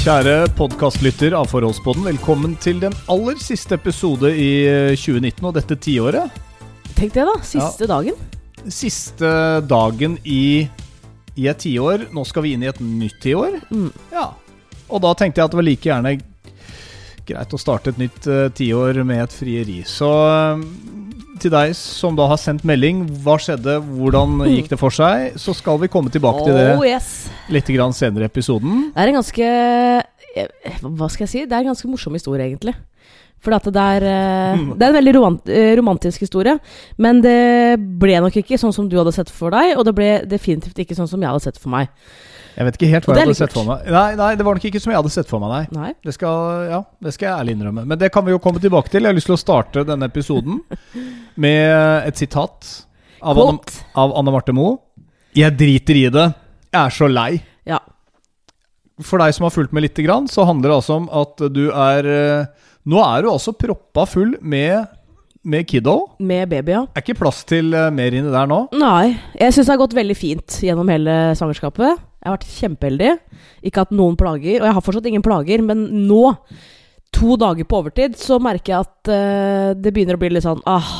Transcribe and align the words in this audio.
Kjære 0.00 0.46
podkastlytter 0.56 1.34
av 1.36 1.50
Forholdspodden, 1.50 2.06
velkommen 2.08 2.54
til 2.56 2.78
den 2.80 2.94
aller 3.12 3.36
siste 3.36 3.76
episode 3.76 4.30
i 4.32 4.62
eh, 4.64 4.94
2019 4.96 5.44
og 5.44 5.52
dette 5.58 5.76
tiåret. 5.76 6.38
Tenk 6.96 7.12
det, 7.12 7.26
da. 7.28 7.34
Siste 7.44 7.84
dagen. 7.90 8.16
Siste 8.72 9.32
dagen 9.68 10.14
i, 10.24 10.64
i 11.36 11.50
et 11.52 11.60
tiår. 11.60 12.06
Nå 12.16 12.24
skal 12.24 12.46
vi 12.46 12.54
inn 12.56 12.64
i 12.64 12.70
et 12.70 12.80
nytt 12.80 13.20
tiår. 13.20 13.58
Mm. 13.68 13.90
Ja. 14.14 14.30
Og 14.88 15.04
da 15.04 15.12
tenkte 15.20 15.42
jeg 15.42 15.50
at 15.50 15.52
det 15.52 15.60
var 15.60 15.68
like 15.68 15.92
gjerne 15.92 16.14
greit 17.28 17.52
å 17.52 17.60
starte 17.60 17.92
et 17.92 18.00
nytt 18.00 18.24
uh, 18.32 18.46
tiår 18.56 19.02
med 19.04 19.26
et 19.26 19.36
frieri. 19.36 19.82
Så 19.84 20.08
eh, 20.08 20.64
til 21.42 21.52
deg 21.54 21.72
som 21.78 22.16
da 22.18 22.26
har 22.30 22.38
sendt 22.40 22.64
melding, 22.68 23.02
hva 23.24 23.36
skjedde, 23.40 23.78
hvordan 23.96 24.40
gikk 24.50 24.70
det 24.72 24.78
for 24.80 24.94
seg, 24.94 25.34
så 25.40 25.54
skal 25.56 25.80
vi 25.82 25.88
komme 25.92 26.12
tilbake 26.12 26.44
til 26.46 26.54
det 26.56 26.68
Oh, 26.76 26.84
yes. 26.86 27.28
litt 27.52 27.68
grann 27.74 27.94
senere 27.96 28.28
i 28.28 28.30
episoden. 28.30 28.90
Det 28.94 29.02
er 29.04 29.12
en 29.12 29.18
ganske 29.20 29.48
eh, 30.36 30.78
Hva 30.84 31.08
skal 31.10 31.26
jeg 31.26 31.32
si? 31.32 31.44
Det 31.48 31.56
er 31.56 31.64
en 31.64 31.72
ganske 31.72 31.90
morsom 31.90 32.14
historie, 32.16 32.46
egentlig. 32.50 32.76
For 33.40 33.56
at 33.56 33.64
det, 33.72 33.84
er, 33.96 34.04
eh, 34.04 34.64
det 34.76 34.84
er 34.84 34.90
en 34.92 34.98
veldig 34.98 35.14
eh, 35.48 35.70
romantisk 35.78 36.26
historie. 36.26 36.58
Men 37.00 37.22
det 37.24 37.78
ble 38.00 38.18
nok 38.20 38.36
ikke 38.42 38.58
sånn 38.60 38.74
som 38.76 38.88
du 38.90 38.98
hadde 39.00 39.14
sett 39.16 39.32
for 39.32 39.54
deg, 39.54 39.78
og 39.78 39.86
det 39.88 39.94
ble 39.96 40.10
definitivt 40.28 40.82
ikke 40.84 40.98
sånn 40.98 41.08
som 41.08 41.22
jeg 41.22 41.32
hadde 41.32 41.46
sett 41.46 41.60
for 41.60 41.72
meg. 41.72 41.88
Jeg 42.56 42.66
vet 42.66 42.76
ikke 42.76 42.90
helt 42.90 43.06
hva 43.06 43.14
jeg 43.16 43.24
hadde 43.24 43.38
sett 43.38 43.54
for 43.54 43.64
meg. 43.64 43.86
Nei, 43.88 44.08
nei, 44.18 44.30
det 44.36 44.44
var 44.44 44.58
nok 44.58 44.66
ikke 44.68 44.82
som 44.82 44.92
jeg 44.92 44.98
hadde 44.98 45.12
sett 45.14 45.30
for 45.30 45.40
meg, 45.40 45.54
nei. 45.54 45.80
Nei. 45.86 45.92
Det 46.04 46.12
skal, 46.16 46.66
ja, 46.68 46.80
det 47.00 47.14
skal 47.16 47.28
jeg 47.28 47.44
ærlig 47.44 47.56
innrømme. 47.56 47.86
Men 47.88 48.00
det 48.00 48.10
kan 48.12 48.26
vi 48.26 48.34
jo 48.34 48.42
komme 48.42 48.60
tilbake 48.60 48.92
til. 48.92 49.06
Jeg 49.06 49.14
har 49.14 49.16
lyst 49.16 49.30
til 49.30 49.38
å 49.38 49.40
starte 49.40 49.86
denne 49.88 50.10
episoden 50.10 50.60
med 51.44 52.10
et 52.10 52.20
sitat 52.20 52.68
av 53.24 53.40
Anne, 53.40 53.80
av 54.02 54.12
Anne 54.20 54.34
Marte 54.34 54.52
Moe. 54.56 54.76
Jeg 55.38 55.56
driter 55.56 55.96
i 55.96 56.08
det. 56.12 56.26
Jeg 56.74 56.80
er 56.82 56.94
så 56.98 57.08
lei. 57.08 57.30
Ja. 57.68 57.78
For 59.06 59.22
deg 59.22 59.32
som 59.32 59.46
har 59.46 59.54
fulgt 59.54 59.72
med 59.72 59.86
lite 59.86 60.04
grann, 60.04 60.28
så 60.28 60.44
handler 60.48 60.72
det 60.72 60.78
altså 60.82 60.98
om 61.00 61.08
at 61.22 61.40
du 61.54 61.68
er 61.70 62.10
eh, 62.10 62.66
Nå 62.88 63.00
er 63.04 63.22
du 63.24 63.30
altså 63.30 63.52
proppa 63.56 64.06
full 64.08 64.36
med, 64.40 64.88
med 65.44 65.66
kiddo. 65.68 65.96
Med 66.24 66.48
baby, 66.48 66.72
ja. 66.72 66.84
Er 66.96 67.04
ikke 67.04 67.18
plass 67.20 67.42
til 67.48 67.74
eh, 67.76 67.90
mer 67.92 68.14
inni 68.16 68.32
der 68.32 68.48
nå. 68.48 68.62
Nei. 68.80 69.18
Jeg 69.36 69.52
syns 69.52 69.68
det 69.68 69.74
har 69.74 69.82
gått 69.82 69.96
veldig 69.98 70.16
fint 70.16 70.60
gjennom 70.64 70.88
hele 70.92 71.16
svangerskapet. 71.36 72.00
Jeg 72.20 72.28
har 72.28 72.36
vært 72.36 72.52
kjempeheldig. 72.56 73.14
Ikke 73.68 73.84
hatt 73.84 73.92
noen 73.96 74.16
plager. 74.20 74.60
Og 74.60 74.68
jeg 74.68 74.76
har 74.76 74.84
fortsatt 74.84 75.08
ingen 75.10 75.24
plager, 75.24 75.64
men 75.64 75.86
nå, 76.08 76.22
to 77.16 77.36
dager 77.40 77.68
på 77.68 77.82
overtid, 77.82 78.16
så 78.20 78.40
merker 78.42 78.74
jeg 78.74 78.86
at 78.86 79.12
uh, 79.12 79.68
det 79.76 79.92
begynner 79.92 80.16
å 80.16 80.20
bli 80.20 80.32
litt 80.32 80.44
sånn 80.44 80.60
ah. 80.68 80.90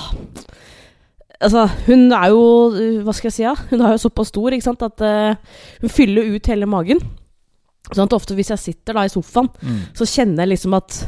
Altså, 1.40 1.62
hun 1.86 2.10
er 2.12 2.32
jo 2.32 2.40
uh, 2.74 2.98
Hva 3.06 3.14
skal 3.16 3.30
jeg 3.30 3.36
si? 3.36 3.44
Ja? 3.44 3.54
Hun 3.70 3.84
er 3.84 3.94
jo 3.94 4.02
såpass 4.02 4.32
stor 4.32 4.56
ikke 4.56 4.66
sant, 4.66 4.82
at 4.84 5.04
uh, 5.04 5.60
hun 5.84 5.92
fyller 5.92 6.32
ut 6.34 6.50
hele 6.52 6.68
magen. 6.68 7.00
Sånn 7.90 8.04
at 8.04 8.16
ofte 8.16 8.36
hvis 8.36 8.52
jeg 8.52 8.64
sitter 8.64 8.96
da 8.96 9.06
i 9.06 9.12
sofaen, 9.12 9.48
så 9.96 10.06
kjenner 10.06 10.44
jeg 10.44 10.52
liksom 10.52 10.76
at 10.78 10.98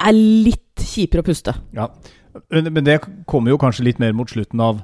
er 0.00 0.12
litt 0.16 0.82
kjipere 0.82 1.22
å 1.24 1.26
puste. 1.26 1.54
Ja, 1.76 1.88
men 2.48 2.84
det 2.86 3.00
kommer 3.28 3.52
jo 3.52 3.58
kanskje 3.60 3.84
litt 3.84 3.98
mer 4.00 4.12
mot 4.16 4.30
slutten 4.30 4.60
av, 4.64 4.80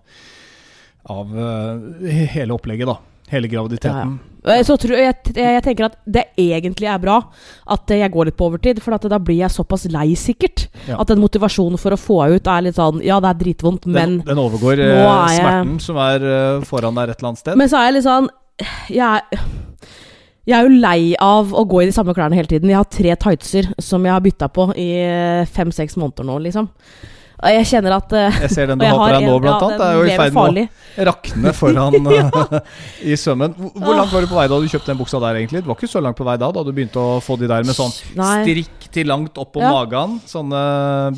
av 1.08 1.30
eh, 1.38 2.26
hele 2.34 2.52
opplegget, 2.56 2.88
da. 2.90 2.98
Hele 3.28 3.48
graviditeten. 3.48 4.18
Ja, 4.48 4.54
Så 4.64 4.78
tror 4.80 4.94
jeg, 4.96 5.16
jeg, 5.34 5.36
jeg 5.36 5.62
tenker 5.66 5.88
at 5.90 5.96
det 6.08 6.22
egentlig 6.40 6.86
er 6.88 7.00
bra 7.02 7.18
at 7.68 7.90
jeg 7.92 8.08
går 8.14 8.30
litt 8.30 8.36
på 8.38 8.46
overtid, 8.48 8.78
for 8.80 8.96
at 8.96 9.04
da 9.10 9.18
blir 9.20 9.42
jeg 9.42 9.52
såpass 9.52 9.84
lei, 9.92 10.14
sikkert. 10.16 10.68
Ja. 10.88 10.96
At 11.02 11.10
den 11.12 11.20
motivasjonen 11.20 11.76
for 11.80 11.92
å 11.92 12.00
få 12.00 12.20
ut 12.32 12.48
er 12.48 12.64
litt 12.64 12.78
sånn 12.78 13.02
Ja, 13.04 13.18
det 13.20 13.34
er 13.34 13.40
dritvondt, 13.42 13.84
men 13.90 14.18
den, 14.18 14.18
den 14.30 14.40
overgår 14.40 14.80
eh, 14.80 14.94
er 15.02 15.34
jeg- 15.34 15.42
smerten 15.42 15.76
som 15.84 16.00
er 16.06 16.24
eh, 16.24 16.64
foran 16.68 16.96
der 16.96 17.12
et 17.12 17.18
eller 17.20 17.34
annet 17.34 17.42
sted. 17.44 17.58
Men 17.60 17.68
så 17.68 17.80
er 17.82 17.90
jeg 17.90 17.98
litt 17.98 18.08
sånn 18.08 18.30
Jeg 18.96 19.04
er, 19.20 19.44
jeg 20.48 20.56
er 20.56 20.64
jo 20.64 20.80
lei 20.80 21.12
av 21.20 21.52
å 21.52 21.66
gå 21.68 21.82
i 21.84 21.90
de 21.90 21.92
samme 21.92 22.14
klærne 22.16 22.38
hele 22.38 22.48
tiden. 22.48 22.70
Jeg 22.72 22.80
har 22.80 22.88
tre 22.88 23.14
tightser 23.20 23.68
som 23.84 24.04
jeg 24.06 24.14
har 24.14 24.24
bytta 24.24 24.48
på 24.48 24.70
i 24.80 24.88
fem-seks 25.52 25.98
måneder 26.00 26.24
nå, 26.28 26.38
liksom. 26.48 26.70
Og 27.38 27.54
jeg 27.54 27.66
kjenner 27.70 27.94
at 27.94 28.12
uh, 28.16 28.38
jeg 28.42 28.50
ser 28.50 28.70
den 28.72 28.80
du 28.80 28.84
har 28.88 28.98
på 28.98 29.08
deg 29.14 29.26
nå, 29.28 29.34
blant 29.44 29.60
ja, 29.62 29.66
annet. 29.68 29.78
Det 29.78 29.86
er 29.86 29.94
jo 29.94 30.06
i 30.08 30.16
ferd 30.18 30.34
med 30.34 30.98
å 30.98 31.04
rakne 31.06 31.52
foran 31.54 32.08
eh, 32.16 32.56
i 33.12 33.18
sømmen. 33.20 33.54
Hvor, 33.54 33.74
hvor 33.84 33.98
langt 34.00 34.14
var 34.16 34.24
du 34.24 34.30
på 34.32 34.38
vei 34.40 34.46
da 34.50 34.58
du 34.58 34.66
kjøpte 34.72 34.90
den 34.90 34.98
buksa 34.98 35.20
der, 35.22 35.38
egentlig? 35.38 35.62
Du 35.62 35.70
var 35.70 35.78
ikke 35.78 35.90
så 35.92 36.02
langt 36.02 36.18
på 36.18 36.26
vei 36.26 36.34
da, 36.42 36.50
da 36.56 36.64
du 36.66 36.72
begynte 36.74 36.98
å 36.98 37.18
få 37.22 37.38
de 37.38 37.50
der 37.50 37.68
med 37.68 37.78
sånn 37.78 37.94
Nei. 38.18 38.40
strikk 38.42 38.88
til 38.96 39.10
langt 39.12 39.38
opp 39.38 39.52
på 39.54 39.62
Ja. 39.62 39.70
magen, 39.76 40.18
sånne 40.26 40.62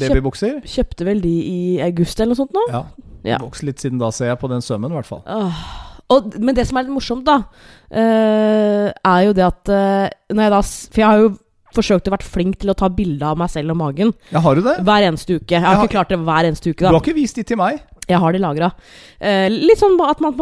babybukser? 0.00 0.58
Kjøpte 0.68 1.08
vel 1.08 1.24
de 1.24 1.36
i 1.40 1.60
august 1.86 2.20
eller 2.20 2.34
noe 2.34 2.42
sånt 2.42 2.58
nå. 2.58 2.66
Ja. 2.68 2.82
Ja. 3.24 3.38
Vokst 3.40 3.64
litt 3.64 3.80
siden 3.80 4.00
da, 4.00 4.12
ser 4.12 4.34
jeg, 4.34 4.40
på 4.40 4.48
den 4.52 4.64
sømmen, 4.64 4.92
i 4.92 5.00
hvert 5.00 5.08
fall. 5.08 5.24
Uh, 5.24 5.64
Og, 6.10 6.32
men 6.42 6.56
det 6.56 6.64
som 6.66 6.78
er 6.78 6.86
litt 6.86 6.94
morsomt, 6.94 7.22
da, 7.22 7.36
eh, 7.46 7.79
er 7.90 9.20
jo 9.26 9.32
det 9.36 9.44
at 9.46 9.68
eh, 9.74 10.08
når 10.34 10.42
jeg 10.46 10.52
da 10.54 10.60
For 10.62 11.00
jeg 11.02 11.06
har 11.10 11.18
jo 11.24 11.30
forsøkt 11.74 12.08
å 12.10 12.14
være 12.16 12.26
flink 12.26 12.56
til 12.58 12.70
å 12.72 12.74
ta 12.74 12.88
bilde 12.90 13.22
av 13.22 13.36
meg 13.38 13.50
selv 13.52 13.70
og 13.70 13.78
magen 13.78 14.08
Ja, 14.34 14.40
har 14.42 14.54
du 14.58 14.62
det? 14.62 14.78
hver 14.82 15.04
eneste 15.06 15.36
uke. 15.38 15.54
Jeg 15.54 15.60
har 15.62 15.70
Jeg 15.70 15.76
har- 15.78 15.86
ikke 15.86 15.96
klart 15.98 16.08
det 16.10 16.18
hver 16.18 16.44
eneste 16.48 16.70
uke, 16.70 16.80
Du 16.82 16.86
har 16.86 17.00
ikke 17.00 17.14
vist 17.14 17.36
de 17.36 17.42
til 17.44 17.56
meg. 17.56 17.80
Jeg 18.10 18.20
har 18.22 18.34
de 18.34 18.42
lagra. 18.42 18.72
litt 19.52 19.78
sånn 19.80 19.98
at 20.00 20.20
man, 20.24 20.34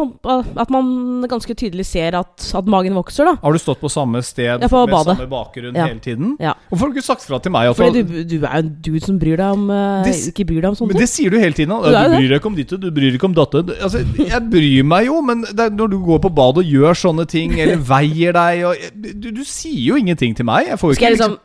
at 0.57 0.69
man 0.71 1.25
ganske 1.29 1.53
tydelig 1.57 1.85
ser 1.89 2.15
at, 2.15 2.45
at 2.55 2.69
magen 2.71 2.95
vokser, 2.97 3.27
da. 3.27 3.35
Har 3.43 3.53
du 3.55 3.59
stått 3.61 3.81
på 3.81 3.89
samme 3.91 4.21
sted 4.25 4.61
med 4.63 4.69
badet. 4.71 5.17
samme 5.17 5.27
bakgrunn 5.29 5.75
Ja. 5.75 5.87
hele 5.87 5.99
tiden? 5.99 6.35
Ja. 6.39 6.53
Hvorfor 6.69 6.87
har 6.87 6.93
du 6.93 6.99
ikke 6.99 7.05
sagt 7.05 7.25
fra 7.27 7.39
til 7.43 7.51
meg? 7.51 7.69
At 7.69 7.75
Fordi 7.79 8.03
du, 8.03 8.23
du, 8.23 8.37
er 8.45 8.61
jo 8.61 8.63
en 8.63 8.71
dude 8.81 9.03
som 9.05 9.19
bryr 9.19 9.37
deg 9.37 9.57
om 9.57 9.69
eh, 9.69 10.03
Det 10.07 10.15
Ikke 10.31 10.45
bryr 10.47 10.61
deg 10.63 10.69
om 10.71 10.77
sånne 10.79 10.93
men 10.93 10.97
ting. 10.99 11.05
det 11.05 11.09
sier 11.11 11.29
du 11.29 11.37
hele 11.39 11.53
tiden. 11.57 11.75
Du 11.75 11.89
du 11.89 12.15
bryr 12.15 12.29
deg 12.29 12.39
ikke 12.39 12.51
om 12.51 12.55
ditt 12.57 12.69
du 12.79 12.89
bryr 12.91 13.09
deg 13.11 13.19
ikke 13.19 13.29
om 13.29 13.35
datter. 13.37 13.75
Altså, 13.83 14.01
jeg 14.17 14.41
bryr 14.49 14.87
meg 14.87 15.09
jo, 15.09 15.19
men 15.25 15.43
når 15.53 15.91
du 15.91 15.99
går 16.05 16.23
på 16.23 16.31
badet 16.33 16.63
og 16.63 16.71
gjør 16.71 16.97
sånne 17.03 17.27
ting, 17.29 17.59
eller 17.59 17.77
veier 17.93 18.33
deg 18.37 18.65
og, 18.69 18.89
du, 18.95 19.29
du 19.35 19.43
sier 19.43 19.91
jo 19.91 19.99
ingenting 19.99 20.35
til 20.37 20.47
meg. 20.47 20.69
Jeg 20.71 20.79
får 20.81 20.93
jo 20.93 20.99
ikke 20.99 21.13
liksom 21.17 21.37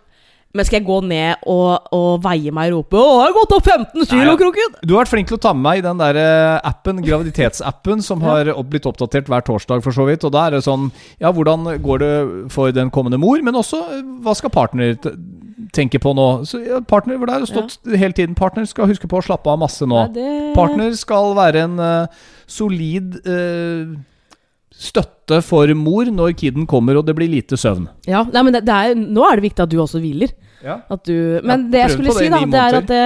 Men 0.55 0.67
skal 0.67 0.79
jeg 0.79 0.87
gå 0.87 1.01
ned 1.03 1.47
og, 1.51 1.89
og 1.97 2.21
veie 2.23 2.53
meg 2.55 2.71
og 2.71 2.85
rope 2.85 2.99
'Å, 3.01 3.15
jeg 3.19 3.27
har 3.27 3.35
gått 3.35 3.55
opp 3.57 3.71
15 3.73 4.07
kilo, 4.07 4.29
ja. 4.31 4.37
kroken!' 4.39 4.77
Du 4.87 4.95
har 4.95 5.03
vært 5.03 5.11
flink 5.11 5.31
til 5.31 5.39
å 5.39 5.43
ta 5.43 5.53
med 5.57 5.67
meg 5.67 5.81
i 5.81 5.87
den 5.87 5.99
der 5.99 6.19
eh, 6.21 6.69
appen, 6.71 7.01
graviditetsappen, 7.03 8.05
som 8.07 8.23
har 8.23 8.53
blitt 8.71 8.87
oppdatert 8.87 9.27
hver 9.27 9.43
torsdag, 9.43 9.83
for 9.83 9.97
så 9.97 10.07
vidt. 10.07 10.23
Og 10.23 10.31
da 10.35 10.47
er 10.47 10.57
det 10.57 10.63
sånn 10.67 10.93
Ja, 11.19 11.33
hvordan 11.35 11.67
går 11.83 11.99
det 12.05 12.13
for 12.55 12.71
den 12.71 12.93
kommende 12.95 13.19
mor? 13.19 13.43
Men 13.43 13.59
også 13.59 13.83
eh, 13.97 14.05
hva 14.23 14.37
skal 14.39 14.55
partner 14.55 14.95
tenke 15.75 15.99
på 15.99 16.15
nå? 16.15 16.29
Så 16.47 16.63
ja, 16.63 16.79
partner, 16.87 17.19
hvor 17.19 17.27
det 17.27 17.35
har 17.41 17.51
stått 17.51 17.79
hele 17.91 18.15
tiden 18.15 18.39
Partner 18.39 18.67
skal 18.71 18.87
huske 18.91 19.11
på 19.11 19.19
å 19.19 19.27
slappe 19.27 19.51
av 19.51 19.59
masse 19.59 19.83
nå. 19.83 20.07
Ja, 20.07 20.15
det- 20.15 20.55
Partner 20.55 20.95
skal 20.95 21.35
være 21.35 21.67
en 21.67 21.81
uh, 21.83 22.07
solid 22.47 23.19
uh, 23.27 23.95
støtte 24.71 25.41
for 25.43 25.67
mor 25.75 26.07
når 26.11 26.35
kiden 26.39 26.67
kommer 26.71 26.99
og 26.99 27.07
det 27.07 27.15
blir 27.19 27.31
lite 27.31 27.59
søvn. 27.59 27.89
Ja, 28.07 28.23
nei, 28.31 28.43
men 28.47 28.55
det, 28.55 28.65
det 28.67 28.75
er, 28.75 28.95
nå 28.95 29.27
er 29.27 29.39
det 29.39 29.49
viktig 29.51 29.67
at 29.67 29.73
du 29.73 29.79
også 29.83 30.03
hviler. 30.03 30.35
Ja. 30.65 30.79
At 30.91 31.05
du, 31.05 31.13
men 31.45 31.67
Ja, 31.67 31.71
det 31.75 31.81
jeg 31.83 31.91
skulle 31.95 32.15
det 32.15 32.17
si, 32.25 32.29
da, 32.33 32.41
det 32.49 32.61
er 32.63 32.79
at 32.81 32.87
det, 32.89 33.03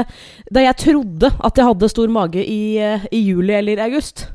da 0.55 0.63
jeg 0.63 0.77
trodde 0.85 1.31
at 1.45 1.57
jeg 1.59 1.67
hadde 1.67 1.89
stor 1.91 2.09
mage 2.15 2.45
i, 2.45 2.61
eh, 2.79 3.07
i 3.13 3.23
juli 3.27 3.53
eller 3.59 3.83
august, 3.89 4.29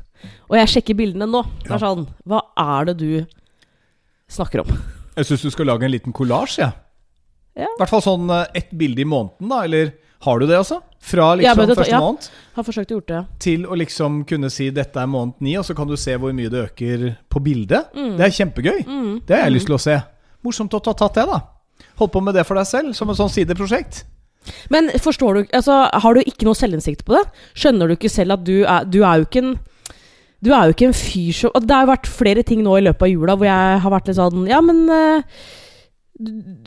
og 0.50 0.58
jeg 0.60 0.68
sjekker 0.74 0.94
bildene 0.98 1.26
nå, 1.30 1.40
Ja. 1.68 1.78
sånn 1.80 2.06
Hva 2.28 2.42
er 2.60 2.84
det 2.92 2.96
du 3.00 3.26
snakker 4.28 4.60
om? 4.64 4.70
Jeg 5.16 5.26
syns 5.28 5.42
du 5.46 5.50
skal 5.54 5.66
lage 5.70 5.84
en 5.86 5.92
liten 5.94 6.12
kollasj, 6.12 6.58
jeg. 6.58 6.72
Ja. 7.56 7.68
I 7.70 7.78
hvert 7.78 7.92
fall 7.92 8.02
sånn 8.02 8.28
eh, 8.34 8.46
ett 8.60 8.72
bilde 8.76 9.00
i 9.00 9.06
måneden, 9.06 9.48
da. 9.48 9.60
Eller 9.64 9.92
har 10.26 10.38
du 10.40 10.46
det, 10.48 10.56
altså? 10.58 10.80
Fra 11.04 11.34
liksom 11.36 11.60
ja, 11.60 11.66
det- 11.68 11.76
første 11.76 11.92
ja. 11.92 12.00
måned 12.00 12.28
Har 12.56 12.64
forsøkt 12.64 12.90
å 12.90 12.96
gjort 12.98 13.06
det. 13.12 13.20
til 13.38 13.66
å 13.66 13.76
liksom 13.76 14.24
kunne 14.26 14.50
si 14.50 14.70
dette 14.70 14.96
er 15.00 15.06
måned 15.06 15.34
ni, 15.40 15.54
og 15.56 15.64
så 15.64 15.74
kan 15.76 15.86
du 15.86 15.96
se 15.96 16.16
hvor 16.16 16.32
mye 16.34 16.50
det 16.50 16.64
øker 16.70 17.16
på 17.30 17.42
bildet. 17.44 17.92
Det 17.94 18.20
er 18.20 18.32
kjempegøy. 18.32 18.84
Mm. 18.86 19.20
Det 19.26 19.36
har 19.36 19.44
jeg 19.44 19.52
lyst 19.52 19.66
til 19.66 19.76
å 19.76 19.80
se. 19.80 19.98
Morsomt 20.44 20.72
å 20.74 20.80
ha 20.84 20.92
tatt 20.92 21.14
det, 21.14 21.26
da. 21.30 21.40
Holdt 21.98 22.12
på 22.12 22.22
med 22.22 22.34
det 22.34 22.46
for 22.46 22.58
deg 22.58 22.66
selv, 22.66 22.94
som 22.94 23.10
et 23.10 23.16
sånn 23.20 23.30
sideprosjekt. 23.30 24.04
Men 24.70 24.90
forstår 25.00 25.34
du 25.34 25.56
Altså, 25.56 25.72
har 25.88 26.14
du 26.14 26.20
ikke 26.20 26.44
noe 26.44 26.58
selvinnsikt 26.58 27.04
på 27.06 27.16
det? 27.16 27.24
Skjønner 27.56 27.88
du 27.88 27.94
ikke 27.96 28.10
selv 28.12 28.32
at 28.36 28.44
du 28.44 28.64
er 28.64 28.84
Du 28.84 29.02
er 29.02 29.22
jo 29.22 29.28
ikke 29.28 29.44
en 29.44 29.54
du 30.44 30.50
er 30.52 30.66
jo 30.68 30.74
ikke 30.74 30.90
en 30.90 30.92
fyr 30.92 31.32
som 31.32 31.54
Det 31.56 31.72
har 31.72 31.86
jo 31.86 31.92
vært 31.94 32.10
flere 32.10 32.42
ting 32.44 32.60
nå 32.60 32.74
i 32.76 32.84
løpet 32.84 33.06
av 33.06 33.08
jula 33.08 33.36
hvor 33.40 33.48
jeg 33.48 33.78
har 33.80 33.94
vært 33.94 34.10
litt 34.10 34.18
sånn 34.18 34.42
Ja, 34.50 34.58
men 34.60 34.82
eh, 34.92 35.22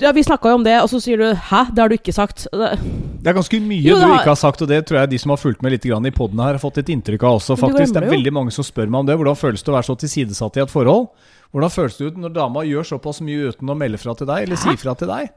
Ja, 0.01 0.11
vi 0.17 0.23
snakka 0.25 0.49
jo 0.49 0.57
om 0.57 0.65
det, 0.65 0.73
og 0.81 0.89
så 0.89 0.99
sier 0.99 1.21
du 1.21 1.27
'hæ, 1.31 1.59
det 1.73 1.79
har 1.79 1.87
du 1.87 1.95
ikke 1.95 2.11
sagt'. 2.11 2.47
Det, 2.51 3.29
er 3.29 3.33
ganske 3.37 3.61
mye 3.61 3.79
Jo, 3.81 3.95
det 3.95 4.01
du 4.01 4.07
har- 4.07 4.19
ikke 4.19 4.33
har 4.33 4.35
sagt, 4.35 4.61
og 4.61 4.67
det 4.67 4.85
tror 4.85 4.99
jeg 4.99 5.09
de 5.11 5.17
som 5.17 5.29
har 5.29 5.37
fulgt 5.37 5.61
med 5.61 5.71
litt 5.71 5.83
grann 5.85 6.05
i 6.05 6.11
poden 6.11 6.39
her, 6.39 6.57
har 6.57 6.59
fått 6.59 6.79
et 6.79 6.89
inntrykk 6.89 7.23
av 7.23 7.39
også, 7.39 7.55
faktisk. 7.55 7.93
Det 7.93 8.03
er 8.03 8.09
veldig 8.09 8.33
mange 8.33 8.51
som 8.51 8.63
spør 8.65 8.89
meg 8.89 8.99
om 8.99 9.05
det. 9.05 9.15
Hvordan 9.15 9.37
føles 9.37 9.63
det 9.63 9.71
å 9.71 9.77
være 9.77 9.87
så 9.87 9.95
tilsidesatt 9.95 10.57
i 10.57 10.61
et 10.61 10.69
forhold? 10.69 11.07
Hvordan 11.51 11.73
føles 11.73 11.97
det 11.97 12.09
ut 12.09 12.17
når 12.21 12.33
dama 12.35 12.63
gjør 12.67 12.87
såpass 12.91 13.21
mye 13.23 13.51
uten 13.51 13.71
å 13.71 13.75
melde 13.77 13.99
fra 14.01 14.15
til 14.17 14.29
deg, 14.29 14.47
eller 14.47 14.59
si 14.59 14.73
fra 14.79 14.95
til 14.99 15.11
deg? 15.11 15.29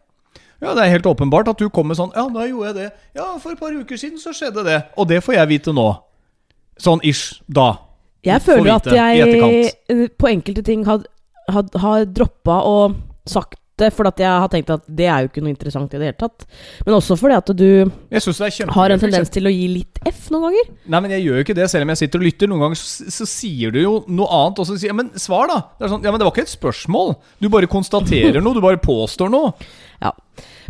Ja, 0.61 0.75
det 0.77 0.83
er 0.85 0.93
helt 0.93 1.07
åpenbart 1.09 1.49
at 1.49 1.61
du 1.61 1.71
kommer 1.73 1.97
sånn 1.97 2.11
Ja, 2.13 2.27
da 2.29 2.45
gjorde 2.45 2.69
jeg 2.69 2.77
det. 2.77 2.89
Ja, 3.17 3.31
for 3.41 3.55
et 3.55 3.61
par 3.63 3.73
uker 3.73 4.01
siden 4.01 4.21
så 4.21 4.35
skjedde 4.37 4.65
det. 4.67 4.81
Og 5.01 5.09
det 5.09 5.23
får 5.25 5.39
jeg 5.39 5.53
vite 5.55 5.75
nå. 5.77 5.87
Sånn 6.81 7.01
ish. 7.07 7.41
Da. 7.49 7.73
jeg 8.25 8.45
føler 8.45 8.75
at 8.75 8.89
vite 8.89 8.99
jeg 8.99 9.71
eh, 9.89 10.05
på 10.17 10.29
enkelte 10.29 10.65
ting 10.65 10.85
har, 10.89 11.05
har, 11.49 11.65
har 11.81 12.05
droppa 12.09 12.61
og 12.69 12.99
sagt 13.29 13.60
ute, 13.81 13.91
for 13.97 14.09
at 14.11 14.21
jeg 14.21 14.31
har 14.31 14.51
tenkt 14.53 14.71
at 14.73 14.85
det 14.87 15.09
er 15.09 15.25
jo 15.25 15.31
ikke 15.31 15.43
noe 15.45 15.53
interessant 15.55 15.95
i 15.95 16.01
det 16.01 16.11
hele 16.11 16.19
tatt. 16.21 16.47
Men 16.87 16.97
også 16.99 17.17
fordi 17.21 17.39
at 17.39 17.53
du 17.57 17.69
det 18.11 18.71
har 18.77 18.95
en 18.95 19.03
tendens 19.03 19.33
til 19.33 19.49
å 19.49 19.53
gi 19.53 19.67
litt 19.73 20.01
F 20.11 20.29
noen 20.35 20.49
ganger. 20.49 20.71
Nei, 20.93 21.01
men 21.01 21.15
jeg 21.17 21.27
gjør 21.27 21.41
jo 21.41 21.47
ikke 21.47 21.59
det, 21.59 21.69
selv 21.73 21.87
om 21.87 21.93
jeg 21.95 22.03
sitter 22.03 22.23
og 22.23 22.29
lytter. 22.29 22.51
Noen 22.51 22.65
ganger 22.67 22.81
så, 22.81 23.11
så 23.19 23.29
sier 23.29 23.75
du 23.75 23.81
jo 23.83 23.97
noe 24.09 24.31
annet, 24.41 24.63
og 24.63 24.69
så 24.69 24.77
sier 24.77 24.93
ja, 24.93 24.97
Men 24.97 25.13
svar, 25.21 25.51
da! 25.51 25.59
Det 25.79 25.87
er 25.87 25.95
sånn, 25.95 26.07
ja, 26.07 26.13
men 26.13 26.23
det 26.23 26.29
var 26.29 26.35
ikke 26.37 26.47
et 26.49 26.55
spørsmål. 26.55 27.15
Du 27.41 27.51
bare 27.53 27.71
konstaterer 27.71 28.41
noe. 28.45 28.57
Du 28.57 28.65
bare 28.65 28.81
påstår 28.83 29.33
noe. 29.33 29.55
Ja. 30.01 30.15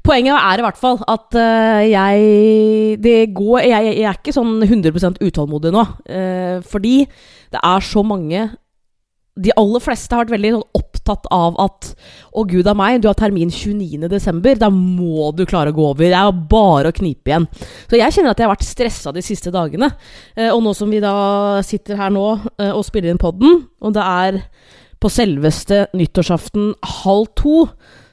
Poenget 0.06 0.32
er 0.32 0.60
i 0.60 0.64
hvert 0.64 0.80
fall 0.80 0.96
at 1.12 1.36
uh, 1.36 1.80
jeg 1.84 2.96
Det 3.04 3.18
går 3.36 3.66
jeg, 3.68 3.90
jeg 3.98 4.06
er 4.08 4.16
ikke 4.16 4.32
sånn 4.32 4.62
100% 4.64 5.20
utålmodig 5.20 5.74
nå. 5.74 5.84
Uh, 6.08 6.56
fordi 6.66 7.04
det 7.52 7.60
er 7.60 7.84
så 7.84 8.04
mange 8.06 8.46
De 9.36 9.52
aller 9.60 9.84
fleste 9.84 10.14
har 10.14 10.24
vært 10.24 10.38
veldig 10.38 10.54
sånn 10.56 10.68
opptatt 11.00 11.28
av 11.32 11.56
at 11.60 11.92
Å, 12.30 12.44
gud 12.46 12.68
a 12.70 12.74
meg, 12.78 13.00
du 13.02 13.08
har 13.10 13.16
termin 13.18 13.50
29.12. 13.50 14.60
Da 14.60 14.68
må 14.70 15.32
du 15.34 15.42
klare 15.48 15.72
å 15.72 15.76
gå 15.76 15.88
over. 15.90 16.04
Det 16.04 16.14
er 16.14 16.42
bare 16.50 16.92
å 16.92 16.94
knipe 16.94 17.32
igjen. 17.32 17.48
Så 17.90 17.98
jeg 17.98 18.14
kjenner 18.14 18.34
at 18.34 18.38
jeg 18.38 18.46
har 18.46 18.54
vært 18.54 18.68
stressa 18.68 19.12
de 19.16 19.24
siste 19.24 19.50
dagene. 19.54 19.90
Eh, 20.36 20.52
og 20.52 20.62
nå 20.62 20.74
som 20.76 20.92
vi 20.92 21.02
da 21.02 21.58
sitter 21.66 21.98
her 21.98 22.12
nå 22.14 22.26
eh, 22.60 22.70
og 22.70 22.84
spiller 22.86 23.10
inn 23.10 23.20
podden, 23.20 23.64
og 23.82 23.96
det 23.96 24.04
er 24.04 24.38
på 25.00 25.10
selveste 25.10 25.88
nyttårsaften 25.96 26.74
halv 27.00 27.32
to, 27.40 27.64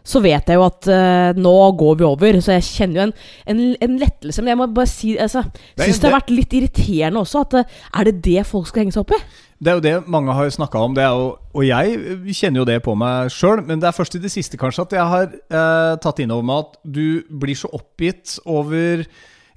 så 0.08 0.22
vet 0.24 0.48
jeg 0.48 0.56
jo 0.56 0.64
at 0.64 0.88
uh, 0.88 1.36
nå 1.36 1.56
går 1.80 1.98
vi 2.00 2.06
over. 2.08 2.38
Så 2.40 2.56
jeg 2.56 2.68
kjenner 2.70 3.00
jo 3.00 3.06
en, 3.10 3.16
en, 3.52 3.64
en 3.84 3.98
lettelse. 4.00 4.40
Men 4.40 4.54
jeg 4.54 4.60
må 4.62 4.70
bare 4.72 4.88
si 4.88 5.18
altså, 5.20 5.44
Jeg 5.76 5.90
syns 5.90 6.00
det 6.00 6.08
har 6.08 6.16
vært 6.16 6.32
litt 6.32 6.56
irriterende 6.56 7.24
også. 7.26 7.44
At 7.44 7.58
uh, 7.60 7.82
er 7.92 8.08
det 8.08 8.22
det 8.24 8.46
folk 8.48 8.70
skal 8.70 8.86
henge 8.86 8.96
seg 8.96 9.04
opp 9.04 9.18
i? 9.18 9.20
Det 9.58 9.72
er 9.72 9.78
jo 9.80 9.82
det 9.82 10.10
mange 10.14 10.34
har 10.38 10.52
snakka 10.54 10.82
om, 10.86 10.98
er 11.02 11.16
og 11.18 11.64
jeg 11.66 12.36
kjenner 12.38 12.62
jo 12.62 12.68
det 12.70 12.78
på 12.86 12.94
meg 12.94 13.32
sjøl. 13.34 13.64
Men 13.66 13.82
det 13.82 13.90
er 13.90 13.96
først 13.98 14.18
i 14.18 14.22
det 14.22 14.30
siste 14.30 14.60
kanskje 14.60 14.86
at 14.86 14.94
jeg 15.00 15.14
har 15.14 15.32
eh, 15.34 15.94
tatt 16.04 16.22
inn 16.22 16.34
over 16.36 16.46
meg 16.46 16.68
at 16.68 16.78
du 16.86 17.24
blir 17.30 17.58
så 17.58 17.72
oppgitt 17.74 18.38
over 18.46 19.02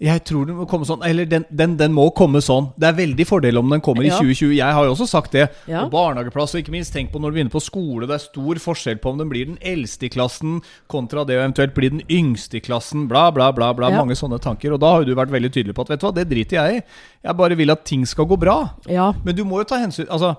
jeg 0.01 0.23
tror 0.25 0.47
den 0.49 0.57
må 0.57 0.65
komme 0.69 0.87
sånn, 0.89 1.03
eller 1.05 1.27
den, 1.29 1.45
den, 1.53 1.75
den 1.77 1.93
må 1.93 2.07
komme 2.17 2.41
sånn. 2.41 2.71
Det 2.81 2.89
er 2.89 2.95
veldig 2.97 3.27
fordel 3.29 3.59
om 3.61 3.69
den 3.69 3.83
kommer 3.85 4.07
Ja. 4.07 4.15
i 4.17 4.25
2020. 4.25 4.55
Jeg 4.57 4.73
har 4.73 4.87
jo 4.87 4.95
også 4.95 5.07
sagt 5.11 5.33
det. 5.37 5.51
Ja. 5.69 5.83
Og 5.85 5.91
barnehageplass, 5.93 6.55
og 6.55 6.63
ikke 6.63 6.73
minst 6.73 6.95
tenk 6.97 7.13
på 7.13 7.21
når 7.21 7.35
du 7.35 7.37
begynner 7.37 7.53
på 7.53 7.61
skole. 7.61 8.09
Det 8.09 8.17
er 8.17 8.25
stor 8.25 8.63
forskjell 8.65 8.97
på 9.05 9.13
om 9.13 9.19
den 9.21 9.29
blir 9.29 9.45
den 9.51 9.59
eldste 9.61 10.09
i 10.09 10.13
klassen 10.15 10.63
kontra 10.89 11.27
det 11.29 11.37
å 11.37 11.45
eventuelt 11.45 11.75
bli 11.77 11.91
den 11.93 12.03
yngste 12.09 12.57
i 12.57 12.65
klassen. 12.65 13.05
Bla, 13.13 13.29
bla, 13.31 13.51
bla. 13.53 13.75
bla 13.77 13.91
Ja. 13.93 14.01
Mange 14.01 14.17
sånne 14.17 14.41
tanker. 14.41 14.73
Og 14.73 14.81
da 14.81 14.95
har 14.95 15.05
jo 15.05 15.13
du 15.13 15.15
vært 15.21 15.37
veldig 15.37 15.53
tydelig 15.53 15.75
på 15.77 15.83
at 15.85 15.93
vet 15.93 16.01
du 16.01 16.07
hva, 16.09 16.15
det 16.17 16.29
driter 16.33 16.57
jeg 16.63 16.81
i. 16.81 16.83
Jeg 17.29 17.37
bare 17.37 17.55
vil 17.61 17.71
at 17.77 17.85
ting 17.85 18.07
skal 18.09 18.25
gå 18.25 18.41
bra. 18.41 18.59
Ja. 18.89 19.13
Men 19.23 19.37
du 19.37 19.45
må 19.45 19.61
jo 19.61 19.65
ta 19.69 19.77
hensyn 19.85 20.09
Altså, 20.09 20.33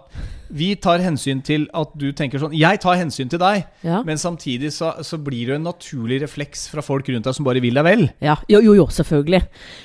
vi 0.52 0.76
tar 0.76 1.00
hensyn 1.00 1.40
til 1.44 1.68
at 1.74 1.94
du 1.98 2.12
tenker 2.12 2.40
sånn 2.42 2.54
Jeg 2.58 2.80
tar 2.84 2.98
hensyn 3.00 3.30
til 3.32 3.40
deg, 3.40 3.66
Ja. 3.88 4.02
men 4.04 4.18
samtidig 4.18 4.72
så, 4.76 4.92
så 5.04 5.18
blir 5.18 5.48
det 5.48 5.56
en 5.56 5.64
naturlig 5.64 6.22
refleks 6.22 6.68
fra 6.70 6.82
folk 6.84 7.08
rundt 7.08 7.24
deg 7.24 7.34
som 7.38 7.46
bare 7.48 7.62
vil 7.64 7.74
deg 7.74 7.84
vel. 7.88 8.10
ja. 8.22 8.36
Jo, 8.50 8.60
jo, 8.60 8.74
jo, 8.76 8.86
selvfølgelig. 8.92 9.42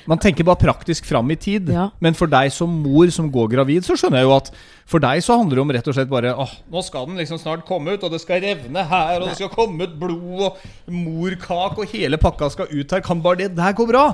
Man 0.07 0.19
tenker 0.19 0.43
bare 0.43 0.59
praktisk 0.59 1.05
fram 1.05 1.31
i 1.31 1.35
tid. 1.35 1.69
Ja. 1.69 1.89
Men 2.01 2.13
for 2.13 2.27
deg 2.27 2.51
som 2.51 2.69
mor 2.83 3.07
som 3.09 3.31
går 3.31 3.49
gravid, 3.55 3.83
så 3.87 3.95
skjønner 3.95 4.19
jeg 4.21 4.27
jo 4.27 4.35
at 4.35 4.51
for 4.87 4.99
deg 5.03 5.19
så 5.23 5.37
handler 5.37 5.55
det 5.55 5.61
om 5.65 5.71
rett 5.75 5.87
og 5.87 5.95
slett 5.95 6.09
bare 6.09 6.33
åh, 6.35 6.51
nå 6.71 6.83
skal 6.83 7.05
den 7.07 7.17
liksom 7.17 7.39
snart 7.39 7.65
komme 7.67 7.95
ut, 7.97 8.03
og 8.03 8.11
det 8.11 8.21
skal 8.21 8.39
revne 8.41 8.83
her, 8.87 9.21
og 9.21 9.27
det 9.29 9.35
skal 9.35 9.49
komme 9.49 9.83
ut 9.83 9.95
blod, 9.99 10.43
og 10.47 10.57
morkake, 10.91 11.79
og 11.83 11.87
hele 11.93 12.17
pakka 12.21 12.49
skal 12.53 12.67
ut 12.71 12.91
her. 12.95 13.01
Kan 13.05 13.21
bare 13.23 13.43
det 13.45 13.55
der 13.57 13.73
gå 13.77 13.87
bra? 13.89 14.09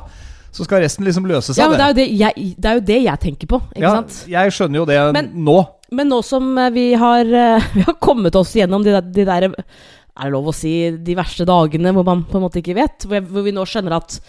Så 0.54 0.68
skal 0.68 0.84
resten 0.84 1.06
liksom 1.08 1.26
løse 1.26 1.50
seg, 1.56 1.64
Ja, 1.64 1.70
men 1.70 1.80
det 1.80 1.86
er, 1.86 1.94
jo 1.94 1.98
det, 1.98 2.08
jeg, 2.20 2.56
det 2.62 2.70
er 2.70 2.76
jo 2.78 2.84
det 2.86 2.98
jeg 3.08 3.20
tenker 3.24 3.48
på. 3.50 3.58
Ikke 3.74 3.82
Ja, 3.88 3.94
sant? 3.96 4.20
jeg 4.30 4.52
skjønner 4.54 4.78
jo 4.84 4.86
det 4.86 5.00
Men- 5.16 5.32
nå. 5.46 5.56
Men 5.94 6.10
nå 6.12 6.22
som 6.26 6.48
eh, 6.58 6.72
vi 6.74 6.86
har, 7.00 7.26
eh, 7.26 7.68
vi 7.78 7.86
har 7.88 7.98
kommet 8.04 8.36
oss 8.40 8.56
gjennom 8.58 8.84
de 8.86 8.96
der, 8.96 9.06
de 9.16 9.26
der 9.30 9.48
Er 9.54 10.28
det 10.28 10.34
lov 10.34 10.52
å 10.52 10.56
si 10.56 10.74
de 10.94 11.16
verste 11.18 11.46
dagene 11.50 11.94
hvor 11.96 12.06
man 12.06 12.26
på 12.30 12.38
en 12.40 12.46
måte 12.46 12.62
ikke 12.62 12.76
vet? 12.78 13.08
Hvor, 13.10 13.24
hvor 13.30 13.46
vi 13.48 13.54
nå 13.56 13.64
skjønner 13.70 13.96
at, 13.98 14.20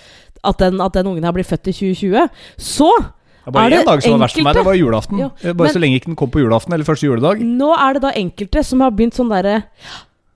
at, 0.44 0.62
den, 0.62 0.81
at 0.81 0.96
den 0.96 1.11
ungen 1.11 1.26
her 1.28 1.34
blir 1.37 1.44
født 1.49 1.69
i 1.72 1.76
2020. 1.76 2.31
Så 2.56 2.88
Det 2.94 3.50
er 3.50 3.56
bare 3.58 3.66
Er 3.66 3.75
det 3.75 3.82
én 3.82 3.90
dag 3.90 4.02
som 4.06 4.14
var 4.16 4.22
verst 4.25 4.38
for 4.40 4.46
meg, 4.49 4.56
det 4.56 4.64
var 4.70 4.78
julaften. 4.81 5.20
Eh, 5.26 5.52
bare 5.52 5.66
men- 5.69 5.75
så 5.76 5.82
lenge 5.82 5.99
ikke 6.00 6.12
den 6.12 6.16
kom 6.22 6.32
på 6.32 6.40
julaften 6.40 6.72
eller 6.72 6.88
første 6.88 7.05
juledag. 7.08 7.44
nå 7.44 7.70
er 7.76 7.99
det 7.99 8.02
da 8.06 8.12
enkelte 8.16 8.64
som 8.64 8.81
har 8.81 8.94
begynt 8.96 9.16
sånn 9.19 9.28
derre 9.32 9.58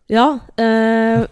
Ja, 0.09 0.39
Øh, 0.57 1.27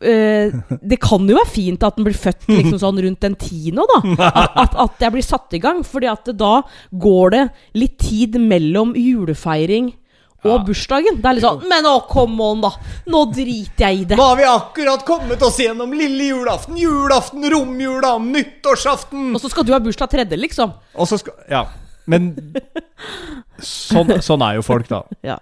eh, 0.00 0.52
det 0.78 0.98
kan 1.02 1.24
jo 1.26 1.34
være 1.34 1.50
fint 1.50 1.82
at 1.82 1.96
den 1.98 2.04
blir 2.06 2.14
født 2.14 2.46
liksom 2.48 2.78
sånn 2.78 3.00
rundt 3.02 3.20
den 3.24 3.34
tiende, 3.34 3.82
da. 3.90 4.28
At, 4.30 4.52
at, 4.62 4.76
at 4.84 5.02
jeg 5.02 5.12
blir 5.16 5.26
satt 5.26 5.56
i 5.58 5.60
gang. 5.62 5.82
Fordi 5.82 6.06
at 6.10 6.30
da 6.38 6.60
går 6.92 7.34
det 7.34 7.42
litt 7.82 7.98
tid 7.98 8.38
mellom 8.38 8.94
julefeiring 8.94 9.90
og 10.44 10.50
Ja. 10.52 10.58
bursdagen. 10.66 11.18
Det 11.22 11.26
er 11.26 11.34
litt 11.38 11.44
sånn 11.44 11.66
Men 11.70 11.84
å, 11.86 11.96
come 12.10 12.40
on, 12.42 12.60
da! 12.64 12.70
Nå 13.10 13.24
driter 13.34 13.84
jeg 13.88 14.00
i 14.00 14.04
det. 14.10 14.16
Nå 14.18 14.24
har 14.30 14.36
vi 14.40 14.46
akkurat 14.50 15.04
kommet 15.06 15.42
oss 15.42 15.58
gjennom 15.62 15.92
lille 15.94 16.30
julaften, 16.32 16.78
julaften, 16.78 17.44
romjula, 17.50 18.16
nyttårsaften! 18.22 19.34
Og 19.34 19.40
så 19.42 19.50
skal 19.52 19.64
du 19.66 19.72
ha 19.74 19.78
bursdag 19.82 20.10
tredje, 20.10 20.38
liksom. 20.38 20.72
Og 20.94 21.06
så 21.10 21.18
skal 21.18 21.34
Ja. 21.50 21.66
Men 22.10 22.32
sånn, 23.62 24.10
sånn 24.24 24.42
er 24.42 24.56
jo 24.58 24.64
folk, 24.66 24.88
da. 24.90 25.02
Ja. 25.32 25.36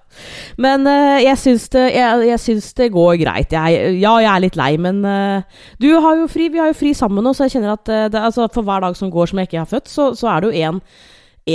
Men 0.60 0.84
uh, 0.88 1.16
jeg, 1.22 1.36
syns 1.40 1.68
det, 1.72 1.86
jeg, 1.94 2.26
jeg 2.28 2.42
syns 2.42 2.68
det 2.76 2.90
går 2.94 3.14
greit. 3.22 3.54
Jeg, 3.56 3.94
ja, 4.02 4.12
jeg 4.20 4.30
er 4.32 4.44
litt 4.44 4.58
lei, 4.60 4.74
men 4.82 5.00
uh, 5.06 5.62
du 5.80 5.88
har 5.96 6.20
jo 6.20 6.28
fri, 6.30 6.50
vi 6.52 6.60
har 6.60 6.72
jo 6.72 6.76
fri 6.76 6.92
sammen 6.96 7.24
nå, 7.24 7.32
så 7.36 7.46
jeg 7.46 7.56
kjenner 7.56 7.76
at 7.78 7.88
uh, 7.88 8.08
det, 8.12 8.20
altså, 8.20 8.50
for 8.52 8.66
hver 8.66 8.84
dag 8.84 8.98
som 8.98 9.12
går 9.12 9.32
som 9.32 9.40
jeg 9.40 9.50
ikke 9.50 9.62
har 9.62 9.72
født, 9.72 9.88
så, 9.92 10.10
så 10.18 10.30
er 10.34 10.42
det 10.42 10.50
jo 10.50 10.68
en 10.68 10.84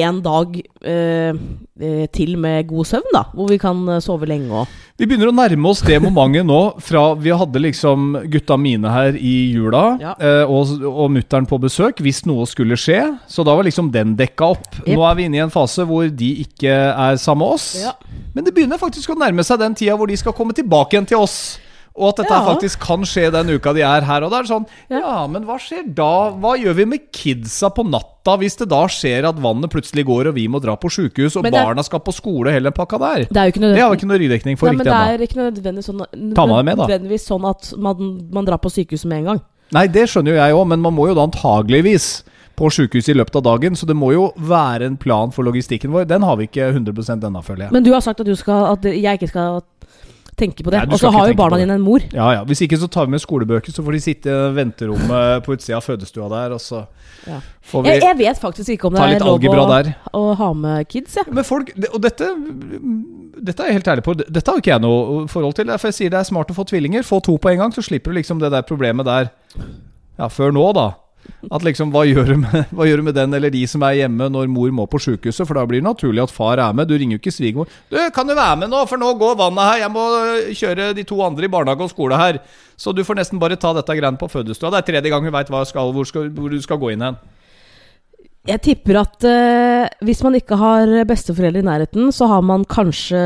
en 0.04 0.22
dag 0.26 0.56
eh, 0.84 1.36
eh, 1.80 2.06
til 2.16 2.36
med 2.42 2.68
god 2.68 2.86
søvn, 2.90 3.12
da. 3.14 3.22
Hvor 3.36 3.48
vi 3.52 3.58
kan 3.62 3.84
eh, 3.90 4.02
sove 4.04 4.28
lenge 4.30 4.52
og 4.52 4.68
Vi 4.98 5.06
begynner 5.08 5.28
å 5.32 5.36
nærme 5.36 5.68
oss 5.70 5.82
det 5.84 5.98
momentet 6.04 6.46
nå, 6.48 6.60
fra 6.80 7.02
vi 7.20 7.34
hadde 7.36 7.60
liksom 7.60 8.14
gutta 8.32 8.56
mine 8.58 8.88
her 8.94 9.18
i 9.20 9.34
jula, 9.54 9.98
Ja. 10.00 10.14
eh, 10.20 10.44
og, 10.48 10.72
og 10.88 11.12
mutter'n 11.12 11.48
på 11.50 11.60
besøk, 11.60 12.00
hvis 12.00 12.24
noe 12.26 12.46
skulle 12.48 12.78
skje. 12.80 13.02
Så 13.28 13.44
da 13.44 13.56
var 13.56 13.68
liksom 13.68 13.92
den 13.92 14.16
dekka 14.16 14.52
opp. 14.56 14.70
Yep. 14.86 14.94
Nå 14.96 15.04
er 15.10 15.16
vi 15.20 15.28
inne 15.28 15.42
i 15.42 15.44
en 15.44 15.52
fase 15.54 15.84
hvor 15.88 16.08
de 16.10 16.32
ikke 16.46 16.72
er 16.72 17.20
sammen 17.20 17.44
med 17.46 17.58
oss. 17.58 17.68
Ja. 17.84 17.92
Men 18.34 18.44
det 18.48 18.54
begynner 18.56 18.80
faktisk 18.80 19.12
å 19.12 19.20
nærme 19.20 19.44
seg 19.44 19.60
den 19.60 19.76
tida 19.76 19.96
hvor 20.00 20.08
de 20.08 20.16
skal 20.20 20.34
komme 20.36 20.56
tilbake 20.56 20.96
igjen 20.96 21.08
til 21.12 21.20
oss. 21.24 21.38
Og 21.98 22.10
at 22.10 22.18
dette 22.18 22.34
Ja. 22.36 22.44
faktisk 22.44 22.80
kan 22.84 23.02
skje 23.08 23.32
den 23.32 23.48
uka 23.56 23.72
de 23.74 23.82
er 23.82 24.02
her. 24.04 24.24
Og 24.24 24.30
da 24.32 24.40
er 24.40 24.44
det 24.44 24.52
sånn 24.52 24.66
Ja. 24.90 25.00
Ja, 25.00 25.28
men 25.28 25.46
hva 25.46 25.56
skjer 25.58 25.94
da? 25.96 26.32
Hva 26.32 26.58
gjør 26.60 26.76
vi 26.76 26.86
med 26.86 27.00
kidsa 27.14 27.70
på 27.74 27.86
natta 27.90 28.36
hvis 28.38 28.58
det 28.58 28.68
da 28.70 28.84
skjer 28.88 29.24
at 29.30 29.36
vannet 29.40 29.70
plutselig 29.72 30.04
går 30.06 30.28
og 30.28 30.36
vi 30.36 30.48
må 30.50 30.60
dra 30.62 30.76
på 30.76 30.90
sjukehus, 30.92 31.38
og 31.38 31.46
er- 31.46 31.52
barna 31.52 31.84
skal 31.84 32.00
på 32.02 32.12
skole 32.14 32.52
hele 32.52 32.64
den 32.70 32.74
pakka 32.74 33.00
der? 33.00 33.26
Det 33.32 33.38
er 33.38 33.46
jo 33.48 33.52
ikke 33.54 33.62
Det 33.76 33.80
har 33.80 33.90
vi 33.92 33.98
ikke 33.98 34.08
noe 34.10 34.20
rydekning 34.20 34.58
for 34.58 34.68
Nei, 34.68 34.76
men 34.76 34.84
det 34.86 34.94
ennå. 34.94 35.14
er 35.14 35.18
ikke 35.24 35.40
nødvendigvis 35.40 35.88
sånn, 35.90 36.06
nødvendigvis 36.14 37.26
sånn 37.30 37.46
at 37.50 37.74
man, 37.78 38.30
man 38.32 38.46
drar 38.46 38.58
på 38.62 38.72
sykehuset 38.72 39.06
med 39.06 39.20
en 39.20 39.26
gang. 39.32 39.42
Nei, 39.74 39.88
det 39.88 40.08
skjønner 40.12 40.36
jo 40.36 40.40
jeg 40.42 40.54
òg, 40.56 40.68
men 40.68 40.82
man 40.82 40.94
må 40.96 41.08
jo 41.10 41.16
da 41.18 41.26
antageligvis 41.26 42.24
på 42.56 42.70
sjukehuset 42.72 43.12
i 43.12 43.18
løpet 43.20 43.36
av 43.36 43.44
dagen, 43.44 43.76
så 43.76 43.86
det 43.90 43.96
må 44.00 44.14
jo 44.14 44.30
være 44.40 44.86
en 44.88 44.96
plan 44.98 45.32
for 45.36 45.44
logistikken 45.44 45.92
vår. 45.92 46.06
Den 46.08 46.22
har 46.24 46.38
vi 46.40 46.48
ikke 46.48 46.70
100 46.72 47.26
ennå, 47.28 47.42
føler 47.44 47.66
jeg. 47.66 47.72
Men 47.76 47.84
du 47.84 47.92
har 47.92 48.00
sagt 48.06 48.22
at, 48.22 48.26
du 48.30 48.36
skal, 48.36 48.72
at 48.78 48.82
jeg 48.88 49.20
ikke 49.20 49.28
skal 49.34 49.62
tenke 50.38 50.64
på 50.66 50.72
det. 50.74 50.82
Og 50.92 51.00
så 51.00 51.12
har 51.14 51.30
jo 51.30 51.36
barna 51.40 51.58
dine 51.62 51.78
en 51.78 51.84
mor. 51.84 52.04
Ja, 52.14 52.28
ja. 52.36 52.44
Hvis 52.48 52.62
ikke 52.66 52.80
så 52.82 52.90
tar 52.92 53.08
vi 53.08 53.16
med 53.16 53.24
skolebøker, 53.24 53.72
så 53.76 53.84
får 53.86 53.96
de 53.98 54.02
sitte 54.04 54.32
i 54.34 54.50
venterommet 54.58 55.46
på 55.46 55.56
utsida 55.56 55.78
av 55.80 55.86
fødestua 55.86 56.30
der, 56.32 56.56
og 56.58 56.62
så 56.64 56.86
Ja. 57.26 57.40
får 57.64 57.84
vi 57.84 57.90
Jeg, 57.90 58.02
jeg 58.02 58.18
vet 58.18 58.38
faktisk 58.42 58.70
ikke 58.70 58.86
om 58.86 58.94
det 58.94 59.02
er 59.02 59.20
lov 59.20 59.40
å, 59.40 59.96
å 60.14 60.36
ha 60.36 60.54
med 60.54 60.88
kids, 60.88 61.16
jeg. 61.16 61.32
Men 61.32 61.44
folk, 61.44 61.72
og 61.94 62.02
dette 62.02 62.28
Dette 63.46 63.64
er 63.64 63.68
jeg 63.68 63.74
helt 63.82 63.88
ærlig 63.88 64.04
på. 64.04 64.14
Dette 64.16 64.48
har 64.52 64.58
ikke 64.62 64.72
jeg 64.72 64.82
noe 64.82 65.28
forhold 65.28 65.56
til. 65.58 65.66
Derfor 65.68 65.90
jeg 65.92 65.94
sier 65.98 66.10
det 66.10 66.20
er 66.22 66.24
smart 66.24 66.52
å 66.52 66.56
få 66.56 66.64
tvillinger. 66.70 67.04
Få 67.04 67.20
to 67.22 67.36
på 67.38 67.50
en 67.52 67.58
gang, 67.60 67.74
så 67.76 67.84
slipper 67.84 68.14
du 68.14 68.20
liksom 68.22 68.40
det 68.40 68.50
der 68.54 68.64
problemet 68.64 69.04
der. 69.06 69.28
Ja, 70.18 70.30
før 70.32 70.54
nå, 70.56 70.64
da. 70.74 70.94
At 71.54 71.66
liksom, 71.66 71.92
hva 71.94 72.04
gjør, 72.08 72.32
du 72.32 72.38
med, 72.42 72.72
hva 72.76 72.88
gjør 72.88 73.02
du 73.02 73.08
med 73.10 73.18
den 73.18 73.38
eller 73.38 73.54
de 73.54 73.62
som 73.70 73.84
er 73.86 74.00
hjemme 74.02 74.30
når 74.34 74.50
mor 74.52 74.74
må 74.74 74.88
på 74.90 75.02
sjukehuset? 75.02 75.46
For 75.46 75.58
da 75.58 75.66
blir 75.70 75.84
det 75.84 75.88
naturlig 75.88 76.24
at 76.24 76.34
far 76.34 76.62
er 76.62 76.76
med. 76.78 76.90
Du 76.90 76.96
ringer 76.98 77.18
jo 77.18 77.22
ikke 77.22 77.36
svigermor. 77.36 77.70
'Du, 77.90 78.00
kan 78.16 78.28
du 78.28 78.34
være 78.34 78.62
med 78.64 78.74
nå, 78.74 78.86
for 78.90 79.02
nå 79.02 79.14
går 79.20 79.38
vannet 79.40 79.70
her. 79.70 79.84
Jeg 79.86 79.94
må 79.94 80.06
øh, 80.22 80.54
kjøre 80.56 80.94
de 80.98 81.06
to 81.08 81.22
andre 81.26 81.46
i 81.46 81.52
barnehage 81.52 81.88
og 81.88 81.94
skole 81.94 82.18
her.' 82.18 82.42
Så 82.78 82.92
du 82.92 83.06
får 83.08 83.16
nesten 83.16 83.40
bare 83.40 83.56
ta 83.56 83.72
dette 83.72 83.94
greiene 83.96 84.20
på 84.20 84.28
fødestua. 84.28 84.70
Det 84.74 84.82
er 84.82 84.88
tredje 84.90 85.12
gang 85.14 85.24
hun 85.24 85.32
veit 85.32 85.48
hvor, 85.48 85.64
hvor 86.28 86.50
du 86.52 86.62
skal 86.62 86.82
gå 86.82 86.92
inn 86.92 87.06
hen. 87.06 87.16
Jeg 88.46 88.62
tipper 88.62 89.00
at 89.02 89.24
eh, 89.26 89.88
hvis 90.06 90.20
man 90.22 90.36
ikke 90.38 90.58
har 90.62 90.92
besteforeldre 91.10 91.64
i 91.64 91.66
nærheten, 91.66 92.12
så 92.14 92.28
har 92.30 92.44
man 92.46 92.62
kanskje 92.70 93.18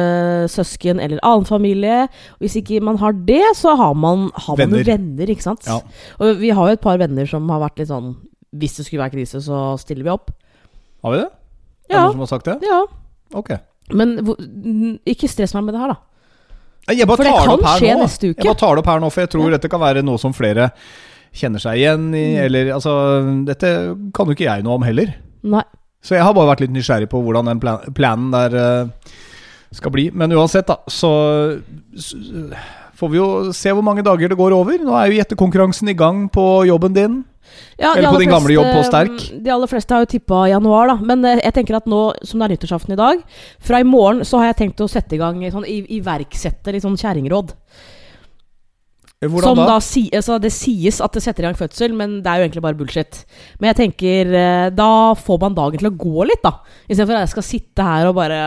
søsken 0.48 1.02
eller 1.04 1.20
annen 1.28 1.44
familie. 1.50 2.06
Hvis 2.40 2.56
ikke 2.62 2.80
man 2.88 2.96
har 3.02 3.12
det, 3.28 3.42
så 3.60 3.74
har 3.76 3.94
man, 4.00 4.30
har 4.34 4.56
man 4.56 4.62
Venner. 4.64 4.80
jo 4.80 4.88
venner, 4.94 5.34
ikke 5.36 5.44
sant? 5.44 5.68
Ja. 5.68 5.82
Og 6.24 6.40
vi 6.40 6.54
har 6.56 6.70
jo 6.72 6.78
et 6.78 6.84
par 6.86 6.98
venner 7.02 7.28
som 7.28 7.50
har 7.52 7.60
vært 7.66 7.82
litt 7.84 7.92
sånn 7.92 8.14
Hvis 8.56 8.78
det 8.80 8.86
skulle 8.88 9.04
være 9.04 9.14
krise, 9.18 9.42
så 9.46 9.76
stiller 9.78 10.08
vi 10.08 10.10
opp. 10.14 10.32
Har 11.04 11.12
vi 11.14 11.18
det? 11.20 11.28
Er 11.28 11.92
det 11.92 11.98
Ja. 11.98 12.06
noen 12.06 12.12
som 12.16 12.24
har 12.24 12.32
sagt 12.32 12.46
det? 12.48 12.56
Ja. 12.66 12.80
Ok. 13.36 13.52
Men 13.94 14.16
ikke 15.06 15.28
stress 15.30 15.54
meg 15.54 15.64
med 15.68 15.74
det 15.76 15.82
her, 15.84 15.94
da. 15.94 16.00
Jeg 16.96 17.06
bare 17.06 17.18
For 17.20 17.24
det 17.28 17.34
tar 17.36 17.40
det 17.44 17.46
kan 17.46 17.60
opp 17.60 17.66
her 17.68 17.80
skje 17.84 17.92
nå. 17.94 18.00
neste 18.02 18.30
uke. 18.32 18.40
Jeg 18.40 18.46
bare 18.48 18.58
tar 18.64 18.76
det 18.76 18.82
opp 18.82 18.90
her 18.90 19.00
nå, 19.04 19.10
for 19.14 19.22
jeg 19.22 19.30
tror 19.36 19.46
Ja. 19.46 19.52
dette 19.58 19.70
kan 19.70 19.80
være 19.84 20.02
noe 20.02 20.18
som 20.18 20.34
flere 20.34 20.72
kjenner 21.34 21.60
seg 21.64 21.78
igjen 21.82 22.10
i. 22.14 22.26
Mm. 22.36 22.44
Eller 22.46 22.72
altså 22.76 22.94
Dette 23.48 23.74
kan 24.16 24.26
jo 24.30 24.36
ikke 24.38 24.48
jeg 24.50 24.64
noe 24.66 24.80
om 24.80 24.84
heller. 24.88 25.14
Nei. 25.44 25.64
Så 26.02 26.16
jeg 26.16 26.24
har 26.24 26.34
bare 26.34 26.48
vært 26.54 26.62
litt 26.64 26.72
nysgjerrig 26.76 27.10
på 27.12 27.20
hvordan 27.24 27.50
den 27.52 27.60
plan 27.60 27.82
planen 27.94 28.30
der 28.32 28.56
eh, 28.56 29.16
skal 29.76 29.92
bli. 29.92 30.10
Men 30.16 30.32
uansett, 30.32 30.68
da, 30.72 30.78
så 30.88 31.10
får 33.00 33.12
vi 33.14 33.20
jo 33.20 33.28
se 33.56 33.72
hvor 33.76 33.86
mange 33.86 34.04
dager 34.06 34.32
det 34.32 34.38
går 34.40 34.56
over. 34.56 34.80
Nå 34.84 34.96
er 35.00 35.10
jo 35.12 35.20
gjettekonkurransen 35.20 35.92
i 35.92 35.98
gang 36.00 36.26
på 36.34 36.46
jobben 36.68 36.96
din. 36.96 37.20
Ja, 37.80 37.94
Eller 37.98 38.12
på 38.14 38.20
din 38.22 38.30
gamle 38.30 38.54
jobb 38.54 38.68
på 38.76 38.82
Sterk. 38.86 39.16
mm, 39.34 39.44
De 39.44 39.52
aller 39.52 39.68
fleste 39.72 39.96
har 39.96 40.04
jo 40.04 40.10
tippa 40.12 40.44
januar, 40.52 40.92
da. 40.92 40.96
Men 41.02 41.24
eh, 41.26 41.40
jeg 41.44 41.56
tenker 41.56 41.80
at 41.80 41.88
nå 41.90 42.02
som 42.28 42.40
det 42.40 42.48
er 42.50 42.54
nyttårsaften 42.56 42.94
i 42.94 43.00
dag, 43.00 43.24
fra 43.60 43.80
i 43.82 43.88
morgen 43.88 44.22
så 44.28 44.40
har 44.42 44.52
jeg 44.52 44.60
tenkt 44.64 44.84
å 44.86 44.90
sette 44.92 45.18
i 45.18 45.22
gang 45.22 45.42
sånn 45.52 45.66
i- 45.68 45.86
iverksette 45.98 46.72
litt 46.76 46.86
sånn 46.86 47.00
kjerringråd. 47.00 47.56
Hvordan 49.20 49.44
Som 49.52 49.58
da? 49.60 49.66
da 49.68 49.80
si, 49.84 50.06
altså 50.16 50.38
det 50.40 50.52
sies 50.56 51.02
at 51.04 51.12
det 51.12 51.22
setter 51.26 51.44
i 51.44 51.48
gang 51.50 51.58
fødsel, 51.60 51.92
men 51.94 52.22
det 52.24 52.30
er 52.32 52.40
jo 52.40 52.46
egentlig 52.48 52.62
bare 52.64 52.78
bullshit. 52.80 53.26
Men 53.60 53.74
jeg 53.74 53.80
tenker 53.82 54.30
eh, 54.32 54.70
da 54.72 55.14
får 55.20 55.42
man 55.42 55.58
dagen 55.58 55.82
til 55.82 55.90
å 55.90 55.98
gå 56.00 56.24
litt, 56.30 56.40
da. 56.46 56.54
Istedenfor 56.88 57.18
at 57.20 57.26
jeg 57.28 57.34
skal 57.34 57.44
sitte 57.50 57.84
her 57.84 58.08
og 58.08 58.16
bare 58.16 58.40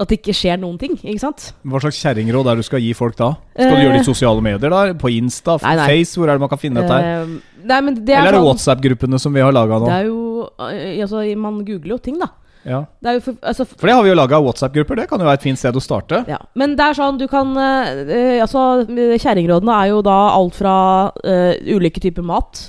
At 0.00 0.08
det 0.08 0.16
ikke 0.22 0.32
skjer 0.32 0.56
noen 0.56 0.78
ting. 0.80 0.94
Ikke 1.04 1.20
sant? 1.20 1.50
Hva 1.60 1.76
slags 1.84 1.98
kjerringråd 2.00 2.46
er 2.48 2.56
det 2.56 2.64
du 2.64 2.68
skal 2.70 2.80
gi 2.80 2.94
folk 2.96 3.18
da? 3.20 3.34
Skal 3.52 3.68
du 3.68 3.76
Eh. 3.76 3.82
gjøre 3.84 3.98
det 3.98 4.00
i 4.00 4.08
sosiale 4.08 4.40
medier? 4.40 4.70
da? 4.72 4.94
På 4.96 5.12
Insta? 5.12 5.58
Nei, 5.60 5.74
nei. 5.76 5.88
Face? 5.92 6.16
Hvor 6.16 6.24
er 6.30 6.38
det 6.38 6.40
man 6.40 6.48
kan 6.48 6.58
finne 6.62 6.80
dette 6.80 6.96
her? 6.96 7.20
Eh, 7.20 7.60
nei, 7.68 7.80
men 7.84 7.94
det 8.00 8.14
er 8.16 8.22
Eller 8.22 8.28
er 8.28 8.32
det 8.32 8.40
sånn- 8.40 8.48
WhatsApp-gruppene 8.48 9.20
som 9.20 9.34
vi 9.36 9.40
har 9.44 9.52
laga 9.52 9.76
nå? 9.76 9.84
Det 9.84 9.98
er 10.00 10.06
jo 10.08 10.48
Altså, 10.56 11.36
man 11.36 11.60
googler 11.66 11.92
jo 11.92 11.98
ting, 11.98 12.16
da. 12.18 12.28
Ja. 12.66 12.84
For, 13.24 13.36
altså, 13.40 13.64
For 13.64 13.88
det 13.88 13.94
har 13.96 14.04
vi 14.04 14.10
jo 14.12 14.16
laga 14.18 14.40
WhatsApp-grupper. 14.42 15.00
Det 15.00 15.08
kan 15.10 15.22
jo 15.22 15.28
være 15.28 15.40
et 15.40 15.46
fint 15.46 15.60
sted 15.60 15.76
å 15.76 15.82
starte. 15.82 16.22
Ja, 16.28 16.40
Men 16.58 16.76
det 16.78 16.86
er 16.86 16.98
sånn 16.98 17.20
du 17.20 17.26
kan 17.30 17.54
eh, 17.56 18.40
Altså, 18.42 18.84
kjerringrådene 18.90 19.76
er 19.76 19.92
jo 19.92 20.02
da 20.04 20.18
alt 20.34 20.56
fra 20.58 20.74
uh, 21.10 21.52
ulike 21.72 22.02
typer 22.02 22.24
mat, 22.26 22.60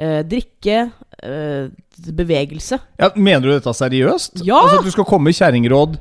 uh, 0.00 0.20
drikke, 0.28 0.90
bevegelse. 2.16 2.78
Ja, 3.00 3.10
mener 3.12 3.44
du 3.44 3.52
dette 3.52 3.74
seriøst? 3.76 4.40
Ja! 4.46 4.62
Altså 4.62 4.78
at 4.80 4.86
du 4.88 4.94
skal 4.94 5.04
komme 5.04 5.28
i 5.28 5.36
kjerringråd 5.36 5.98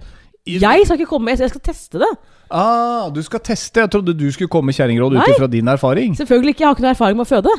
Jeg 0.48 0.86
skal 0.88 0.96
ikke 0.96 1.10
komme, 1.10 1.34
jeg 1.36 1.51
skal 1.51 1.63
teste 1.65 2.00
det. 2.00 2.12
Ah, 2.50 3.10
du 3.13 3.19
skal 3.22 3.41
teste. 3.43 3.84
Jeg 3.84 3.91
trodde 3.93 4.15
du 4.17 4.25
skulle 4.31 4.50
komme 4.50 4.72
i 4.72 4.77
kjerringråd 4.77 5.19
ut 5.19 5.34
ifra 5.36 5.50
din 5.51 5.67
erfaring. 5.67 6.15
Selvfølgelig 6.17 6.55
ikke, 6.55 6.63
jeg 6.63 6.69
har 6.69 6.77
ikke 6.77 6.88
noe 6.88 6.96
erfaring 6.96 7.19
med 7.19 7.27
å 7.27 7.29
føde. 7.29 7.58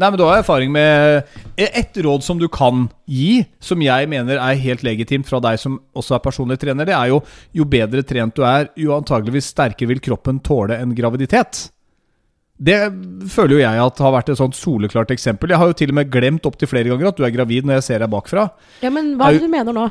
Nei, 0.00 0.08
men 0.08 0.16
du 0.16 0.24
har 0.24 0.40
erfaring 0.40 0.70
med 0.72 1.26
Et 1.60 1.98
råd 2.06 2.24
som 2.24 2.38
du 2.40 2.46
kan 2.48 2.86
gi, 3.04 3.42
som 3.60 3.82
jeg 3.84 4.08
mener 4.08 4.40
er 4.40 4.62
helt 4.62 4.84
legitimt 4.86 5.28
fra 5.28 5.42
deg 5.44 5.58
som 5.60 5.76
også 5.96 6.16
er 6.16 6.22
personlig 6.24 6.56
trener, 6.62 6.88
det 6.88 6.96
er 6.96 7.10
jo 7.12 7.20
jo 7.56 7.66
bedre 7.68 8.02
trent 8.06 8.32
du 8.36 8.44
er, 8.46 8.70
jo 8.80 8.94
antageligvis 8.96 9.50
sterkere 9.52 9.90
vil 9.90 10.00
kroppen 10.00 10.40
tåle 10.46 10.78
en 10.80 10.94
graviditet. 10.96 11.66
Det 12.60 12.76
føler 13.32 13.56
jo 13.56 13.62
jeg 13.62 13.80
at 13.82 14.02
har 14.04 14.12
vært 14.12 14.32
et 14.32 14.40
sånt 14.40 14.56
soleklart 14.56 15.12
eksempel. 15.14 15.52
Jeg 15.52 15.60
har 15.60 15.70
jo 15.70 15.76
til 15.76 15.92
og 15.92 15.96
med 15.96 16.10
glemt 16.12 16.48
opptil 16.48 16.68
flere 16.68 16.92
ganger 16.92 17.08
at 17.08 17.20
du 17.20 17.24
er 17.24 17.32
gravid 17.32 17.68
når 17.68 17.80
jeg 17.80 17.86
ser 17.88 18.04
deg 18.04 18.12
bakfra. 18.12 18.50
Ja, 18.84 18.92
Men 18.92 19.14
hva 19.16 19.30
er 19.30 19.38
det 19.38 19.48
du 19.48 19.52
mener 19.52 19.76
nå? 19.76 19.86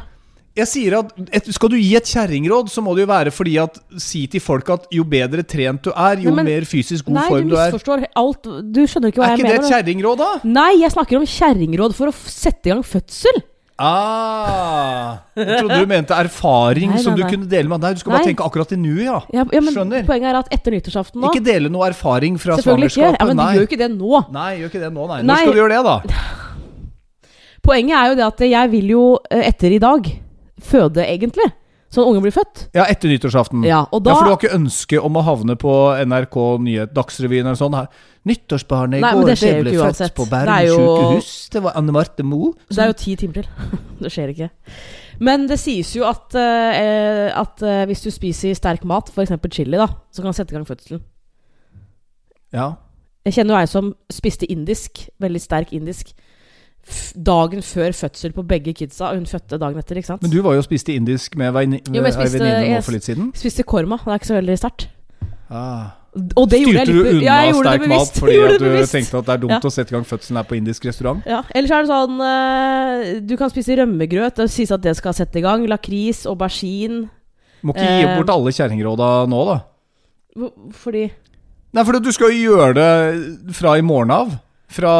Jeg 0.57 0.67
sier 0.67 0.95
at 0.97 1.11
et, 1.31 1.45
Skal 1.53 1.69
du 1.69 1.75
gi 1.77 1.91
et 1.95 2.03
kjerringråd, 2.09 2.69
så 2.73 2.81
må 2.83 2.95
det 2.97 3.05
jo 3.05 3.09
være 3.11 3.31
fordi 3.31 3.53
at 3.61 3.77
Si 4.01 4.25
til 4.27 4.41
folk 4.43 4.69
at 4.73 4.87
jo 4.91 5.03
bedre 5.07 5.43
trent 5.47 5.83
du 5.85 5.91
er, 5.93 6.17
jo 6.23 6.33
Nei, 6.33 6.35
men- 6.43 6.45
mer 6.49 6.65
fysisk 6.67 7.05
god 7.05 7.19
Nei, 7.19 7.27
form 7.29 7.45
du 7.47 7.53
du 7.53 7.59
er. 7.59 7.69
misforstår 7.71 8.05
alt. 8.17 8.49
Du 8.73 8.81
skjønner 8.89 9.13
ikke 9.13 9.21
hva 9.21 9.29
Er 9.29 9.37
jeg 9.37 9.45
ikke 9.45 9.53
det 9.53 9.59
et 9.61 9.71
kjerringråd, 9.71 10.17
da? 10.17 10.31
Nei, 10.43 10.71
jeg 10.81 10.91
snakker 10.91 11.17
om 11.21 11.25
kjerringråd 11.29 11.95
for 11.95 12.07
å 12.11 12.13
sette 12.13 12.67
i 12.67 12.73
gang 12.73 12.83
fødsel. 12.83 13.43
Ah, 13.79 15.19
jeg 15.39 15.61
trodde 15.61 15.77
du 15.79 15.85
mente 15.87 16.11
erfaring 16.11 16.91
Nei, 16.97 16.99
som 17.03 17.15
du 17.15 17.21
nei. 17.23 17.29
kunne 17.31 17.47
dele 17.47 17.69
med 17.71 17.79
Nei, 17.79 17.93
du 17.95 18.01
skal 18.01 18.11
bare 18.17 18.27
tenke 18.27 18.43
akkurat 18.43 18.73
i 18.75 18.79
nuet, 18.81 19.05
ja. 19.05 19.19
Ja, 19.31 19.45
ja, 19.55 19.61
men 19.63 19.71
Skjønner. 19.71 20.03
Poenget 20.09 20.33
er 20.33 20.39
at 20.41 20.49
etter 20.51 20.75
nyttårsaften 20.75 21.21
nå 21.23 21.29
Ikke 21.31 21.45
dele 21.45 21.71
noe 21.71 21.87
erfaring 21.87 22.35
fra 22.41 22.57
Selvfølgelig 22.59 22.89
ikke. 22.91 22.97
svangerskapet. 22.99 23.21
Ja, 23.21 23.29
men 23.29 23.37
du 23.39 23.43
gjør 23.45 23.63
jo 23.63 23.69
ikke 23.69 23.79
det 23.85 23.91
nå. 23.95 24.23
nei, 24.35 24.49
gjør 24.59 24.73
ikke 24.73 24.83
det 24.83 24.91
nå, 24.97 25.07
nei. 25.13 25.21
Når 25.29 25.43
skal 25.45 25.53
du 25.55 25.61
gjøre 25.61 25.77
det, 25.77 25.83
da? 25.87 25.95
Poenget 27.69 27.95
er 28.01 28.09
jo 28.11 28.15
det 28.19 28.25
at 28.27 28.43
jeg 28.49 28.71
vil 28.71 28.91
jo 28.97 29.03
eh, 29.31 29.45
etter 29.53 29.75
i 29.75 29.79
dag 29.83 30.11
føde, 30.65 31.03
egentlig. 31.05 31.47
Sånn 31.89 32.05
ungen 32.05 32.21
blir 32.21 32.33
født. 32.33 32.67
Ja, 32.77 32.83
etter 32.85 33.09
nyttårsaften. 33.09 33.63
Ja, 33.65 33.81
og 33.89 34.03
da 34.05 34.11
Ja, 34.11 34.17
For 34.19 34.27
du 34.27 34.29
har 34.29 34.37
ikke 34.37 34.57
ønske 34.59 34.99
om 35.01 35.15
å 35.17 35.23
havne 35.25 35.55
på 35.57 35.73
NRK 36.05 36.37
Nyhet, 36.61 36.93
Dagsrevyen 36.93 37.47
eller 37.49 37.57
sånn? 37.57 37.73
her. 37.73 37.87
Nyttårsbarnet 38.29 38.99
i 38.99 39.01
Nei, 39.01 39.13
går 39.17 39.25
det 39.25 39.37
det 39.39 39.53
ble 39.63 39.73
født 39.87 40.13
på 40.13 40.27
Bærum 40.29 40.67
jo- 40.67 40.75
sykehus. 40.77 41.49
Det 41.49 41.63
var 41.63 41.73
Anne 41.79 41.95
Marte 41.95 42.23
Moe. 42.23 42.53
Det 42.69 42.77
er 42.77 42.91
jo 42.91 42.93
ti 42.93 43.15
timer 43.15 43.33
til. 43.33 43.47
det 44.03 44.11
skjer 44.13 44.35
ikke. 44.35 44.49
Men 45.19 45.47
det 45.49 45.57
sies 45.59 45.95
jo 45.95 46.05
at, 46.05 46.29
uh, 46.37 47.41
at 47.41 47.65
uh, 47.65 47.85
hvis 47.89 48.05
du 48.05 48.11
spiser 48.13 48.53
sterk 48.53 48.85
mat, 48.85 49.09
f.eks. 49.09 49.33
chili, 49.49 49.75
da, 49.75 49.87
så 50.13 50.21
kan 50.21 50.29
det 50.29 50.37
sette 50.37 50.53
i 50.53 50.59
gang 50.59 50.67
fødselen. 50.69 51.01
Ja. 52.53 52.75
Jeg 53.25 53.33
kjenner 53.33 53.57
jo 53.57 53.63
ei 53.63 53.69
som 53.69 53.91
spiste 54.13 54.45
indisk, 54.49 55.07
veldig 55.19 55.41
sterk 55.41 55.73
indisk, 55.73 56.13
dagen 57.15 57.61
før 57.65 57.91
fødsel 57.95 58.33
på 58.33 58.43
begge 58.47 58.73
kidsa. 58.73 59.13
Hun 59.15 59.25
fødte 59.29 59.59
dagen 59.61 59.77
etter, 59.81 59.99
ikke 60.01 60.11
sant? 60.13 60.21
Men 60.25 60.31
du 60.31 60.41
var 60.45 60.53
jo 60.57 60.63
og 60.63 60.67
spiste 60.67 60.95
indisk 60.95 61.35
med 61.39 61.49
ei 61.49 61.53
venninne 61.59 62.03
nå 62.03 62.81
for 62.83 62.91
litt 62.95 63.03
siden. 63.07 63.31
Jeg 63.33 63.41
Spiste 63.43 63.63
korma. 63.63 63.97
Det 64.03 64.13
er 64.13 64.19
ikke 64.21 64.31
så 64.31 64.37
veldig 64.39 64.57
sterkt. 64.59 64.87
Ah. 65.49 65.95
Og 66.35 66.47
det 66.49 66.63
Styrte 66.65 66.85
du 66.89 66.99
unna 67.05 67.21
Ja, 67.21 67.53
sterk 67.53 67.83
mat 67.87 68.15
fordi 68.21 68.37
at 68.41 68.59
du 68.59 68.65
tenkte 68.89 69.19
at 69.21 69.25
det 69.27 69.33
er 69.35 69.41
dumt 69.43 69.51
Ja. 69.53 69.59
å 69.61 69.71
sette 69.71 69.93
i 69.93 69.95
gang 69.95 70.05
fødselen 70.09 70.39
her 70.41 70.47
på 70.49 70.57
indisk 70.57 70.85
restaurant? 70.89 71.21
Ja, 71.29 71.43
så 71.45 71.53
er 71.77 71.85
det 71.85 71.91
sånn 71.91 72.19
eh, 72.25 73.19
Du 73.29 73.35
kan 73.37 73.49
spise 73.53 73.77
rømmegrøt. 73.77 74.35
Det 74.41 74.49
sies 74.49 74.71
at 74.73 74.81
det 74.81 74.95
skal 74.97 75.13
sette 75.13 75.37
i 75.37 75.45
gang. 75.45 75.67
Lakris, 75.69 76.25
aubergine. 76.25 77.09
Må 77.61 77.75
ikke 77.75 77.85
gi 77.85 78.05
Eh. 78.07 78.17
bort 78.17 78.29
alle 78.33 78.51
kjerringråda 78.55 79.27
nå, 79.29 79.41
da. 79.45 79.59
Fordi 80.81 81.09
Nei, 81.73 81.83
for 81.85 81.99
du 82.01 82.11
skal 82.11 82.31
jo 82.33 82.55
gjøre 82.55 82.73
det 82.73 83.53
fra 83.53 83.75
i 83.77 83.81
morgen 83.85 84.09
av. 84.09 84.31
Fra, 84.69 84.91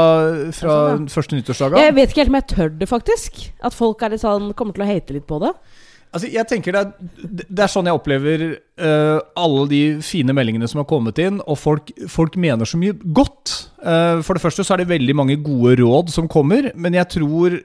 fra 0.56 0.76
sånn, 0.96 1.06
første 1.14 1.38
nyttårsdag 1.38 1.76
Jeg 1.78 1.94
vet 1.94 2.10
ikke 2.10 2.24
helt 2.24 2.32
om 2.32 2.40
jeg 2.40 2.50
tør 2.50 2.72
det, 2.74 2.88
faktisk. 2.90 3.44
At 3.62 3.76
folk 3.78 4.02
er 4.02 4.16
litt 4.16 4.24
sånn 4.24 4.50
kommer 4.58 4.74
til 4.74 4.86
å 4.86 4.90
hate 4.90 5.14
litt 5.14 5.28
på 5.30 5.38
det. 5.44 5.54
Altså, 6.10 6.26
jeg 6.34 6.50
tenker 6.50 6.74
det 6.74 6.82
er, 6.82 7.44
det 7.46 7.62
er 7.62 7.70
sånn 7.70 7.86
jeg 7.86 8.00
opplever 8.00 8.46
uh, 8.82 9.20
alle 9.38 9.66
de 9.70 9.82
fine 10.02 10.34
meldingene 10.34 10.66
som 10.70 10.82
har 10.82 10.88
kommet 10.90 11.22
inn, 11.22 11.38
og 11.46 11.60
folk, 11.62 11.92
folk 12.10 12.38
mener 12.42 12.66
så 12.66 12.80
mye 12.82 12.98
godt. 12.98 13.54
Uh, 13.78 14.26
for 14.26 14.34
det 14.34 14.42
første 14.42 14.66
så 14.66 14.74
er 14.74 14.82
det 14.82 14.90
veldig 14.90 15.16
mange 15.20 15.38
gode 15.46 15.78
råd 15.84 16.10
som 16.16 16.30
kommer, 16.32 16.72
men 16.74 16.98
jeg 16.98 17.12
tror 17.20 17.60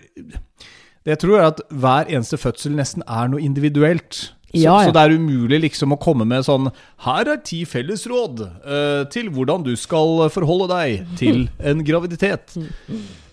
det 1.04 1.12
jeg 1.12 1.20
tror 1.20 1.36
er 1.36 1.50
at 1.50 1.60
hver 1.68 2.08
eneste 2.08 2.38
fødsel 2.40 2.76
nesten 2.76 3.04
er 3.04 3.28
noe 3.28 3.44
individuelt. 3.44 4.26
Så, 4.54 4.62
Ja, 4.62 4.74
ja. 4.78 4.86
så 4.86 4.94
det 4.94 5.02
er 5.02 5.14
umulig 5.18 5.58
liksom 5.64 5.94
å 5.94 5.98
komme 6.00 6.26
med 6.28 6.44
sånn 6.46 6.68
Her 7.02 7.30
er 7.32 7.40
ti 7.42 7.64
fellesråd 7.66 8.42
uh, 8.44 9.02
til 9.10 9.30
hvordan 9.34 9.64
du 9.66 9.72
skal 9.78 10.28
forholde 10.32 10.68
deg 10.70 11.16
til 11.18 11.44
en 11.70 11.82
graviditet. 11.86 12.54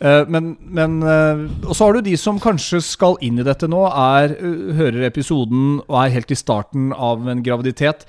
Uh, 0.02 0.26
men, 0.32 0.56
men 0.66 0.98
uh, 1.06 1.46
Og 1.68 1.76
så 1.78 1.88
har 1.88 1.98
du 1.98 2.10
de 2.10 2.18
som 2.20 2.42
kanskje 2.42 2.82
skal 2.86 3.20
inn 3.22 3.40
i 3.40 3.46
dette 3.46 3.70
nå, 3.70 3.86
er, 3.88 4.34
eh, 4.34 4.74
hører 4.78 5.08
episoden 5.12 5.80
og 5.86 5.96
er 6.02 6.14
helt 6.18 6.34
i 6.34 6.40
starten 6.40 6.92
av 6.98 7.30
en 7.30 7.46
graviditet. 7.46 8.08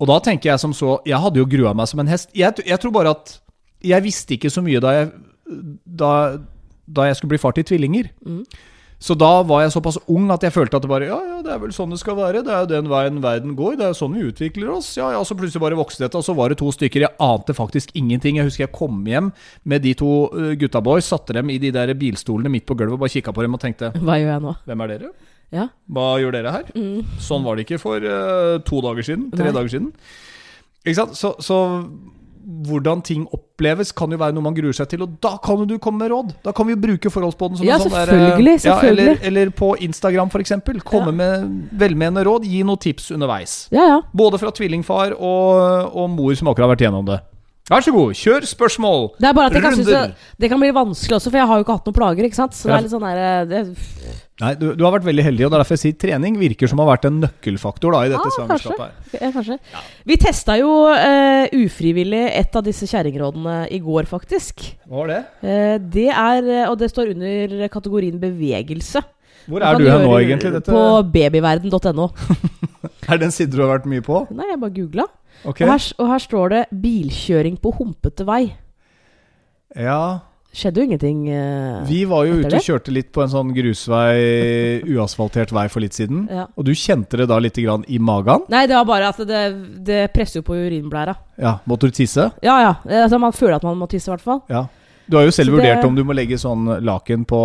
Og 0.00 0.08
da 0.10 0.18
tenker 0.24 0.50
jeg 0.50 0.62
som 0.62 0.72
så 0.74 0.98
Jeg 1.06 1.20
hadde 1.22 1.38
jo 1.40 1.48
grua 1.48 1.74
meg 1.76 1.88
som 1.90 2.00
en 2.02 2.10
hest. 2.10 2.32
Jeg, 2.34 2.56
jeg 2.64 2.80
tror 2.82 2.94
bare 2.96 3.14
at 3.14 3.38
jeg 3.84 4.04
visste 4.04 4.38
ikke 4.38 4.50
så 4.52 4.62
mye 4.64 4.80
da 4.80 4.94
jeg, 4.96 5.10
da, 5.84 6.12
da 6.88 7.10
jeg 7.10 7.18
skulle 7.18 7.34
bli 7.34 7.42
far 7.42 7.52
til 7.56 7.66
tvillinger. 7.68 8.08
Så 9.04 9.12
da 9.20 9.42
var 9.44 9.60
jeg 9.60 9.74
såpass 9.74 9.98
ung 10.08 10.30
at 10.32 10.44
jeg 10.46 10.54
følte 10.54 10.78
at 10.78 10.84
det 10.84 10.88
bare 10.88 11.10
Ja, 11.10 11.18
ja, 11.28 11.38
det 11.44 11.52
er 11.52 11.58
vel 11.60 11.74
sånn 11.76 11.92
det 11.92 11.98
skal 12.00 12.16
være. 12.16 12.40
Det 12.46 12.52
er 12.54 12.62
jo 12.64 12.70
den 12.70 12.88
veien 12.88 13.18
verden 13.20 13.52
går. 13.58 13.76
Det 13.76 13.84
er 13.84 13.92
jo 13.92 13.98
sånn 13.98 14.14
vi 14.16 14.24
utvikler 14.30 14.70
oss. 14.72 14.94
Ja, 14.96 15.10
ja, 15.12 15.20
Så 15.28 15.36
plutselig 15.36 15.60
bare 15.60 15.76
vokste 15.76 16.06
dette, 16.06 16.16
og 16.16 16.24
så 16.24 16.32
var 16.36 16.48
det 16.48 16.58
to 16.62 16.70
stykker. 16.72 17.04
Jeg 17.04 17.16
ante 17.20 17.56
faktisk 17.56 17.92
ingenting. 17.98 18.38
Jeg 18.40 18.48
husker 18.48 18.64
jeg 18.64 18.72
kom 18.72 19.02
hjem 19.04 19.28
med 19.68 19.84
de 19.84 19.92
to 20.00 20.10
uh, 20.32 20.54
gutta 20.56 20.80
boys, 20.84 21.10
satte 21.12 21.36
dem 21.36 21.52
i 21.52 21.60
de 21.60 21.74
der 21.74 21.92
bilstolene 22.00 22.52
midt 22.54 22.64
på 22.64 22.78
gulvet 22.78 22.96
og 22.96 23.04
bare 23.04 23.12
kikka 23.12 23.36
på 23.36 23.44
dem 23.44 23.58
og 23.58 23.60
tenkte 23.60 23.92
Hva 23.98 24.16
gjør 24.22 24.32
jeg 24.32 24.44
nå? 24.46 24.56
Hvem 24.64 24.86
er 24.86 24.94
dere? 24.94 25.12
Ja. 25.54 25.68
Hva 25.92 26.08
gjør 26.22 26.38
dere 26.38 26.54
her? 26.56 26.72
Mm. 26.72 27.04
Sånn 27.20 27.44
var 27.44 27.58
det 27.58 27.68
ikke 27.68 27.82
for 27.82 28.00
uh, 28.00 28.56
to 28.64 28.80
dager 28.88 29.04
siden. 29.04 29.28
Tre 29.36 29.50
Nei. 29.50 29.56
dager 29.58 29.74
siden. 29.76 29.92
Ikke 30.84 30.98
sant? 31.02 31.20
Så, 31.20 31.36
så 31.44 31.60
hvordan 32.44 33.02
ting 33.04 33.26
oppleves, 33.32 33.92
kan 33.96 34.10
jo 34.12 34.18
være 34.20 34.34
noe 34.36 34.44
man 34.44 34.54
gruer 34.56 34.72
seg 34.76 34.88
til. 34.92 35.02
Og 35.06 35.16
da 35.24 35.36
kan 35.42 35.58
jo 35.62 35.66
du 35.66 35.76
komme 35.82 36.04
med 36.04 36.10
råd! 36.12 36.32
Da 36.44 36.52
kan 36.52 36.66
vi 36.68 36.74
jo 36.76 36.80
bruke 36.82 37.10
forholdsbåten 37.12 37.56
som 37.60 37.66
Ja, 37.66 37.76
en 37.78 37.84
sånn 37.86 37.92
der, 37.94 38.12
selvfølgelig, 38.12 38.56
Ja, 38.64 38.78
eller, 38.90 39.18
eller 39.22 39.50
på 39.50 39.74
Instagram, 39.80 40.28
f.eks. 40.32 40.52
Komme 40.84 41.12
Ja. 41.12 41.18
med 41.20 41.70
velmenende 41.80 42.24
råd. 42.24 42.44
Gi 42.44 42.62
noen 42.62 42.78
tips 42.80 43.10
underveis. 43.10 43.68
Ja, 43.72 43.86
ja. 43.94 44.00
Både 44.12 44.38
fra 44.38 44.50
tvillingfar 44.54 45.16
og, 45.18 45.94
og 45.94 46.10
mor 46.10 46.34
som 46.34 46.48
akkurat 46.48 46.68
har 46.68 46.76
vært 46.76 46.86
gjennom 46.88 47.06
det. 47.08 47.20
Vær 47.64 47.80
så 47.80 47.92
god, 47.94 48.10
kjør 48.12 48.44
spørsmål! 48.44 49.06
Det 49.16 49.24
er 49.24 49.36
bare 49.38 49.48
at 49.48 49.54
jeg 49.56 49.62
kan 49.64 49.72
synes 49.78 49.86
det, 49.88 50.00
det 50.42 50.48
kan 50.52 50.60
bli 50.60 50.68
vanskelig 50.76 51.14
også, 51.16 51.30
for 51.32 51.38
jeg 51.40 51.48
har 51.48 51.56
jo 51.56 51.64
ikke 51.64 51.76
hatt 51.78 51.86
noen 51.88 51.94
plager. 51.96 52.26
ikke 52.28 52.36
sant? 52.36 52.52
Så 52.58 52.68
det 52.68 52.74
er 52.76 52.82
litt 52.84 52.92
sånn 52.92 53.06
der, 53.06 53.20
eh, 53.24 53.46
det, 53.48 53.60
Nei, 54.42 54.50
du, 54.60 54.66
du 54.76 54.82
har 54.84 54.92
vært 54.98 55.06
veldig 55.06 55.24
heldig, 55.24 55.46
og 55.46 55.48
det 55.48 55.56
er 55.56 55.62
derfor 55.62 55.78
jeg 55.78 55.82
sier 55.84 55.96
trening 56.02 56.36
virker 56.42 56.68
som 56.68 56.82
har 56.82 56.90
vært 56.90 57.06
en 57.08 57.22
nøkkelfaktor 57.22 57.96
da, 57.96 58.02
i 58.04 58.12
dette 58.12 58.26
Ah, 58.28 58.34
svangerskapet. 58.36 59.00
her. 59.14 59.16
ja, 59.22 59.30
kanskje. 59.38 59.56
Vi 60.12 60.18
testa 60.20 60.58
jo 60.60 60.74
uh, 60.92 61.56
ufrivillig 61.56 62.22
et 62.34 62.60
av 62.60 62.66
disse 62.68 62.90
kjerringrådene 62.90 63.56
i 63.72 63.80
går, 63.86 64.10
faktisk. 64.12 64.66
Hva 64.84 65.00
var 65.00 65.12
det? 65.14 65.20
Uh, 65.40 65.74
det 65.96 66.08
er, 66.12 66.52
og 66.68 66.76
det 66.84 66.92
står 66.92 67.14
under 67.14 67.64
kategorien 67.72 68.20
bevegelse. 68.20 69.00
Hvor 69.48 69.64
er 69.64 69.80
du 69.80 69.88
hen 69.88 70.04
nå, 70.04 70.12
egentlig? 70.20 70.52
Dette? 70.58 70.68
På 70.68 71.00
babyverden.no. 71.16 72.10
Er 73.08 73.18
det 73.20 73.26
en 73.30 73.32
side 73.34 73.52
du 73.56 73.62
har 73.64 73.78
vært 73.78 73.88
mye 73.88 74.04
på? 74.04 74.26
Nei, 74.36 74.50
jeg 74.52 74.60
bare 74.60 74.72
googla. 74.82 75.08
Ok. 75.44 75.60
Og, 75.60 75.68
her, 75.68 75.80
og 75.98 76.08
her 76.08 76.18
står 76.18 76.48
det 76.50 76.62
'bilkjøring 76.72 77.58
på 77.60 77.72
humpete 77.78 78.24
vei'. 78.24 78.52
Ja. 79.76 80.20
skjedde 80.54 80.78
jo 80.78 80.84
ingenting. 80.86 81.24
uh, 81.34 81.82
Vi 81.88 82.04
var 82.06 82.24
jo 82.28 82.36
ute 82.38 82.54
og 82.54 82.62
kjørte 82.62 82.92
litt 82.94 83.08
på 83.12 83.24
en 83.24 83.28
sånn 83.32 83.50
grusvei, 83.56 84.14
uasfaltert 84.94 85.50
vei 85.50 85.64
for 85.68 85.82
litt 85.82 85.92
siden. 85.96 86.28
ja. 86.30 86.46
Og 86.56 86.64
du 86.64 86.70
kjente 86.78 87.18
det 87.18 87.26
da 87.28 87.38
litt 87.42 87.58
grann 87.58 87.84
i 87.90 87.98
magen? 87.98 88.44
Nei, 88.48 88.66
det 88.70 88.76
var 88.78 88.84
bare 88.86 89.08
at 89.10 89.18
det, 89.26 89.40
det 89.84 90.12
presser 90.14 90.38
jo 90.40 90.46
på 90.46 90.54
urinblæra. 90.54 91.16
Ja, 91.42 91.56
Måtte 91.66 91.90
du 91.90 91.96
tisse? 91.98 92.30
Ja 92.42 92.60
ja. 92.62 92.74
Altså, 92.86 93.18
man 93.18 93.32
føler 93.34 93.56
at 93.56 93.66
man 93.66 93.76
må 93.76 93.88
tisse, 93.90 94.06
i 94.10 94.14
hvert 94.14 94.22
fall. 94.22 94.42
Ja. 94.48 94.66
Du 95.10 95.16
har 95.18 95.24
jo 95.26 95.30
selv 95.34 95.50
Så 95.50 95.56
det- 95.56 95.64
vurdert 95.66 95.84
om 95.84 95.94
du 95.98 96.04
må 96.04 96.14
legge 96.14 96.38
sånn 96.38 96.80
laken 96.84 97.26
på 97.26 97.40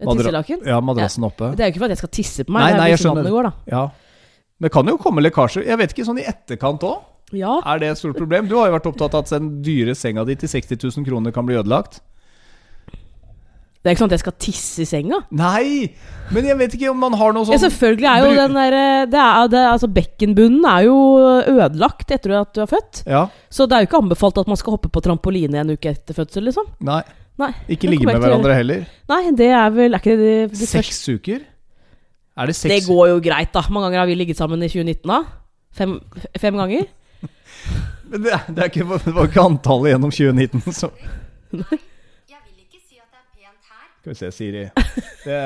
Tisselaken. 0.00 0.62
ja, 0.64 0.80
madrassen 0.80 1.22
oppe. 1.28 1.52
Det 1.54 1.60
er 1.60 1.68
jo 1.68 1.72
ikke 1.74 1.78
for 1.84 1.84
at 1.84 1.90
jeg 1.92 1.98
skal 2.00 2.08
tisse 2.08 2.44
på 2.48 2.52
meg, 2.56 2.62
Nei, 2.72 2.78
nei, 2.78 2.88
jeg 2.94 2.98
skjønner. 3.04 3.22
det 3.22 3.30
går. 3.32 3.52
Ja. 3.68 3.90
Det 4.60 4.72
kan 4.72 4.86
jo 4.88 4.96
komme 4.96 5.20
lekkasjer. 5.20 5.66
Jeg 5.66 5.76
vet 5.76 5.92
ikke, 5.92 6.06
sånn 6.08 6.18
i 6.18 6.24
etterkant 6.24 6.80
òg? 6.88 7.02
Ja. 7.36 7.60
Er 7.64 7.82
det 7.82 7.92
et 7.92 8.00
stort 8.00 8.18
problem? 8.18 8.48
Du 8.50 8.56
har 8.58 8.70
jo 8.70 8.76
vært 8.78 8.88
opptatt 8.90 9.14
av 9.14 9.24
at 9.24 9.34
den 9.34 9.60
dyre 9.64 9.94
senga 9.98 10.24
di 10.26 10.36
til 10.38 10.50
60 10.50 10.80
000 10.82 11.06
kroner 11.06 11.34
kan 11.34 11.46
bli 11.46 11.58
ødelagt. 11.60 12.00
Det 13.80 13.88
er 13.88 13.94
ikke 13.94 14.02
sånn 14.02 14.10
at 14.10 14.14
jeg 14.18 14.20
skal 14.26 14.34
tisse 14.44 14.82
i 14.84 14.88
senga. 14.88 15.18
Nei! 15.32 15.86
Men 16.36 16.48
jeg 16.50 16.58
vet 16.60 16.74
ikke 16.76 16.90
om 16.92 16.98
man 17.00 17.14
har 17.16 17.32
noe 17.32 17.46
Ja, 17.48 17.56
sånn 17.56 17.70
selvfølgelig 17.70 18.08
er 18.10 18.26
jo 18.26 18.34
den 18.36 18.58
der 18.58 18.74
det 19.08 19.20
er, 19.22 19.46
det, 19.48 19.62
Altså 19.70 19.88
Bekkenbunnen 19.88 20.66
er 20.68 20.84
jo 20.84 20.98
ødelagt 21.48 22.12
etter 22.12 22.34
at 22.42 22.52
du 22.52 22.60
er 22.66 22.68
født. 22.68 23.00
Ja. 23.08 23.22
Så 23.48 23.64
det 23.64 23.78
er 23.78 23.86
jo 23.86 23.88
ikke 23.88 24.02
anbefalt 24.02 24.42
at 24.42 24.50
man 24.52 24.60
skal 24.60 24.76
hoppe 24.76 24.92
på 24.92 25.00
trampoline 25.06 25.62
en 25.62 25.72
uke 25.72 25.94
etter 25.94 26.18
fødsel, 26.18 26.44
liksom. 26.50 26.68
Nei. 26.84 27.00
Nei. 27.40 27.54
Ikke 27.72 27.88
ligge 27.88 28.04
med 28.04 28.20
hverandre 28.20 28.58
heller. 28.58 28.84
Nei, 29.08 29.22
det 29.38 29.48
er 29.48 29.72
vel 29.72 29.96
Er 29.96 30.04
ikke 30.04 30.18
det 30.20 30.34
det, 30.52 30.68
Seks 30.68 31.00
uker? 31.08 31.40
Er 32.36 32.52
det 32.52 32.60
Det 32.60 32.82
går 32.84 33.14
jo 33.14 33.18
greit, 33.24 33.54
da. 33.56 33.64
Hvor 33.64 33.78
mange 33.78 33.88
ganger 33.88 34.04
har 34.04 34.12
vi 34.12 34.20
ligget 34.20 34.36
sammen 34.36 34.60
i 34.60 34.68
2019, 34.68 35.08
da? 35.08 35.22
Fem, 35.72 35.96
fem 36.36 36.60
ganger? 36.60 36.84
Men 38.10 38.22
det, 38.24 38.32
er- 38.34 38.46
det, 38.48 38.58
er 38.64 38.70
ikke, 38.72 38.86
det 39.04 39.14
var 39.14 39.28
ikke 39.30 39.42
antallet 39.46 39.92
gjennom 39.94 40.10
2019 40.14 40.72
så 40.74 40.88
Jeg 41.54 42.40
vil 42.42 42.62
ikke 42.64 42.80
si 42.82 42.98
at 42.98 43.10
det 43.10 43.20
er 43.20 43.26
pent 43.36 43.68
her. 43.70 43.86
Skal 44.00 44.10
vi 44.12 44.18
se, 44.18 44.30
Siri. 44.34 44.64
Det, 45.26 45.38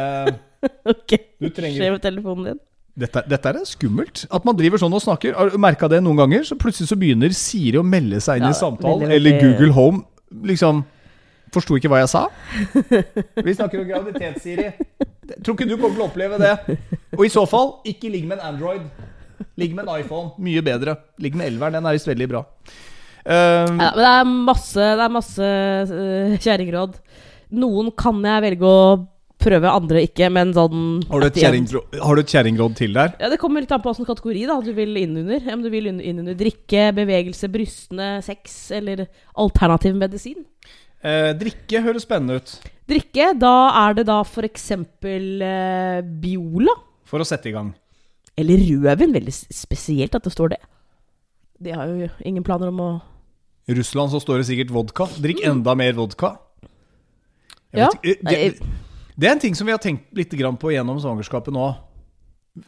Ok. 0.94 1.16
du 1.40 1.50
Skjer 1.50 1.90
med 1.92 2.00
telefonen 2.04 2.46
din. 2.52 2.60
dette, 2.96 3.22
dette 3.28 3.50
er 3.52 3.58
skummelt. 3.68 4.24
At 4.32 4.44
man 4.48 4.56
driver 4.56 4.80
sånn 4.80 4.94
og 4.96 5.02
snakker. 5.04 5.34
Har 5.36 5.50
du 5.52 5.58
merka 5.60 5.88
det 5.92 6.00
noen 6.04 6.16
ganger? 6.22 6.44
Så 6.48 6.56
plutselig 6.60 6.88
så 6.92 6.96
begynner 7.00 7.32
Siri 7.36 7.76
å 7.80 7.84
melde 7.84 8.20
seg 8.24 8.40
inn 8.40 8.48
Ja, 8.48 8.54
i 8.54 8.58
samtalen. 8.58 9.04
veldig, 9.08 9.16
Eller 9.18 9.40
Google 9.42 9.72
Home. 9.76 10.04
Liksom 10.48 10.84
Forsto 11.54 11.76
ikke 11.78 11.86
hva 11.92 12.00
jeg 12.00 12.08
sa? 12.10 12.24
Vi 13.44 13.52
snakker 13.54 13.78
om 13.78 13.86
graviditet, 13.86 14.40
Siri. 14.42 14.70
Tror 15.44 15.54
ikke 15.54 15.68
du 15.70 15.76
kommer 15.76 15.94
til 15.94 16.02
å 16.02 16.08
oppleve 16.08 16.38
det. 16.42 16.78
Og 17.14 17.22
i 17.28 17.30
så 17.30 17.44
fall, 17.46 17.76
ikke 17.86 18.10
ligg 18.10 18.24
med 18.26 18.40
en 18.40 18.48
Android. 18.54 18.88
Ligg 19.60 19.74
med 19.76 19.86
en 19.86 20.00
iPhone. 20.00 20.32
Mye 20.42 20.62
bedre. 20.64 20.96
Ligg 21.22 21.36
med 21.38 21.52
elveren. 21.52 21.78
Den 21.78 21.88
er 21.88 21.96
visst 21.96 22.10
veldig 22.10 22.28
bra. 22.30 22.44
Um, 23.24 23.80
Ja, 23.80 23.90
men 23.94 24.02
det 24.02 24.10
er 24.12 24.28
masse, 24.28 24.84
det 24.98 25.04
er 25.04 25.12
masse 25.12 25.50
uh, 25.90 26.36
kjerringråd. 26.44 27.00
Noen 27.54 27.90
kan 27.96 28.20
jeg 28.24 28.44
velge 28.44 28.68
å 28.68 28.86
prøve, 29.44 29.68
andre 29.68 30.02
ikke, 30.06 30.30
men 30.32 30.52
sånn 30.56 31.02
har, 31.10 31.20
du 31.20 31.26
et 31.28 31.40
kjerringråd- 32.32 32.76
til 32.78 32.94
der? 32.96 33.14
Ja, 33.20 33.28
Det 33.28 33.38
kommer 33.40 33.60
litt 33.60 33.72
an 33.74 33.82
på 33.84 33.92
hvilken 33.92 34.08
kategori 34.08 34.46
da 34.48 34.60
du 34.64 34.72
vil 34.76 34.96
inn 34.96 35.16
under. 35.20 35.52
Om 35.54 35.62
du 35.64 35.70
vil 35.72 35.90
inn 35.90 36.00
under 36.22 36.36
drikke, 36.38 36.88
bevegelse, 36.96 37.50
brystene, 37.52 38.22
sex 38.24 38.70
eller 38.72 39.06
alternativ 39.36 39.96
medisin. 40.00 40.44
Eh, 41.04 41.34
drikke 41.36 41.82
høres 41.84 42.06
spennende 42.06 42.40
ut. 42.40 42.54
Drikke, 42.88 43.32
da 43.36 43.54
er 43.84 43.98
det 43.98 44.06
da 44.08 44.22
eksempel 44.24 45.42
eh, 45.44 46.00
Biola. 46.00 46.72
For 47.04 47.20
å 47.20 47.28
sette 47.28 47.50
i 47.50 47.52
gang. 47.56 47.74
Eller 48.36 48.58
rødvin. 48.58 49.14
Veldig 49.14 49.34
spesielt 49.54 50.14
at 50.14 50.24
det 50.26 50.32
står 50.34 50.54
det. 50.56 50.60
De 51.64 51.70
har 51.74 51.86
jo 51.86 52.08
ingen 52.26 52.44
planer 52.46 52.68
om 52.72 52.80
å 52.82 52.88
I 53.68 53.74
Russland 53.78 54.10
så 54.12 54.20
står 54.20 54.42
det 54.42 54.48
sikkert 54.50 54.72
vodka. 54.74 55.06
Drikk 55.22 55.44
enda 55.46 55.74
mer 55.78 55.94
vodka. 55.96 56.34
Jeg 57.72 57.80
Ja. 57.80 57.88
vet 58.02 58.20
det, 58.22 58.60
det 59.16 59.28
er 59.28 59.32
en 59.32 59.40
ting 59.40 59.54
som 59.54 59.66
vi 59.66 59.72
har 59.72 59.78
tenkt 59.78 60.12
litt 60.12 60.30
på 60.30 60.70
gjennom 60.72 61.00
svangerskapet 61.00 61.52
nå. 61.54 61.76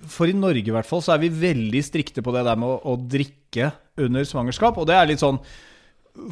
For 0.06 0.26
i 0.26 0.32
Norge 0.32 0.66
i 0.66 0.70
hvert 0.74 0.86
fall 0.86 1.00
så 1.02 1.14
er 1.14 1.18
vi 1.18 1.28
veldig 1.28 1.82
strikte 1.84 2.22
på 2.22 2.32
det 2.34 2.44
der 2.44 2.56
med 2.56 2.68
å, 2.68 2.80
å 2.82 2.96
drikke 2.96 3.72
under 3.98 4.24
svangerskap. 4.24 4.78
Og 4.78 4.86
det 4.86 4.94
er 4.96 5.06
litt 5.06 5.20
sånn 5.22 5.38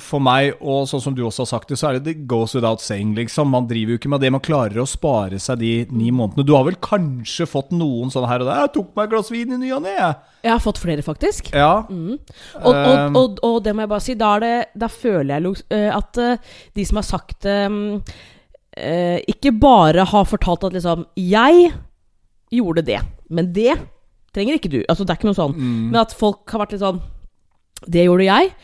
for 0.00 0.22
meg, 0.22 0.54
og 0.64 0.88
sånn 0.88 1.02
som 1.04 1.14
du 1.16 1.22
også 1.26 1.44
har 1.44 1.50
sagt 1.50 1.70
det, 1.70 1.78
så 1.78 1.90
er 1.90 1.98
det 1.98 2.04
det 2.06 2.26
goes 2.30 2.54
without 2.56 2.82
saying, 2.82 3.12
liksom. 3.18 3.50
Man 3.52 3.68
driver 3.70 3.94
jo 3.94 4.00
ikke 4.00 4.10
med 4.12 4.22
det. 4.24 4.32
Man 4.34 4.42
klarer 4.44 4.80
å 4.82 4.86
spare 4.88 5.38
seg 5.42 5.60
de 5.60 5.72
ni 5.92 6.10
månedene. 6.14 6.46
Du 6.46 6.54
har 6.56 6.64
vel 6.66 6.78
kanskje 6.82 7.46
fått 7.48 7.74
noen 7.74 8.12
sånn 8.12 8.26
her 8.28 8.42
og 8.42 8.48
der? 8.48 8.64
'Jeg 8.64 8.74
tok 8.78 8.90
meg 8.96 9.04
et 9.04 9.12
glass 9.12 9.30
vin 9.30 9.54
i 9.54 9.60
ny 9.60 9.72
og 9.76 9.82
ne', 9.84 9.94
jeg. 9.94 10.16
Jeg 10.44 10.52
har 10.52 10.60
fått 10.64 10.80
flere, 10.82 11.04
faktisk. 11.04 11.52
Ja. 11.52 11.84
Og, 11.88 12.18
og, 12.64 12.94
Um, 12.94 13.16
og, 13.16 13.40
og 13.44 13.56
det 13.64 13.74
må 13.74 13.84
jeg 13.84 13.90
bare 13.90 14.04
si, 14.04 14.14
da, 14.18 14.30
det, 14.42 14.52
da 14.78 14.88
føler 14.92 15.40
jeg 15.40 15.64
eh, 15.74 15.88
at 15.92 16.20
eh, 16.20 16.52
de 16.76 16.84
som 16.86 17.00
har 17.00 17.06
sagt 17.06 17.42
det 17.46 17.56
mm, 17.72 18.02
eh, 18.76 19.18
Ikke 19.30 19.54
bare 19.56 20.04
har 20.10 20.28
fortalt 20.28 20.66
at 20.68 20.76
liksom 20.76 21.06
Jeg 21.18 21.72
gjorde 22.54 22.84
det, 22.86 23.00
men 23.28 23.50
det 23.56 23.74
trenger 24.34 24.58
ikke 24.58 24.72
du. 24.72 24.80
Altså 24.88 25.04
Det 25.04 25.14
er 25.14 25.20
ikke 25.20 25.30
noe 25.30 25.38
sånn. 25.38 25.56
Mm. 25.56 25.82
Men 25.92 26.00
at 26.02 26.14
folk 26.16 26.50
har 26.50 26.64
vært 26.64 26.76
litt 26.76 26.84
sånn 26.84 27.02
Det 27.86 28.06
gjorde 28.06 28.28
jeg, 28.28 28.54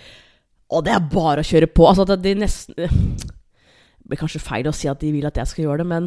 og 0.70 0.86
det 0.86 0.94
er 0.94 1.10
bare 1.12 1.42
å 1.42 1.46
kjøre 1.46 1.68
på. 1.72 1.86
Altså 1.88 2.06
at 2.06 2.22
de 2.22 2.34
nesten 2.38 2.74
Det 2.80 4.10
blir 4.10 4.20
kanskje 4.22 4.42
feil 4.42 4.66
å 4.66 4.74
si 4.74 4.88
at 4.90 5.02
de 5.02 5.12
vil 5.14 5.26
at 5.28 5.36
jeg 5.38 5.46
skal 5.46 5.64
gjøre 5.64 5.84
det, 5.84 5.88
men, 5.90 6.06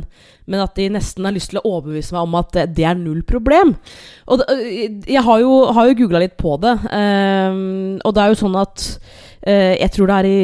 men 0.49 0.63
at 0.63 0.73
de 0.75 0.89
nesten 0.91 1.23
har 1.23 1.35
lyst 1.35 1.53
til 1.53 1.61
å 1.61 1.67
overbevise 1.69 2.15
meg 2.15 2.25
om 2.25 2.33
at 2.35 2.57
det, 2.75 2.83
er 2.83 2.97
null 2.99 3.21
problem. 3.27 3.75
Og 4.27 4.41
det, 4.41 4.47
øh, 4.51 4.97
jeg 5.07 5.23
har 5.23 5.43
jo, 5.43 5.53
har 5.77 5.87
jo 5.87 5.99
googla 6.01 6.23
litt 6.25 6.35
på 6.39 6.57
det, 6.59 6.73
um, 6.83 8.01
og 8.03 8.15
det 8.15 8.23
er 8.23 8.33
jo 8.33 8.39
sånn 8.41 8.57
at 8.59 8.87
uh, 9.47 9.73
Jeg 9.79 9.91
tror 9.95 10.11
det 10.11 10.17
er 10.17 10.29
i 10.31 10.41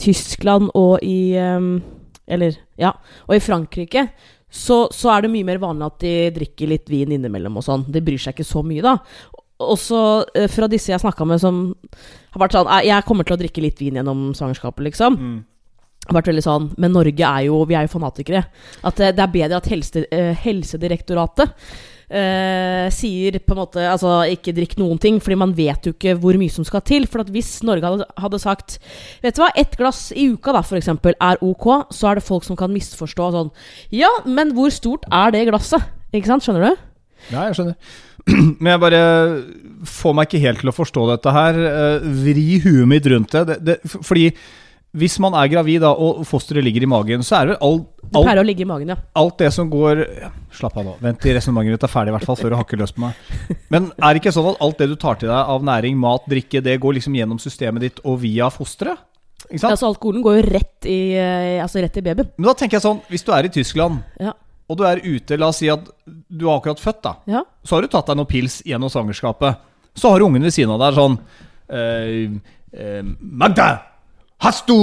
Tyskland 0.00 0.70
og 0.78 1.02
i 1.02 1.34
um, 1.36 1.80
Eller, 2.30 2.54
ja, 2.78 2.92
og 3.26 3.34
i 3.34 3.42
Frankrike. 3.42 4.06
Så, 4.50 4.88
så 4.94 5.10
er 5.10 5.24
det 5.24 5.30
mye 5.30 5.46
mer 5.46 5.58
vanlig 5.62 5.86
at 5.86 6.00
de 6.02 6.14
drikker 6.34 6.70
litt 6.70 6.88
vin 6.90 7.12
innimellom 7.14 7.58
og 7.58 7.64
sånn. 7.66 7.84
De 7.90 8.02
bryr 8.02 8.18
seg 8.22 8.34
ikke 8.34 8.46
så 8.46 8.62
mye, 8.66 8.82
da. 8.82 8.96
Også 9.60 10.00
eh, 10.34 10.48
fra 10.50 10.68
disse 10.70 10.92
jeg 10.92 11.02
snakka 11.02 11.26
med 11.28 11.42
som 11.42 11.62
har 12.34 12.42
vært 12.44 12.56
sånn 12.56 12.70
Jeg 12.86 13.06
kommer 13.08 13.26
til 13.26 13.36
å 13.36 13.40
drikke 13.40 13.64
litt 13.64 13.80
vin 13.82 14.00
gjennom 14.00 14.30
svangerskapet, 14.36 14.84
liksom. 14.88 15.18
Mm. 15.20 15.38
Har 16.08 16.16
vært 16.16 16.32
veldig 16.32 16.44
sånn 16.46 16.68
Men 16.80 16.94
Norge 16.96 17.28
er 17.28 17.46
jo 17.48 17.62
Vi 17.68 17.76
er 17.78 17.86
jo 17.86 17.94
fanatikere. 17.94 18.44
At 18.86 19.00
eh, 19.00 19.14
det 19.14 19.24
er 19.24 19.32
bedre 19.34 19.60
at 19.60 19.70
helse, 19.70 20.04
eh, 20.10 20.32
Helsedirektoratet 20.46 21.52
eh, 22.10 22.88
sier 22.94 23.38
på 23.44 23.54
en 23.54 23.60
måte 23.62 23.84
Altså 23.86 24.16
ikke 24.32 24.54
drikk 24.56 24.76
noen 24.80 24.98
ting, 25.02 25.20
fordi 25.22 25.38
man 25.38 25.54
vet 25.56 25.86
jo 25.86 25.94
ikke 25.94 26.16
hvor 26.20 26.38
mye 26.40 26.52
som 26.52 26.66
skal 26.66 26.84
til. 26.86 27.06
For 27.10 27.22
at 27.24 27.30
hvis 27.32 27.60
Norge 27.66 27.86
hadde, 27.86 28.08
hadde 28.24 28.42
sagt 28.42 28.78
Vet 29.22 29.36
du 29.36 29.44
hva, 29.44 29.52
ett 29.58 29.76
glass 29.78 30.08
i 30.16 30.30
uka 30.32 30.54
da, 30.56 30.64
for 30.66 30.80
eksempel, 30.80 31.16
er 31.20 31.40
ok, 31.44 31.70
så 31.94 32.10
er 32.10 32.18
det 32.18 32.26
folk 32.26 32.46
som 32.48 32.58
kan 32.58 32.72
misforstå 32.74 33.32
sånn 33.36 33.54
Ja, 33.94 34.10
men 34.26 34.54
hvor 34.56 34.72
stort 34.74 35.06
er 35.12 35.36
det 35.36 35.48
glasset? 35.52 35.84
Ikke 36.10 36.32
sant? 36.32 36.46
Skjønner 36.46 36.72
du? 36.72 36.89
Ja, 37.30 37.48
jeg 37.48 37.58
skjønner. 37.58 37.76
Men 38.62 38.72
jeg 38.74 38.82
bare 38.82 39.02
får 39.88 40.16
meg 40.16 40.28
ikke 40.28 40.42
helt 40.46 40.64
til 40.64 40.72
å 40.72 40.76
forstå 40.76 41.06
dette 41.12 41.36
her. 41.36 41.60
Eh, 41.70 42.08
Vri 42.24 42.48
huet 42.64 42.88
mitt 42.90 43.06
rundt 43.12 43.36
det. 43.36 43.46
det, 43.48 43.60
det 43.68 43.78
fordi 44.00 44.30
hvis 44.90 45.20
man 45.22 45.36
er 45.38 45.46
gravid 45.46 45.84
da, 45.84 45.92
og 45.94 46.24
fosteret 46.26 46.64
ligger 46.66 46.82
i 46.82 46.88
magen, 46.90 47.22
så 47.22 47.36
er 47.38 47.46
det 47.46 47.52
vel 47.52 47.60
alt, 47.68 47.84
Det 48.00 48.08
alt, 48.10 48.24
pleier 48.26 48.40
å 48.40 48.46
ligge 48.46 48.64
i 48.64 48.66
magen, 48.66 48.88
ja. 48.90 48.96
alt 49.20 49.36
det 49.38 49.52
som 49.54 49.68
går 49.70 50.00
ja, 50.18 50.30
Slapp 50.58 50.80
av 50.80 50.88
nå. 50.88 50.94
Vent 51.04 51.20
til 51.22 51.36
resonnementet 51.36 51.76
ditt 51.76 51.86
er 51.86 51.92
ferdig, 51.92 52.10
i 52.10 52.16
hvert 52.16 52.26
fall, 52.26 52.38
før 52.40 52.50
du 52.50 52.56
hakker 52.58 52.80
løs 52.80 52.94
på 52.96 53.04
meg. 53.04 53.20
Men 53.70 53.86
er 53.94 54.10
det 54.10 54.18
ikke 54.24 54.32
sånn 54.34 54.48
at 54.50 54.64
alt 54.66 54.82
det 54.82 54.88
du 54.90 54.96
tar 54.98 55.20
til 55.20 55.30
deg 55.30 55.52
av 55.54 55.62
næring, 55.68 55.94
mat, 56.00 56.26
drikke, 56.30 56.62
det 56.66 56.74
går 56.82 56.98
liksom 56.98 57.14
gjennom 57.20 57.38
systemet 57.38 57.86
ditt 57.86 58.02
og 58.02 58.18
via 58.24 58.50
fosteret? 58.50 58.98
Ikke 59.46 59.62
sant? 59.62 59.70
Altså 59.76 59.92
Alkoholen 59.92 60.26
går 60.26 60.40
jo 60.40 60.46
rett 60.58 60.90
i, 60.90 60.98
eh, 61.14 61.62
altså 61.62 61.86
rett 61.86 61.96
i 62.02 62.04
babyen. 62.10 62.34
Men 62.34 62.50
da 62.50 62.56
tenker 62.58 62.80
jeg 62.80 62.84
sånn, 62.88 63.00
hvis 63.14 63.24
du 63.26 63.30
er 63.36 63.46
i 63.46 63.54
Tyskland, 63.60 64.02
Ja. 64.18 64.34
Og 64.70 64.78
du 64.78 64.84
er 64.86 65.02
ute, 65.02 65.38
la 65.40 65.50
oss 65.50 65.58
si 65.58 65.68
at 65.72 65.88
du 66.06 66.46
har 66.46 66.60
akkurat 66.60 66.80
født, 66.80 67.02
da. 67.02 67.16
ja. 67.26 67.42
Så 67.66 67.76
har 67.76 67.82
du 67.82 67.90
tatt 67.90 68.06
deg 68.06 68.20
noen 68.20 68.30
pils 68.30 68.60
gjennom 68.66 68.92
svangerskapet. 68.92 69.58
Så 69.98 70.12
har 70.12 70.22
du 70.22 70.28
ungen 70.28 70.46
ved 70.46 70.54
siden 70.54 70.70
av 70.76 70.82
deg 70.84 70.94
sånn 70.94 71.16
eh, 71.74 72.36
eh, 72.70 73.02
Magda, 73.18 73.70
hast 74.46 74.70
du 74.70 74.76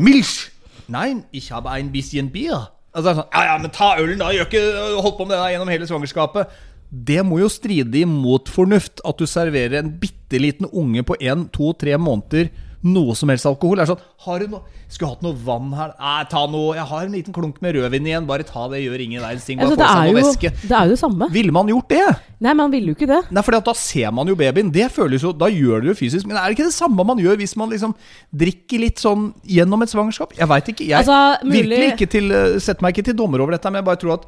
Milch? 0.00 0.48
Nein, 0.90 1.24
ich 1.30 1.52
habe 1.52 1.70
ein 1.70 1.92
bisschen 1.92 2.32
Bier. 2.32 2.70
Altså, 2.96 3.12
er 3.12 3.18
sånn, 3.20 3.28
ja, 3.30 3.44
ja, 3.52 3.58
men 3.60 3.74
ta 3.76 3.92
ølen, 4.00 4.18
da. 4.18 4.32
Gjør 4.34 4.48
ikke 4.48 4.64
holdt 5.04 5.20
på 5.20 5.28
med 5.28 5.36
det 5.36 5.42
der 5.44 5.52
gjennom 5.54 5.70
hele 5.70 5.86
svangerskapet. 5.86 6.56
Det 6.90 7.20
må 7.22 7.38
jo 7.38 7.52
stride 7.52 8.00
imot 8.00 8.50
fornuft 8.50 9.04
at 9.06 9.20
du 9.20 9.28
serverer 9.30 9.78
en 9.78 9.92
bitte 10.00 10.40
liten 10.40 10.66
unge 10.72 11.04
på 11.06 11.14
en, 11.22 11.44
to, 11.54 11.70
tre 11.78 11.94
måneder 12.00 12.48
noe 12.82 13.12
som 13.14 13.28
helst 13.28 13.44
alkohol. 13.44 13.80
Er 13.82 13.88
sånn, 13.90 14.00
har 14.24 14.38
du 14.40 14.46
no 14.48 14.60
Skulle 14.90 15.12
hatt 15.12 15.20
noe 15.22 15.36
vann 15.46 15.68
her. 15.76 15.92
Nei, 16.00 16.24
ta 16.26 16.40
noe 16.50 16.74
Jeg 16.74 16.84
har 16.90 17.04
en 17.06 17.12
liten 17.14 17.32
klunk 17.36 17.60
med 17.62 17.76
rødvin 17.76 18.06
igjen. 18.08 18.24
Bare 18.26 18.42
ta 18.42 18.64
det, 18.72 18.80
gjør 18.82 19.02
ingen 19.04 19.22
verdens 19.22 19.44
ting. 19.46 19.58
Bare 19.60 19.68
Altså, 19.70 19.78
få 19.78 19.86
seg 19.86 20.08
noe 20.10 20.22
væske. 20.24 20.50
det 20.66 20.72
er 20.74 20.88
jo 20.88 20.90
det 20.90 20.98
samme. 20.98 21.28
Ville 21.30 21.52
man 21.54 21.68
gjort 21.70 21.88
det? 21.92 22.00
Nei, 22.40 22.54
man 22.58 22.72
ville 22.72 22.90
jo 22.90 22.96
ikke 22.96 23.06
det. 23.06 23.20
Nei, 23.30 23.42
fordi 23.46 23.60
da 23.68 23.74
ser 23.78 24.10
man 24.16 24.26
jo 24.26 24.34
babyen. 24.40 24.72
Det 24.72 24.88
føles 24.90 25.22
jo, 25.22 25.30
Da 25.32 25.46
gjør 25.46 25.84
det 25.84 25.92
jo 25.92 25.94
fysisk. 26.00 26.26
Men 26.26 26.36
er 26.40 26.48
det 26.48 26.58
ikke 26.58 26.66
det 26.70 26.74
samme 26.74 27.04
man 27.06 27.18
gjør 27.22 27.36
hvis 27.38 27.54
man 27.60 27.70
liksom 27.70 27.94
drikker 28.34 28.80
litt 28.82 28.98
sånn 28.98 29.28
gjennom 29.46 29.82
et 29.86 29.92
svangerskap? 29.94 30.34
Jeg 30.40 30.48
veit 30.48 30.72
ikke. 30.74 30.86
Jeg 30.88 30.98
Altså, 31.04 31.38
mulig- 31.44 31.68
virkelig 31.70 31.92
ikke 31.94 32.10
til, 32.10 32.32
eh, 32.32 32.58
setter 32.58 32.82
meg 32.82 32.94
ikke 32.96 33.04
til 33.04 33.14
dommer 33.14 33.40
over 33.40 33.52
dette, 33.52 33.70
men 33.70 33.78
jeg 33.84 33.84
bare 33.84 33.96
tror 33.96 34.14
at 34.14 34.26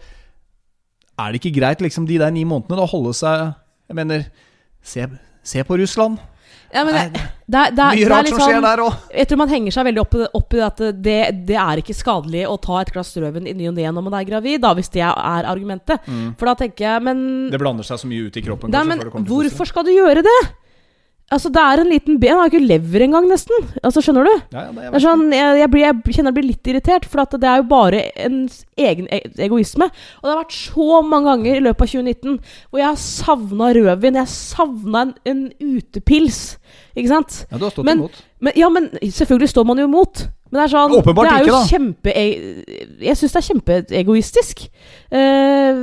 Er 1.19 1.33
det 1.33 1.43
ikke 1.43 1.59
greit 1.61 1.79
liksom 1.81 2.07
de 2.07 2.19
der 2.19 2.31
ni 2.31 2.45
månedene 2.45 2.77
da 2.79 2.87
holde 2.87 3.13
seg 3.13 3.55
Jeg 3.89 3.95
mener, 3.97 4.27
se, 4.83 5.07
se 5.43 5.63
på 5.65 5.77
Russland. 5.79 6.19
Ja, 6.73 6.85
men 6.89 6.97
det, 6.97 7.23
det, 7.53 7.63
det, 7.77 7.85
Mye 7.85 7.99
det 7.99 8.05
er 8.07 8.11
rart 8.15 8.29
som 8.31 8.39
skjer 8.41 8.57
sånn 8.57 8.65
der 8.65 8.81
òg. 8.81 8.95
Jeg 9.13 9.29
tror 9.29 9.41
man 9.43 9.51
henger 9.53 9.75
seg 9.77 9.87
veldig 9.91 10.01
opp, 10.01 10.17
opp 10.41 10.57
i 10.57 10.63
at 10.65 10.81
det, 11.05 11.19
det 11.51 11.59
er 11.61 11.83
ikke 11.83 11.97
skadelig 11.97 12.47
å 12.49 12.57
ta 12.65 12.79
et 12.81 12.93
glass 12.95 13.13
røven 13.21 13.51
i 13.51 13.53
ny 13.59 13.69
og 13.69 13.77
ne 13.77 13.91
når 13.93 14.07
man 14.09 14.17
er 14.17 14.25
gravid, 14.29 14.63
da, 14.65 14.73
hvis 14.79 14.89
det 14.95 15.05
er 15.05 15.51
argumentet. 15.53 16.09
For 16.41 16.49
da 16.49 16.57
tenker 16.65 16.87
jeg, 16.89 17.05
men, 17.11 17.23
Det 17.53 17.61
blander 17.61 17.85
seg 17.87 18.01
så 18.01 18.09
mye 18.09 18.31
ut 18.31 18.41
i 18.41 18.45
kroppen. 18.47 18.73
Da, 18.73 18.87
kanskje, 18.89 19.13
men 19.13 19.29
hvorfor 19.29 19.69
skal 19.69 19.85
du 19.85 19.93
gjøre 19.93 20.25
det? 20.25 20.41
Altså, 21.33 21.49
det 21.55 21.63
er 21.65 21.81
en 21.83 21.89
liten 21.91 22.19
ben, 22.21 22.35
han 22.35 22.43
har 22.43 22.51
ikke 22.53 22.61
lever 22.67 23.05
engang, 23.07 23.27
nesten. 23.31 23.69
Altså, 23.83 24.03
skjønner 24.05 24.27
du? 24.29 24.33
Ja, 24.53 24.67
ja, 24.69 24.73
det 24.77 24.99
er 24.99 25.05
sånn, 25.07 25.23
jeg, 25.33 25.61
jeg, 25.63 25.71
blir, 25.73 25.85
jeg 25.87 26.17
kjenner 26.17 26.29
jeg 26.33 26.37
blir 26.39 26.49
litt 26.51 26.71
irritert, 26.73 27.07
for 27.09 27.23
at 27.25 27.37
det 27.41 27.49
er 27.49 27.63
jo 27.63 27.69
bare 27.71 28.03
en 28.27 28.37
egen 28.85 29.09
e 29.09 29.23
egoisme. 29.47 29.89
Og 30.21 30.27
det 30.29 30.35
har 30.35 30.43
vært 30.43 30.59
så 30.59 31.01
mange 31.09 31.31
ganger 31.33 31.57
i 31.57 31.65
løpet 31.65 31.87
av 31.87 31.95
2019 31.95 32.37
hvor 32.69 32.83
jeg 32.83 32.89
har 32.91 33.01
savna 33.01 33.71
rødvin. 33.79 34.21
Jeg 34.21 34.27
har 34.27 34.35
savna 34.35 35.07
en, 35.09 35.15
en 35.33 35.43
utepils. 35.79 36.43
Ikke 36.93 37.09
sant? 37.15 37.41
ja, 37.51 37.57
du 37.57 37.65
har 37.65 37.73
stått 37.75 37.89
Men- 37.89 38.05
imot. 38.05 38.23
Men, 38.43 38.57
ja, 38.59 38.69
men 38.75 38.89
selvfølgelig 39.01 39.53
står 39.53 39.67
man 39.69 39.79
jo 39.79 39.85
imot. 39.87 40.25
Men 40.53 40.59
det 40.59 40.63
er 40.67 40.71
sånn 40.75 40.95
Åpenbart 40.99 41.29
Det 41.29 41.33
er 41.33 41.39
jo 41.39 41.47
ikke, 41.47 41.59
da. 41.59 41.69
kjempe 41.71 42.13
e- 42.13 43.05
Jeg 43.07 43.17
syns 43.17 43.33
det 43.33 43.39
er 43.41 43.47
kjempeegoistisk. 43.47 44.65
Eh, 45.15 45.83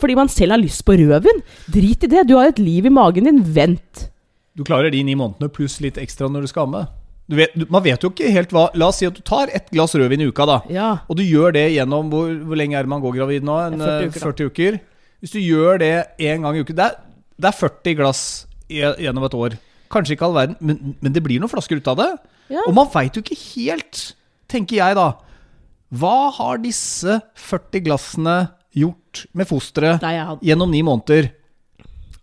fordi 0.00 0.14
man 0.16 0.30
selv 0.32 0.54
har 0.54 0.62
lyst 0.62 0.84
på 0.86 0.94
rødvin. 0.96 1.42
Drit 1.68 2.06
i 2.06 2.10
det. 2.14 2.22
Du 2.30 2.36
har 2.38 2.48
et 2.48 2.60
liv 2.62 2.86
i 2.86 2.92
magen 2.94 3.28
din. 3.28 3.42
Vent. 3.56 4.06
Du 4.56 4.64
klarer 4.64 4.92
de 4.92 5.02
ni 5.04 5.16
månedene 5.18 5.52
pluss 5.52 5.78
litt 5.84 5.98
ekstra 6.00 6.30
når 6.32 6.46
du 6.46 6.50
skal 6.52 6.66
amme. 6.66 6.86
Du 7.26 7.34
vet, 7.36 7.54
man 7.72 7.82
vet 7.82 8.02
jo 8.04 8.12
ikke 8.12 8.30
helt 8.30 8.52
hva 8.54 8.68
La 8.78 8.88
oss 8.92 9.00
si 9.00 9.08
at 9.08 9.16
du 9.16 9.22
tar 9.26 9.50
ett 9.54 9.66
glass 9.74 9.96
rødvin 9.98 10.22
i 10.22 10.28
uka, 10.30 10.46
da. 10.46 10.60
Ja. 10.72 10.90
Og 11.10 11.18
du 11.18 11.24
gjør 11.26 11.56
det 11.56 11.64
gjennom 11.74 12.12
Hvor, 12.12 12.30
hvor 12.46 12.58
lenge 12.58 12.78
er 12.78 12.86
det 12.86 12.92
man 12.92 13.02
går 13.02 13.16
gravid 13.18 13.46
nå? 13.46 13.56
En, 13.66 13.82
er 13.82 14.06
40 14.06 14.06
eh, 14.06 14.06
uker, 14.06 14.20
da. 14.20 14.30
40 14.30 14.52
uker. 14.52 14.78
Hvis 15.24 15.34
du 15.34 15.40
gjør 15.42 15.80
det 15.82 15.94
én 16.22 16.46
gang 16.46 16.56
i 16.56 16.62
uken 16.62 16.78
det, 16.78 16.90
det 17.36 17.50
er 17.50 17.58
40 17.58 17.98
glass 17.98 18.22
gjennom 18.70 19.26
et 19.26 19.36
år. 19.36 19.56
Kanskje 19.92 20.16
ikke 20.16 20.26
all 20.28 20.36
verden, 20.36 20.56
men, 20.60 20.96
men 21.02 21.14
det 21.14 21.22
blir 21.24 21.42
noen 21.42 21.50
flasker 21.50 21.78
ut 21.78 21.90
av 21.92 21.98
det. 22.00 22.08
Ja. 22.52 22.62
Og 22.66 22.74
man 22.76 22.88
veit 22.92 23.16
jo 23.16 23.22
ikke 23.24 23.38
helt, 23.38 24.02
tenker 24.50 24.78
jeg 24.78 24.98
da. 24.98 25.08
Hva 25.94 26.30
har 26.34 26.62
disse 26.62 27.20
40 27.38 27.84
glassene 27.86 28.36
gjort 28.76 29.24
med 29.36 29.48
fosteret 29.48 30.02
gjennom 30.44 30.72
ni 30.72 30.82
måneder? 30.86 31.30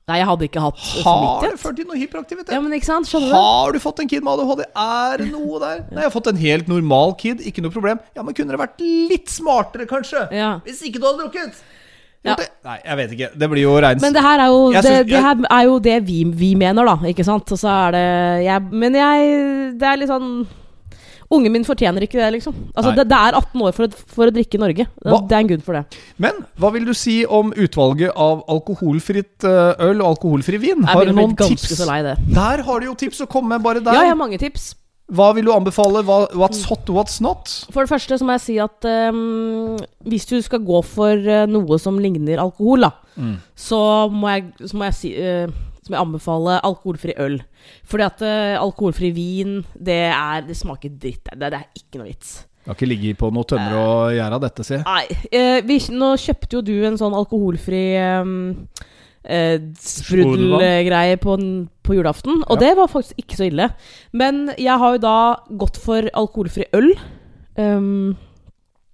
Nei, 0.10 0.18
jeg 0.20 0.28
hadde 0.28 0.48
ikke 0.50 0.62
hatt 0.64 0.80
Har 1.06 1.46
det 1.46 1.60
ført 1.62 1.78
til 1.80 1.86
noe 1.88 2.00
hyperaktivitet? 2.00 2.52
Ja, 2.56 2.60
men 2.64 2.74
ikke 2.76 2.90
sant? 2.90 3.08
Skjønner 3.08 3.30
du? 3.32 3.36
Har 3.38 3.72
du 3.76 3.80
fått 3.84 4.02
en 4.04 4.10
kid 4.12 4.24
med 4.26 4.34
ADHD? 4.40 4.66
Er 4.76 5.18
det 5.24 5.30
noe 5.32 5.60
der? 5.64 5.86
Nei, 5.92 6.02
jeg 6.02 6.10
har 6.10 6.16
fått 6.16 6.28
en 6.34 6.42
helt 6.42 6.68
normal 6.72 7.16
kid, 7.22 7.40
ikke 7.48 7.64
noe 7.64 7.72
problem. 7.72 8.02
Ja, 8.18 8.24
men 8.28 8.36
kunne 8.38 8.52
det 8.56 8.60
vært 8.64 8.84
litt 8.84 9.32
smartere, 9.32 9.88
kanskje? 9.90 10.26
Ja. 10.36 10.58
Hvis 10.68 10.84
ikke 10.90 11.00
du 11.00 11.08
hadde 11.08 11.24
drukket? 11.24 11.62
Ja. 12.24 12.38
Nei, 12.64 12.78
jeg 12.86 12.96
vet 13.02 13.14
ikke. 13.18 13.28
Det 13.36 13.48
blir 13.52 13.66
jo 13.66 13.72
reins. 13.84 14.00
Men 14.04 14.14
det 14.16 14.22
her 14.24 14.40
er 14.40 14.48
jo 14.54 14.60
Jeg 14.72 14.84
det, 14.86 14.92
syns- 14.94 15.10
det 15.12 15.24
her 15.26 15.42
er 15.52 15.64
jo 15.68 15.80
det 15.84 15.96
vi, 16.08 16.20
vi 16.44 16.52
mener, 16.56 16.86
da. 16.88 16.96
Ikke 17.12 17.26
sant? 17.28 17.52
Og 17.52 17.60
så 17.60 17.68
er 17.68 17.92
det 17.98 18.04
jeg, 18.46 18.62
Men 18.72 18.96
jeg 18.96 19.78
Det 19.80 19.88
er 19.90 19.98
litt 20.00 20.08
sånn 20.12 20.30
Ungen 21.32 21.52
min 21.56 21.64
fortjener 21.66 22.04
ikke 22.06 22.20
det, 22.20 22.32
liksom. 22.36 22.54
Altså, 22.76 22.92
det, 22.98 23.08
det 23.10 23.18
er 23.18 23.38
18 23.40 23.62
år 23.64 23.72
for 23.78 23.88
å, 23.88 24.04
for 24.18 24.28
å 24.30 24.34
drikke 24.36 24.60
i 24.60 24.62
Norge. 24.62 24.86
Det, 24.92 25.10
Hva? 25.10 25.22
det 25.30 25.38
er 25.38 25.46
en 25.46 25.52
grunn 25.54 25.64
for 25.66 25.78
det. 25.80 26.02
Men 26.22 26.44
hva 26.60 26.72
vil 26.76 26.86
du 26.90 26.94
si 26.98 27.22
om 27.26 27.54
utvalget 27.56 28.12
av 28.16 28.44
alkoholfritt 28.54 29.48
eh, 29.48 29.74
øl 29.88 30.02
og 30.04 30.08
alkoholfri 30.16 30.60
vin? 30.62 30.84
Jeg 30.84 30.94
Har 30.94 31.06
du 31.10 31.14
noen 31.18 31.36
tips? 31.40 31.70
så 31.78 31.88
lei 31.90 32.02
det. 32.06 32.18
Der 32.36 32.64
har 32.68 32.80
du 32.84 32.90
jo 32.92 32.96
tips 33.00 33.24
å 33.24 33.30
komme 33.32 33.56
med, 33.56 33.64
bare 33.66 33.82
der. 33.84 33.94
Ja, 33.96 34.08
jeg 34.10 34.16
har 34.16 34.20
mange 34.20 34.40
tips. 34.42 34.74
Hva 35.14 35.34
vil 35.36 35.46
du 35.46 35.52
anbefale? 35.54 36.00
What's 36.08 36.64
hot, 36.70 36.88
what's 36.90 37.20
not? 37.22 37.52
For 37.74 37.84
det 37.84 37.92
første 37.92 38.18
så 38.18 38.26
må 38.26 38.38
jeg 38.38 38.44
si 38.46 38.56
at 38.64 38.88
um, 39.12 39.76
hvis 40.08 40.26
du 40.30 40.38
skal 40.42 40.64
gå 40.64 40.80
for 40.88 41.12
eh, 41.20 41.44
noe 41.52 41.78
som 41.82 42.00
ligner 42.02 42.42
alkohol, 42.44 42.88
da, 42.88 42.94
Mm. 43.14 43.36
så, 43.54 43.78
må 44.10 44.26
jeg, 44.32 44.48
så 44.66 44.74
må 44.80 44.88
jeg 44.88 44.96
si 44.98 45.10
eh, 45.22 45.52
så 45.84 45.92
må 45.92 45.98
jeg 45.98 46.06
anbefaler 46.06 46.64
alkoholfri 46.64 47.18
øl. 47.20 47.38
Fordi 47.84 48.08
at 48.08 48.24
uh, 48.24 48.56
alkoholfri 48.64 49.12
vin, 49.16 49.60
det, 49.76 50.00
er, 50.10 50.42
det 50.48 50.58
smaker 50.58 50.96
dritt. 50.96 51.28
Det, 51.30 51.52
det 51.52 51.60
er 51.60 51.70
ikke 51.84 52.00
noe 52.02 52.10
vits. 52.10 52.34
Det 52.64 52.72
har 52.72 52.78
ikke 52.80 52.88
ligget 52.88 53.20
på 53.20 53.30
noe 53.36 53.44
tømmer 53.44 53.76
og 53.76 54.16
gjerde 54.16 54.40
av 54.40 54.44
dette, 54.46 54.64
si. 54.64 54.80
Nei. 54.80 55.06
Uh, 55.36 55.60
vi, 55.68 55.80
nå 55.92 56.14
kjøpte 56.24 56.60
jo 56.60 56.66
du 56.66 56.76
en 56.88 57.00
sånn 57.00 57.16
alkoholfri 57.20 57.84
um, 58.24 58.36
eh, 59.24 59.58
sprudelgreie 59.84 61.18
på, 61.20 61.38
på 61.84 61.98
julaften, 61.98 62.44
og 62.48 62.56
Ja. 62.56 62.62
det 62.68 62.76
var 62.80 62.92
faktisk 62.92 63.20
ikke 63.20 63.40
så 63.40 63.48
ille. 63.50 63.70
Men 64.12 64.46
jeg 64.58 64.80
har 64.80 64.96
jo 64.96 65.04
da 65.04 65.18
gått 65.60 65.80
for 65.84 66.08
alkoholfri 66.14 66.70
øl. 66.74 66.94
Um, 67.60 68.16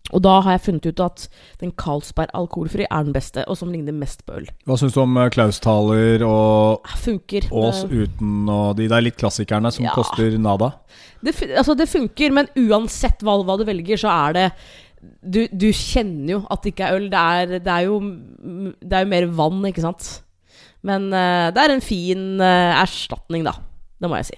og 0.09 0.23
da 0.25 0.39
har 0.45 0.57
jeg 0.57 0.63
funnet 0.67 0.87
ut 0.89 1.03
at 1.05 1.25
den 1.61 1.71
Carlsberg 1.79 2.31
alkoholfri 2.37 2.87
er 2.89 3.07
den 3.07 3.15
beste, 3.15 3.43
og 3.47 3.57
som 3.59 3.71
ligner 3.73 3.95
mest 3.95 4.25
på 4.27 4.39
øl. 4.41 4.49
Hva 4.65 4.77
syns 4.79 4.95
du 4.95 5.01
om 5.03 5.17
eh, 5.21 5.29
Klaus-taler 5.33 6.25
og 6.27 6.89
Funker. 7.03 7.49
Ås 7.53 7.83
uten 7.89 8.49
og 8.49 8.77
de 8.79 8.89
der 8.91 9.05
litt 9.05 9.19
klassikerne 9.19 9.71
som 9.73 9.85
Ja. 9.85 9.95
koster 9.97 10.37
nada? 10.37 10.73
det, 11.23 11.35
altså 11.57 11.75
det 11.77 11.89
funker, 11.89 12.31
men 12.31 12.47
uansett 12.57 13.21
hva, 13.25 13.37
hva 13.43 13.57
du 13.59 13.65
velger, 13.67 13.99
så 13.99 14.11
er 14.27 14.37
det 14.37 14.47
du, 15.23 15.45
du 15.51 15.69
kjenner 15.71 16.33
jo 16.33 16.39
at 16.51 16.63
det 16.63 16.73
ikke 16.73 16.87
er 16.89 16.97
øl. 16.97 17.07
Det 17.11 17.19
er, 17.19 17.53
det 17.63 17.71
er, 17.71 17.85
jo, 17.87 17.99
det 18.83 18.97
er 18.97 19.05
jo 19.05 19.11
mer 19.13 19.29
vann, 19.37 19.61
ikke 19.69 19.83
sant? 19.85 20.09
Men 20.83 21.07
uh, 21.13 21.47
det 21.55 21.63
er 21.63 21.73
en 21.75 21.83
fin 21.83 22.23
uh, 22.39 22.75
erstatning, 22.81 23.45
da. 23.47 23.53
Det 23.99 24.09
må 24.11 24.19
jeg 24.19 24.31
si. 24.31 24.37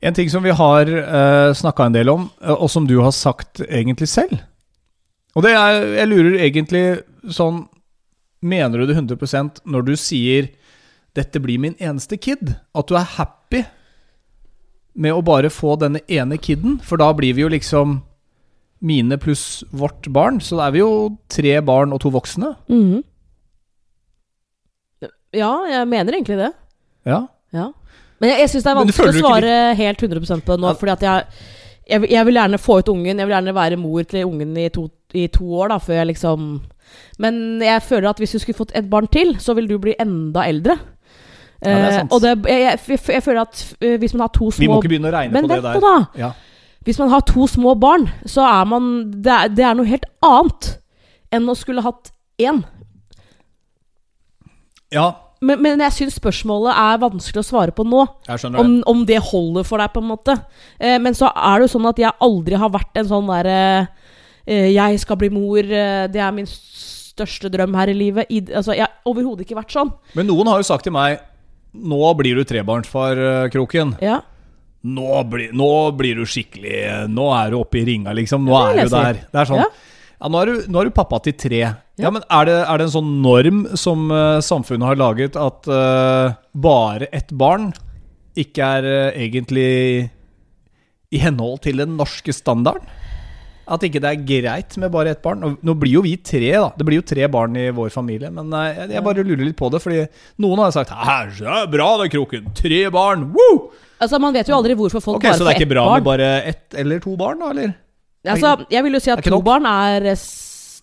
En 0.00 0.14
ting 0.14 0.30
som 0.30 0.42
vi 0.42 0.54
har 0.54 0.86
uh, 0.86 1.52
snakka 1.54 1.88
en 1.88 1.96
del 1.96 2.10
om, 2.12 2.28
eh, 2.42 2.54
og 2.54 2.70
som 2.70 2.86
du 2.86 3.00
har 3.02 3.10
sagt 3.10 3.60
egentlig 3.66 4.06
selv 4.08 4.38
Og 5.34 5.42
det 5.42 5.56
er 5.58 5.80
Jeg 5.96 6.10
lurer 6.10 6.38
egentlig 6.46 6.84
sånn 7.34 7.64
Mener 8.40 8.78
du 8.78 8.86
det 8.86 8.94
100% 8.94 9.64
når 9.66 9.82
du 9.88 9.96
sier 9.98 10.52
'Dette 11.16 11.40
blir 11.42 11.58
min 11.58 11.74
eneste 11.82 12.14
kid'? 12.14 12.54
At 12.78 12.86
du 12.86 12.94
er 12.94 13.16
happy 13.16 13.64
med 14.94 15.10
å 15.10 15.24
bare 15.24 15.50
få 15.50 15.74
denne 15.74 15.98
ene 16.06 16.38
kiden? 16.38 16.78
For 16.78 17.00
da 17.00 17.10
blir 17.12 17.34
vi 17.34 17.42
jo 17.42 17.48
liksom 17.50 18.02
mine 18.80 19.18
pluss 19.18 19.64
vårt 19.74 20.06
barn. 20.14 20.38
Så 20.40 20.58
da 20.58 20.68
er 20.68 20.76
vi 20.76 20.82
jo 20.84 21.18
tre 21.28 21.58
barn 21.60 21.92
og 21.92 22.02
to 22.04 22.12
voksne. 22.14 22.54
Mhm. 22.68 23.02
Ja, 25.34 25.52
jeg 25.68 25.88
mener 25.88 26.12
egentlig 26.12 26.38
det. 26.38 26.52
Ja. 27.04 27.26
Ja. 27.52 27.72
Men 28.20 28.30
jeg, 28.32 28.40
jeg 28.42 28.50
syns 28.50 28.64
det 28.66 28.70
er 28.72 28.78
vanskelig 28.80 29.14
å 29.14 29.18
svare 29.22 29.54
ikke 29.72 29.78
helt 29.82 30.02
100% 30.08 30.44
på 30.46 30.56
det 30.56 30.62
nå, 30.64 30.72
fordi 30.80 30.92
at 30.96 31.02
jeg, 31.06 31.44
jeg, 31.88 32.10
jeg 32.10 32.26
vil 32.26 32.38
gjerne 32.40 32.58
få 32.58 32.78
ut 32.80 32.88
ungen. 32.92 33.18
Jeg 33.22 33.26
vil 33.28 33.34
gjerne 33.36 33.54
være 33.54 33.78
mor 33.80 34.02
til 34.10 34.24
ungen 34.26 34.56
i 34.58 34.68
to, 34.74 34.88
i 35.14 35.26
to 35.32 35.46
år, 35.60 35.68
da, 35.74 35.78
før 35.78 36.00
jeg 36.00 36.10
liksom 36.12 36.48
Men 37.22 37.60
jeg 37.62 37.82
føler 37.84 38.08
at 38.10 38.18
hvis 38.22 38.32
du 38.34 38.38
skulle 38.42 38.58
fått 38.58 38.74
et 38.78 38.88
barn 38.90 39.06
til, 39.12 39.36
så 39.40 39.54
vil 39.54 39.68
du 39.70 39.76
bli 39.78 39.94
enda 40.00 40.46
eldre. 40.48 40.78
Ja, 40.78 41.68
det 41.68 41.74
er 41.74 41.86
Eh, 41.88 41.94
sant. 41.96 42.12
og 42.14 42.20
det, 42.22 42.32
jeg, 42.46 42.78
jeg, 43.08 43.22
føler 43.22 43.40
at 43.40 43.62
eh, 43.82 43.96
hvis 43.98 44.12
man 44.14 44.20
har 44.20 44.30
to 44.30 44.50
små 44.50 44.62
Vi 44.62 44.68
må 44.70 44.76
ikke 44.78 44.90
begynne 44.92 45.08
å 45.10 45.14
regne 45.16 45.32
Men 45.34 45.48
på 45.48 45.54
det 45.56 45.62
der. 45.64 45.80
da! 45.82 45.94
Ja. 46.14 46.28
Hvis 46.86 46.98
man 47.02 47.10
har 47.10 47.24
to 47.26 47.46
små 47.50 47.72
barn, 47.74 48.04
så 48.30 48.44
er 48.46 48.64
man 48.70 48.84
Det 49.10 49.32
er, 49.34 49.48
det 49.48 49.64
er 49.66 49.74
noe 49.74 49.88
helt 49.90 50.06
annet 50.22 50.68
enn 51.34 51.48
å 51.50 51.56
skulle 51.58 51.82
hatt 51.82 52.12
én. 52.38 52.62
ja, 54.94 55.08
Men, 55.40 55.60
men 55.62 55.78
jeg 55.86 55.92
syns 55.94 56.16
spørsmålet 56.18 56.74
er 56.74 56.98
vanskelig 56.98 57.42
å 57.44 57.46
svare 57.46 57.74
på 57.74 57.84
nå. 57.86 58.00
jeg 58.26 58.40
skjønner. 58.42 58.58
Om, 58.64 58.72
om 58.90 59.04
det 59.06 59.20
holder 59.22 59.66
for 59.68 59.78
deg, 59.78 59.92
på 59.94 60.02
en 60.02 60.08
måte. 60.10 60.34
Eh, 60.80 60.96
men 60.98 61.14
så 61.14 61.28
er 61.30 61.58
det 61.60 61.68
jo 61.68 61.74
sånn 61.78 61.86
at 61.92 62.00
jeg 62.02 62.10
aldri 62.26 62.58
har 62.58 62.72
vært 62.74 62.98
en 62.98 63.08
sånn 63.12 63.28
derre 63.30 63.58
eh, 64.46 64.68
Jeg 64.74 64.98
skal 65.04 65.16
bli 65.20 65.30
mor, 65.30 65.58
eh, 65.62 66.06
det 66.10 66.20
er 66.24 66.34
min 66.34 66.48
største 66.50 67.50
drøm 67.54 67.74
her 67.78 67.92
i 67.92 67.96
livet. 67.98 68.26
I, 68.34 68.40
altså, 68.50 68.74
jeg 68.74 68.86
har 68.86 69.10
overhodet 69.10 69.46
ikke 69.46 69.58
vært 69.60 69.74
sånn. 69.78 69.92
Men 70.18 70.26
noen 70.30 70.50
har 70.50 70.58
jo 70.62 70.68
sagt 70.70 70.84
til 70.88 70.94
meg 70.96 71.20
Nå 71.78 71.98
blir 72.16 72.38
du 72.38 72.42
trebarnsfar, 72.48 73.18
eh, 73.20 73.48
Kroken. 73.52 73.94
Ja. 74.02 74.20
Nå, 74.88 75.08
blir- 75.28 75.50
nå 75.52 75.66
blir 75.98 76.14
du 76.16 76.22
skikkelig 76.24 77.08
Nå 77.10 77.26
er 77.36 77.50
du 77.52 77.58
oppe 77.58 77.80
i 77.80 77.84
ringa, 77.84 78.14
liksom. 78.16 78.46
Nå 78.46 78.54
er 78.70 78.84
du 78.86 78.92
der. 78.94 79.18
Det 79.28 79.40
er 79.42 79.50
sånn. 79.50 79.60
Ja. 79.62 79.68
Ja, 80.18 80.30
nå, 80.32 80.40
er 80.42 80.46
du, 80.50 80.62
nå 80.72 80.80
er 80.80 80.88
du 80.88 80.94
pappa 80.96 81.18
til 81.22 81.34
tre. 81.38 81.60
Ja, 81.98 82.12
men 82.14 82.22
er 82.30 82.46
det, 82.46 82.56
er 82.62 82.78
det 82.78 82.86
en 82.86 82.94
sånn 82.94 83.10
norm 83.24 83.64
som 83.78 84.06
uh, 84.12 84.38
samfunnet 84.44 84.92
har 84.92 85.00
laget, 85.00 85.38
at 85.38 85.66
uh, 85.66 86.36
bare 86.54 87.10
ett 87.14 87.32
barn 87.34 87.72
ikke 88.38 88.70
er 88.78 88.86
uh, 88.86 89.18
egentlig 89.18 89.70
i 91.10 91.22
henhold 91.22 91.62
til 91.66 91.82
den 91.82 91.96
norske 91.98 92.34
standarden? 92.34 92.86
At 93.68 93.82
ikke 93.84 94.00
det 94.00 94.10
er 94.14 94.22
greit 94.24 94.76
med 94.80 94.92
bare 94.94 95.12
ett 95.12 95.20
barn? 95.24 95.42
Nå, 95.44 95.74
blir 95.76 95.98
jo 95.98 96.04
vi 96.06 96.14
tre, 96.24 96.54
da. 96.54 96.70
Det 96.72 96.86
blir 96.88 97.02
jo 97.02 97.08
tre 97.10 97.26
barn 97.28 97.58
i 97.60 97.66
vår 97.76 97.90
familie. 97.92 98.30
Men 98.32 98.48
jeg, 98.48 98.86
jeg 98.94 99.04
bare 99.04 99.24
lurer 99.26 99.44
litt 99.44 99.58
på 99.58 99.68
det, 99.74 99.82
fordi 99.84 100.06
noen 100.40 100.62
har 100.62 100.72
sagt 100.72 100.94
er 100.94 101.68
bra 101.68 101.90
det, 102.00 102.08
Kroken! 102.14 102.48
Tre 102.56 102.80
barn! 102.94 103.26
Woo! 103.34 103.68
Altså, 103.98 104.22
Man 104.22 104.32
vet 104.32 104.48
jo 104.48 104.56
aldri 104.56 104.78
hvorfor 104.78 105.02
folk 105.04 105.18
Ok, 105.18 105.26
bare 105.26 105.36
Så 105.36 105.44
det 105.44 105.52
er 105.52 105.60
ikke 105.60 105.74
bra 105.74 105.84
barn. 105.84 106.00
med 106.00 106.06
bare 106.06 106.30
ett 106.48 106.78
eller 106.80 107.02
to 107.04 107.16
barn, 107.20 107.42
da? 107.42 107.50
eller? 107.52 107.74
Altså, 108.28 108.54
jeg 108.70 108.84
vil 108.86 108.96
jo 108.96 109.00
si 109.02 109.12
at 109.12 109.24
to 109.26 109.40
barn 109.44 109.66
er 109.68 110.08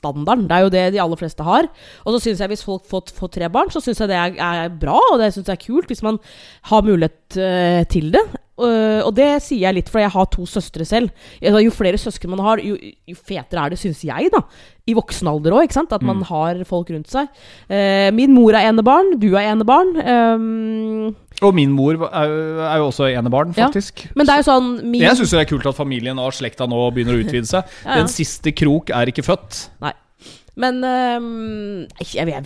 standarden. 0.06 0.48
Det 0.50 0.56
er 0.56 0.66
jo 0.66 0.74
det 0.74 0.86
de 0.94 1.02
aller 1.02 1.20
fleste 1.20 1.46
har. 1.46 1.70
Og 2.06 2.16
så 2.16 2.24
syns 2.24 2.44
jeg 2.44 2.54
hvis 2.54 2.66
folk 2.66 2.86
får, 2.90 3.14
får 3.18 3.34
tre 3.34 3.52
barn, 3.52 3.74
så 3.74 3.82
syns 3.84 4.04
jeg 4.04 4.14
det 4.14 4.22
er, 4.22 4.38
er 4.38 4.74
bra, 4.82 5.00
og 5.12 5.22
det 5.22 5.34
syns 5.34 5.50
jeg 5.50 5.58
er 5.58 5.66
kult 5.66 5.92
hvis 5.92 6.06
man 6.06 6.22
har 6.72 6.86
mulighet 6.86 7.40
uh, 7.42 7.84
til 7.92 8.12
det. 8.14 8.24
Uh, 8.56 9.04
og 9.04 9.12
det 9.18 9.28
sier 9.44 9.66
jeg 9.66 9.76
litt 9.76 9.90
fordi 9.92 10.06
jeg 10.06 10.14
har 10.14 10.30
to 10.32 10.46
søstre 10.48 10.88
selv. 10.88 11.12
Altså, 11.42 11.64
jo 11.66 11.74
flere 11.76 12.00
søsken 12.00 12.32
man 12.32 12.44
har, 12.46 12.62
jo, 12.64 12.78
jo 12.80 13.18
fetere 13.18 13.66
er 13.66 13.74
det, 13.74 13.82
syns 13.82 14.06
jeg, 14.08 14.32
da. 14.32 14.46
I 14.88 14.94
voksen 14.94 15.26
alder 15.32 15.56
òg, 15.58 15.64
ikke 15.66 15.74
sant. 15.80 15.94
At 15.96 16.04
man 16.06 16.22
har 16.30 16.60
folk 16.70 16.90
rundt 16.94 17.10
seg. 17.10 17.28
Eh, 17.68 18.12
min 18.14 18.34
mor 18.36 18.54
er 18.54 18.68
enebarn, 18.70 19.16
du 19.18 19.32
er 19.34 19.48
enebarn. 19.56 19.96
Um, 19.98 21.16
Og 21.42 21.56
min 21.58 21.72
mor 21.74 21.96
er, 22.06 22.28
jo- 22.30 22.60
er 22.62 22.78
jo 22.78 22.86
også 22.92 23.08
enebarn, 23.18 23.54
Ja. 23.58 23.66
faktisk. 23.68 24.06
men 24.16 24.26
det 24.28 24.34
er 24.36 24.44
jo 24.44 24.52
sånn 24.52 24.84
min, 24.84 25.02
Jeg 25.02 25.18
syns 25.18 25.32
det 25.32 25.40
er 25.42 25.50
kult 25.58 25.66
at 25.66 25.76
familien 25.76 26.20
og 26.22 26.32
slekta 26.38 26.68
nå 26.70 26.94
begynner 26.94 27.18
å 27.18 27.24
utvide 27.26 27.48
seg. 27.50 27.66
Ja, 27.84 27.90
ja. 27.96 27.96
Den 28.04 28.08
siste 28.14 28.54
krok 28.56 28.90
er 28.94 29.06
ikke 29.10 29.26
født. 29.26 29.70
Nei. 29.82 29.92
Men 30.56 30.78
um, 30.86 31.88
jeg, 32.00 32.28
jeg, 32.30 32.46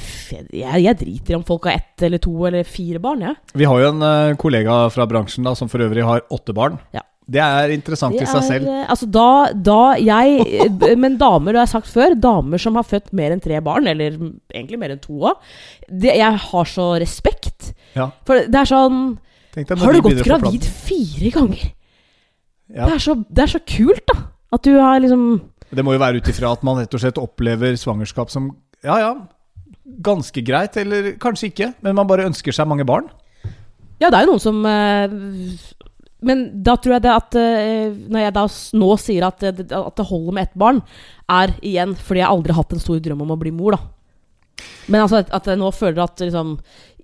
jeg, 0.49 0.81
jeg 0.81 0.97
driter 0.97 1.35
i 1.35 1.35
om 1.37 1.43
folk 1.45 1.65
har 1.65 1.73
ett 1.77 2.01
eller 2.07 2.17
to 2.17 2.31
eller 2.47 2.63
fire 2.63 2.97
barn, 3.03 3.21
Ja. 3.21 3.33
Vi 3.53 3.65
har 3.69 3.79
jo 3.83 3.89
en 3.91 4.01
uh, 4.01 4.33
kollega 4.35 4.89
fra 4.89 5.05
bransjen 5.05 5.43
da, 5.43 5.53
som 5.53 5.67
for 5.69 5.77
øvrig 5.79 6.03
har 6.07 6.21
åtte 6.31 6.55
barn. 6.55 6.79
Ja. 6.95 7.01
Det 7.29 7.41
er 7.43 7.73
interessant 7.75 8.17
i 8.17 8.25
seg 8.25 8.45
selv. 8.47 8.69
eh, 8.69 8.85
altså 8.89 9.05
da, 9.09 9.29
da 9.53 9.79
jeg 10.01 10.45
eh, 10.47 10.95
Men 10.97 11.17
damer, 11.21 11.53
det 11.53 11.61
har 11.61 11.67
jeg 11.67 11.75
sagt 11.75 11.91
før, 11.93 12.15
damer 12.17 12.61
som 12.61 12.79
har 12.79 12.87
født 12.87 13.11
mer 13.15 13.35
enn 13.35 13.43
tre 13.43 13.59
barn, 13.65 13.89
eller 13.91 14.15
egentlig 14.17 14.79
mer 14.81 14.95
enn 14.95 15.01
to 15.03 15.19
òg, 15.29 15.51
jeg 15.89 16.41
har 16.45 16.69
så 16.69 16.91
respekt. 17.01 17.73
Ja. 17.97 18.09
For 18.27 18.49
det 18.49 18.63
er 18.63 18.69
sånn 18.69 19.03
deg 19.55 19.71
Har 19.81 19.95
du 19.95 20.01
gått 20.05 20.23
gravid 20.25 20.65
fire 20.65 21.31
ganger? 21.33 21.71
Ja. 22.69 22.85
Det, 22.85 22.93
er 22.99 23.01
så, 23.01 23.15
det 23.25 23.45
er 23.45 23.53
så 23.55 23.61
kult, 23.65 24.03
da. 24.09 24.29
At 24.53 24.65
du 24.65 24.75
har 24.77 24.99
liksom 25.01 25.23
Det 25.73 25.85
må 25.85 25.93
jo 25.95 26.01
være 26.01 26.21
ut 26.21 26.29
ifra 26.29 26.53
at 26.53 26.65
man 26.65 26.77
rett 26.81 26.93
og 26.93 27.01
slett 27.01 27.21
opplever 27.21 27.77
svangerskap 27.77 28.31
som 28.33 28.51
ja 28.85 28.95
ja, 29.01 29.09
ganske 30.05 30.41
greit, 30.45 30.77
eller 30.79 31.11
kanskje 31.19 31.49
ikke, 31.49 31.73
men 31.83 31.97
man 31.97 32.07
bare 32.07 32.27
ønsker 32.29 32.55
seg 32.55 32.69
mange 32.69 32.85
barn. 32.87 33.09
Ja, 33.99 34.07
det 34.07 34.21
er 34.21 34.23
jo 34.23 34.31
noen 34.31 34.43
som 34.43 34.61
eh, 34.63 35.11
Men 36.25 36.41
da 36.65 36.75
tror 36.75 36.97
jeg 36.97 37.03
det 37.05 37.11
at 37.15 37.35
eh, 37.39 37.93
Når 38.11 38.19
jeg 38.25 38.33
da 38.35 38.41
nå 38.81 38.89
sier 38.99 39.23
at, 39.29 39.43
at 39.45 39.95
det 39.95 40.05
holder 40.09 40.35
med 40.35 40.49
ett 40.49 40.57
barn, 40.59 40.81
er 41.31 41.53
igjen 41.63 41.93
fordi 41.95 42.19
jeg 42.23 42.27
aldri 42.27 42.51
har 42.51 42.63
hatt 42.63 42.75
en 42.75 42.83
stor 42.83 42.99
drøm 42.99 43.21
om 43.23 43.31
å 43.35 43.39
bli 43.39 43.53
mor, 43.55 43.77
da. 43.77 44.65
Men 44.91 45.05
altså 45.05 45.21
at 45.23 45.47
jeg 45.47 45.59
nå 45.61 45.69
føler 45.71 46.03
at 46.03 46.19
liksom 46.25 46.57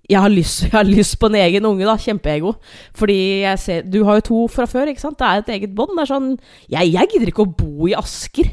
jeg 0.05 0.21
har, 0.21 0.29
lyst, 0.29 0.61
jeg 0.67 0.73
har 0.75 0.85
lyst 0.85 1.15
på 1.21 1.29
en 1.31 1.37
egen 1.39 1.65
unge, 1.65 1.85
da. 1.87 1.95
Kjempeego. 1.97 2.51
Fordi 2.97 3.15
jeg 3.45 3.61
ser 3.63 3.87
Du 3.87 4.03
har 4.05 4.19
jo 4.19 4.25
to 4.27 4.41
fra 4.51 4.67
før, 4.69 4.91
ikke 4.91 5.01
sant? 5.01 5.17
Det 5.21 5.25
er 5.29 5.41
et 5.41 5.53
eget 5.55 5.73
bånd. 5.77 5.95
Det 5.95 6.03
er 6.03 6.11
sånn 6.11 6.29
jeg, 6.69 6.91
jeg 6.93 7.13
gidder 7.13 7.31
ikke 7.31 7.45
å 7.47 7.55
bo 7.55 7.87
i 7.89 7.95
Asker. 7.97 8.51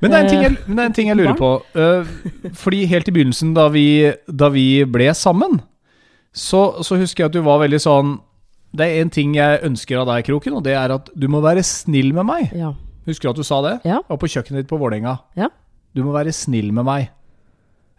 Men 0.00 0.12
det 0.12 0.18
er 0.18 0.26
en 0.26 0.28
ting 0.28 0.42
jeg, 0.44 0.52
Eh, 0.60 0.84
en 0.84 0.92
ting 0.92 1.08
jeg 1.08 1.16
lurer 1.16 1.38
på. 1.38 1.50
eh, 1.80 2.50
fordi 2.52 2.84
helt 2.86 3.08
i 3.08 3.14
begynnelsen, 3.16 3.54
da 3.56 3.70
vi, 3.72 4.12
da 4.28 4.50
vi 4.52 4.84
ble 4.84 5.08
sammen, 5.16 5.56
så, 6.36 6.82
så 6.84 6.98
husker 7.00 7.24
jeg 7.24 7.30
at 7.30 7.36
du 7.38 7.40
var 7.46 7.62
veldig 7.62 7.80
sånn 7.80 8.18
Det 8.76 8.86
er 8.86 9.02
en 9.02 9.12
ting 9.12 9.36
jeg 9.36 9.62
ønsker 9.66 10.02
av 10.02 10.10
deg, 10.10 10.26
Kroken, 10.28 10.58
og 10.58 10.64
det 10.66 10.74
er 10.76 10.92
at 10.94 11.10
du 11.16 11.28
må 11.32 11.40
være 11.44 11.64
snill 11.66 12.12
med 12.16 12.28
meg. 12.28 12.50
Ja. 12.56 12.74
Husker 13.06 13.28
du 13.28 13.36
at 13.36 13.40
du 13.40 13.46
sa 13.46 13.60
det? 13.64 13.76
Ja. 13.86 14.00
Og 14.10 14.20
på 14.20 14.28
kjøkkenet 14.30 14.64
ditt 14.64 14.70
på 14.70 14.78
Vålerenga. 14.80 15.16
Ja. 15.38 15.50
Du 15.96 16.02
må 16.04 16.12
være 16.14 16.34
snill 16.36 16.72
med 16.76 16.86
meg. 16.88 17.08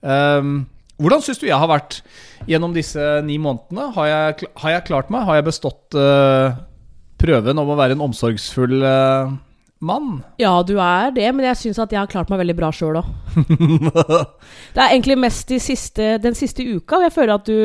Um, 0.01 0.67
hvordan 1.01 1.23
syns 1.25 1.39
du 1.41 1.47
jeg 1.47 1.57
har 1.57 1.69
vært 1.69 2.01
gjennom 2.49 2.75
disse 2.75 3.01
ni 3.25 3.39
månedene? 3.41 3.89
Har 3.95 4.09
jeg, 4.11 4.49
har 4.61 4.75
jeg 4.75 4.87
klart 4.89 5.11
meg? 5.13 5.25
Har 5.27 5.39
jeg 5.39 5.47
bestått 5.47 5.97
uh, 5.97 6.57
prøven 7.21 7.61
om 7.61 7.73
å 7.73 7.77
være 7.79 7.97
en 7.97 8.03
omsorgsfull 8.09 8.81
uh, 8.81 9.33
mann? 9.79 10.19
Ja, 10.41 10.55
du 10.65 10.75
er 10.81 11.13
det, 11.15 11.29
men 11.37 11.47
jeg 11.47 11.61
syns 11.61 11.79
at 11.81 11.93
jeg 11.93 12.01
har 12.01 12.11
klart 12.11 12.33
meg 12.33 12.41
veldig 12.41 12.57
bra 12.57 12.71
sjøl 12.73 12.99
òg. 13.01 13.09
Det 14.73 14.81
er 14.81 14.91
egentlig 14.91 15.17
mest 15.21 15.49
de 15.53 15.61
siste, 15.61 16.15
den 16.23 16.37
siste 16.37 16.65
uka 16.65 16.99
og 16.99 17.07
jeg 17.07 17.15
føler 17.15 17.35
at 17.37 17.49
du 17.49 17.59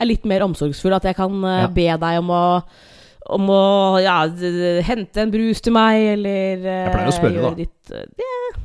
er 0.00 0.10
litt 0.10 0.28
mer 0.28 0.46
omsorgsfull. 0.46 0.94
At 0.98 1.08
jeg 1.08 1.18
kan 1.18 1.42
eh, 1.44 1.64
Ja. 1.64 1.66
be 1.68 1.90
deg 2.06 2.22
om 2.22 2.30
å 2.30 2.44
om 3.28 3.50
å 3.52 4.00
ja, 4.00 4.22
hente 4.88 5.20
en 5.20 5.30
brus 5.30 5.60
til 5.60 5.74
meg, 5.76 6.14
eller 6.14 6.62
eh, 6.64 6.86
Jeg 6.86 6.94
pleier 6.94 7.10
å 7.10 7.12
spørre, 7.12 7.42
da. 7.44 7.50
Ditt, 7.58 7.92
yeah. 8.16 8.64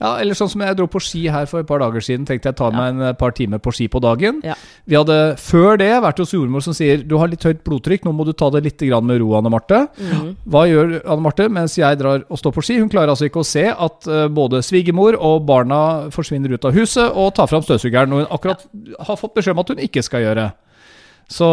Ja, 0.00 0.14
eller 0.16 0.34
sånn 0.34 0.48
som 0.48 0.62
jeg 0.64 0.74
dro 0.78 0.86
på 0.90 0.98
ski 1.04 1.26
her 1.30 1.44
for 1.46 1.60
et 1.60 1.68
par 1.68 1.78
dager 1.82 2.00
siden. 2.02 2.24
Tenkte 2.26 2.48
jeg 2.48 2.56
tar 2.56 2.72
meg 2.72 2.94
en 2.94 3.02
eh, 3.10 3.16
par 3.20 3.34
timer 3.36 3.60
på 3.62 3.70
ski 3.76 3.86
på 3.92 4.00
dagen. 4.02 4.40
Ja. 4.42 4.56
Vi 4.88 4.96
hadde 4.96 5.18
før 5.38 5.76
det 5.78 5.90
vært 6.02 6.22
hos 6.24 6.32
jordmor 6.34 6.64
som 6.64 6.74
sier 6.74 7.04
du 7.06 7.14
har 7.20 7.28
litt 7.30 7.44
høyt 7.44 7.60
blodtrykk, 7.66 8.08
nå 8.08 8.14
må 8.16 8.24
du 8.26 8.32
ta 8.32 8.48
det 8.50 8.64
litt 8.64 8.82
med 9.04 9.20
ro, 9.20 9.34
Anne 9.38 9.52
Marte. 9.52 9.82
Mhm. 10.00 10.32
Hva 10.48 10.64
gjør 10.66 10.96
Anne 11.04 11.26
Marte 11.28 11.46
mens 11.52 11.76
jeg 11.78 12.00
drar 12.00 12.24
og 12.26 12.40
står 12.40 12.56
på 12.56 12.64
ski? 12.64 12.80
Hun 12.80 12.88
klarer 12.90 13.12
altså 13.12 13.28
ikke 13.28 13.44
å 13.44 13.46
se 13.46 13.68
at 13.70 14.08
både 14.32 14.64
svigermor 14.64 15.20
og 15.20 15.44
barna 15.46 16.10
forsvinner 16.10 16.50
ut 16.56 16.64
av 16.64 16.74
huset 16.74 17.12
og 17.14 17.34
tar 17.36 17.46
fram 17.46 17.62
støvsugeren, 17.62 18.10
når 18.10 18.24
hun 18.24 18.34
akkurat 18.40 18.66
har 19.06 19.20
fått 19.20 19.36
beskjed 19.36 19.54
om 19.54 19.62
at 19.62 19.68
hun 19.68 19.84
ikke 19.86 20.02
skal 20.02 20.24
gjøre. 20.24 20.48
Så 21.30 21.46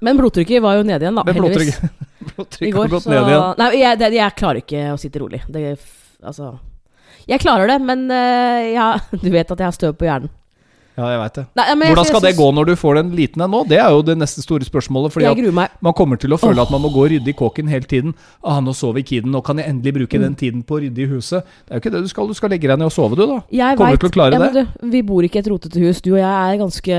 Men 0.00 0.16
blodtrykket 0.18 0.62
var 0.64 0.78
jo 0.78 0.86
nede 0.86 1.04
igjen, 1.04 1.18
da. 1.18 1.24
Men 1.26 1.36
heldigvis. 1.40 1.80
blodtrykket, 2.32 2.72
går, 2.74 2.82
har 2.86 2.94
gått 2.96 3.04
så- 3.06 3.12
ned 3.12 3.28
igjen. 3.32 3.44
Nei, 3.60 3.68
jeg, 3.82 4.00
det, 4.00 4.10
jeg 4.16 4.36
klarer 4.40 4.62
ikke 4.64 4.86
å 4.94 4.96
sitte 5.00 5.22
rolig. 5.22 5.42
Det, 5.52 5.76
altså 6.24 6.54
Jeg 7.28 7.42
klarer 7.42 7.68
det, 7.74 7.78
men 7.84 8.08
eh, 8.10 8.72
ja, 8.76 8.94
du 9.24 9.30
vet 9.30 9.50
at 9.52 9.62
jeg 9.62 9.68
har 9.68 9.76
støv 9.76 9.96
på 10.00 10.08
hjernen. 10.08 10.32
Ja, 10.96 11.10
jeg 11.12 11.18
veit 11.20 11.34
det. 11.36 11.42
Nei, 11.58 11.64
men 11.74 11.82
jeg- 11.84 11.92
Hvordan 11.92 12.06
skal 12.08 12.22
jeg 12.24 12.32
det 12.32 12.38
gå 12.40 12.44
når 12.56 12.64
du 12.70 12.74
får 12.80 12.94
den 12.96 13.10
liten 13.18 13.42
en 13.44 13.50
nå? 13.52 13.58
Det 13.68 13.76
er 13.76 13.90
jo 13.92 14.00
det 14.00 14.14
neste 14.16 14.40
store 14.40 14.64
spørsmålet. 14.64 15.12
Fordi 15.12 15.26
Jeg 15.28 15.52
man 15.52 15.92
kommer 15.92 16.16
til 16.16 16.32
å 16.32 16.38
føle 16.40 16.56
oh. 16.56 16.64
at 16.64 16.72
man 16.72 16.80
må 16.80 16.88
gå 16.88 17.02
og 17.04 17.10
rydde 17.12 17.28
i 17.28 17.34
kåken 17.36 17.68
hele 17.68 17.84
tiden. 17.84 18.14
Ah, 18.40 18.62
nå 18.64 18.72
sover 18.72 19.04
kiden, 19.04 19.28
nå 19.30 19.42
kan 19.44 19.60
jeg 19.60 19.68
endelig 19.68 19.92
bruke 19.92 20.18
den 20.22 20.34
tiden 20.34 20.62
på 20.64 20.78
å 20.78 20.80
rydde 20.80 21.04
i 21.04 21.08
huset. 21.10 21.44
Det 21.66 21.74
er 21.74 21.76
jo 21.76 21.84
ikke 21.84 21.92
det 21.98 22.02
du 22.06 22.08
skal. 22.08 22.30
Du 22.32 22.38
skal 22.38 22.48
legge 22.54 22.70
deg 22.72 22.80
ned 22.80 22.88
og 22.88 22.94
sove, 22.96 23.12
du, 23.12 23.26
da. 23.28 23.42
Jeg 23.52 23.76
Kommer 23.76 23.92
vet- 23.92 24.00
du 24.00 24.06
til 24.06 24.08
å 24.08 24.16
klare 24.16 24.40
ja, 24.40 24.48
det? 24.48 24.64
Du, 24.80 24.88
vi 24.96 25.02
bor 25.04 25.20
ikke 25.28 25.36
i 25.36 25.44
et 25.44 25.52
rotete 25.52 25.84
hus. 25.84 26.00
Du 26.00 26.14
og 26.14 26.20
jeg 26.22 26.32
er 26.32 26.56
ganske 26.64 26.96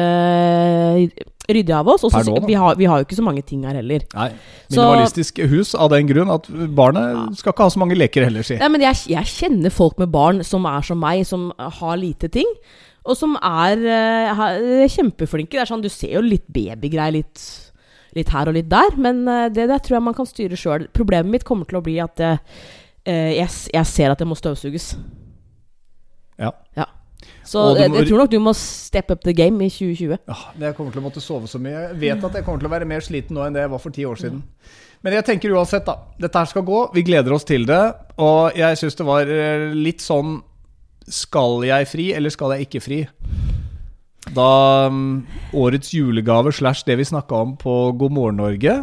ryddige 1.50 1.76
av 1.78 1.88
oss. 1.88 2.04
Og 2.04 2.12
så- 2.12 2.46
vi, 2.46 2.54
har, 2.54 2.76
vi 2.76 2.86
har 2.86 3.00
jo 3.00 3.06
ikke 3.06 3.16
så 3.20 3.24
mange 3.24 3.42
ting 3.46 3.64
her 3.64 3.76
heller. 3.76 4.02
Nei. 4.14 4.30
Så- 4.70 4.76
Minimalistisk 4.82 5.40
hus 5.48 5.74
av 5.76 5.90
den 5.92 6.08
grunn 6.08 6.30
at 6.34 6.48
barnet 6.76 7.38
skal 7.38 7.54
ikke 7.54 7.64
ha 7.64 7.70
så 7.70 7.80
mange 7.80 7.96
leker 7.98 8.24
heller, 8.28 8.44
si. 8.44 8.58
Nei, 8.58 8.68
men 8.70 8.82
jeg, 8.82 8.96
jeg 9.08 9.24
kjenner 9.26 9.72
folk 9.72 9.98
med 10.00 10.12
barn 10.12 10.44
som 10.44 10.66
er 10.66 10.82
som 10.82 11.00
meg, 11.00 11.26
som 11.26 11.52
har 11.58 11.96
lite 11.98 12.30
ting. 12.30 12.46
Og 13.08 13.16
som 13.16 13.38
er 13.40 13.78
eh, 13.88 14.88
kjempeflinke. 14.92 15.52
Det 15.56 15.62
er 15.64 15.70
sånn, 15.70 15.82
Du 15.82 15.88
ser 15.90 16.18
jo 16.18 16.22
litt 16.22 16.44
babygreier 16.52 17.14
litt, 17.14 17.40
litt 18.18 18.28
her 18.34 18.50
og 18.50 18.54
litt 18.58 18.68
der, 18.68 18.98
men 18.98 19.22
eh, 19.28 19.48
det 19.48 19.70
der 19.70 19.80
tror 19.80 19.96
jeg 20.02 20.04
man 20.04 20.14
kan 20.18 20.26
styre 20.28 20.58
sjøl. 20.60 20.88
Problemet 20.92 21.32
mitt 21.32 21.46
kommer 21.48 21.64
til 21.70 21.80
å 21.80 21.84
bli 21.86 22.00
at 22.04 22.18
jeg, 22.20 22.40
eh, 23.06 23.38
jeg, 23.40 23.48
jeg 23.74 23.86
ser 23.86 24.12
at 24.12 24.20
det 24.20 24.28
må 24.28 24.36
støvsuges. 24.36 24.98
Ja. 26.38 26.52
Ja. 26.76 26.86
Så 27.48 27.62
må- 27.64 27.78
jeg 27.80 28.08
tror 28.10 28.18
nok 28.26 28.32
du 28.34 28.40
må 28.44 28.54
step 28.60 29.12
up 29.14 29.22
the 29.24 29.34
game 29.34 29.62
i 29.64 29.70
2020. 29.72 30.18
Ja, 30.28 30.36
men 30.58 30.68
jeg 30.68 30.76
kommer 30.76 30.92
til 30.92 31.02
å 31.02 31.06
måtte 31.06 31.22
sove 31.24 31.48
så 31.48 31.60
mye. 31.64 31.88
Jeg 31.88 32.00
vet 32.02 32.24
at 32.28 32.34
jeg 32.36 32.44
kommer 32.46 32.60
til 32.60 32.68
å 32.68 32.74
være 32.76 32.88
mer 32.90 33.00
sliten 33.06 33.38
nå 33.38 33.46
enn 33.48 33.54
det 33.56 33.62
jeg 33.64 33.72
var 33.72 33.80
for 33.80 33.90
ti 33.96 34.04
år 34.06 34.20
siden. 34.20 34.44
Men 35.04 35.14
jeg 35.14 35.26
tenker 35.26 35.54
uansett, 35.56 35.86
da. 35.86 35.96
Dette 36.20 36.42
her 36.42 36.46
skal 36.50 36.64
gå. 36.68 36.82
Vi 36.94 37.04
gleder 37.08 37.32
oss 37.34 37.46
til 37.48 37.66
det. 37.70 37.80
Og 38.18 38.52
jeg 38.58 38.76
syns 38.82 38.96
det 39.00 39.06
var 39.08 39.22
eh, 39.32 39.72
litt 39.74 40.00
sånn 40.04 40.42
Skal 41.08 41.62
jeg 41.64 41.88
fri, 41.88 42.10
eller 42.14 42.30
skal 42.30 42.52
jeg 42.58 42.68
ikke 42.68 42.82
fri? 42.84 43.08
Da 44.36 44.88
um, 44.92 45.26
årets 45.56 45.94
julegave 45.96 46.52
slash 46.52 46.84
det 46.84 46.98
vi 47.00 47.06
snakka 47.08 47.32
om 47.46 47.54
på 47.56 47.76
God 47.98 48.12
morgen 48.12 48.36
Norge, 48.42 48.74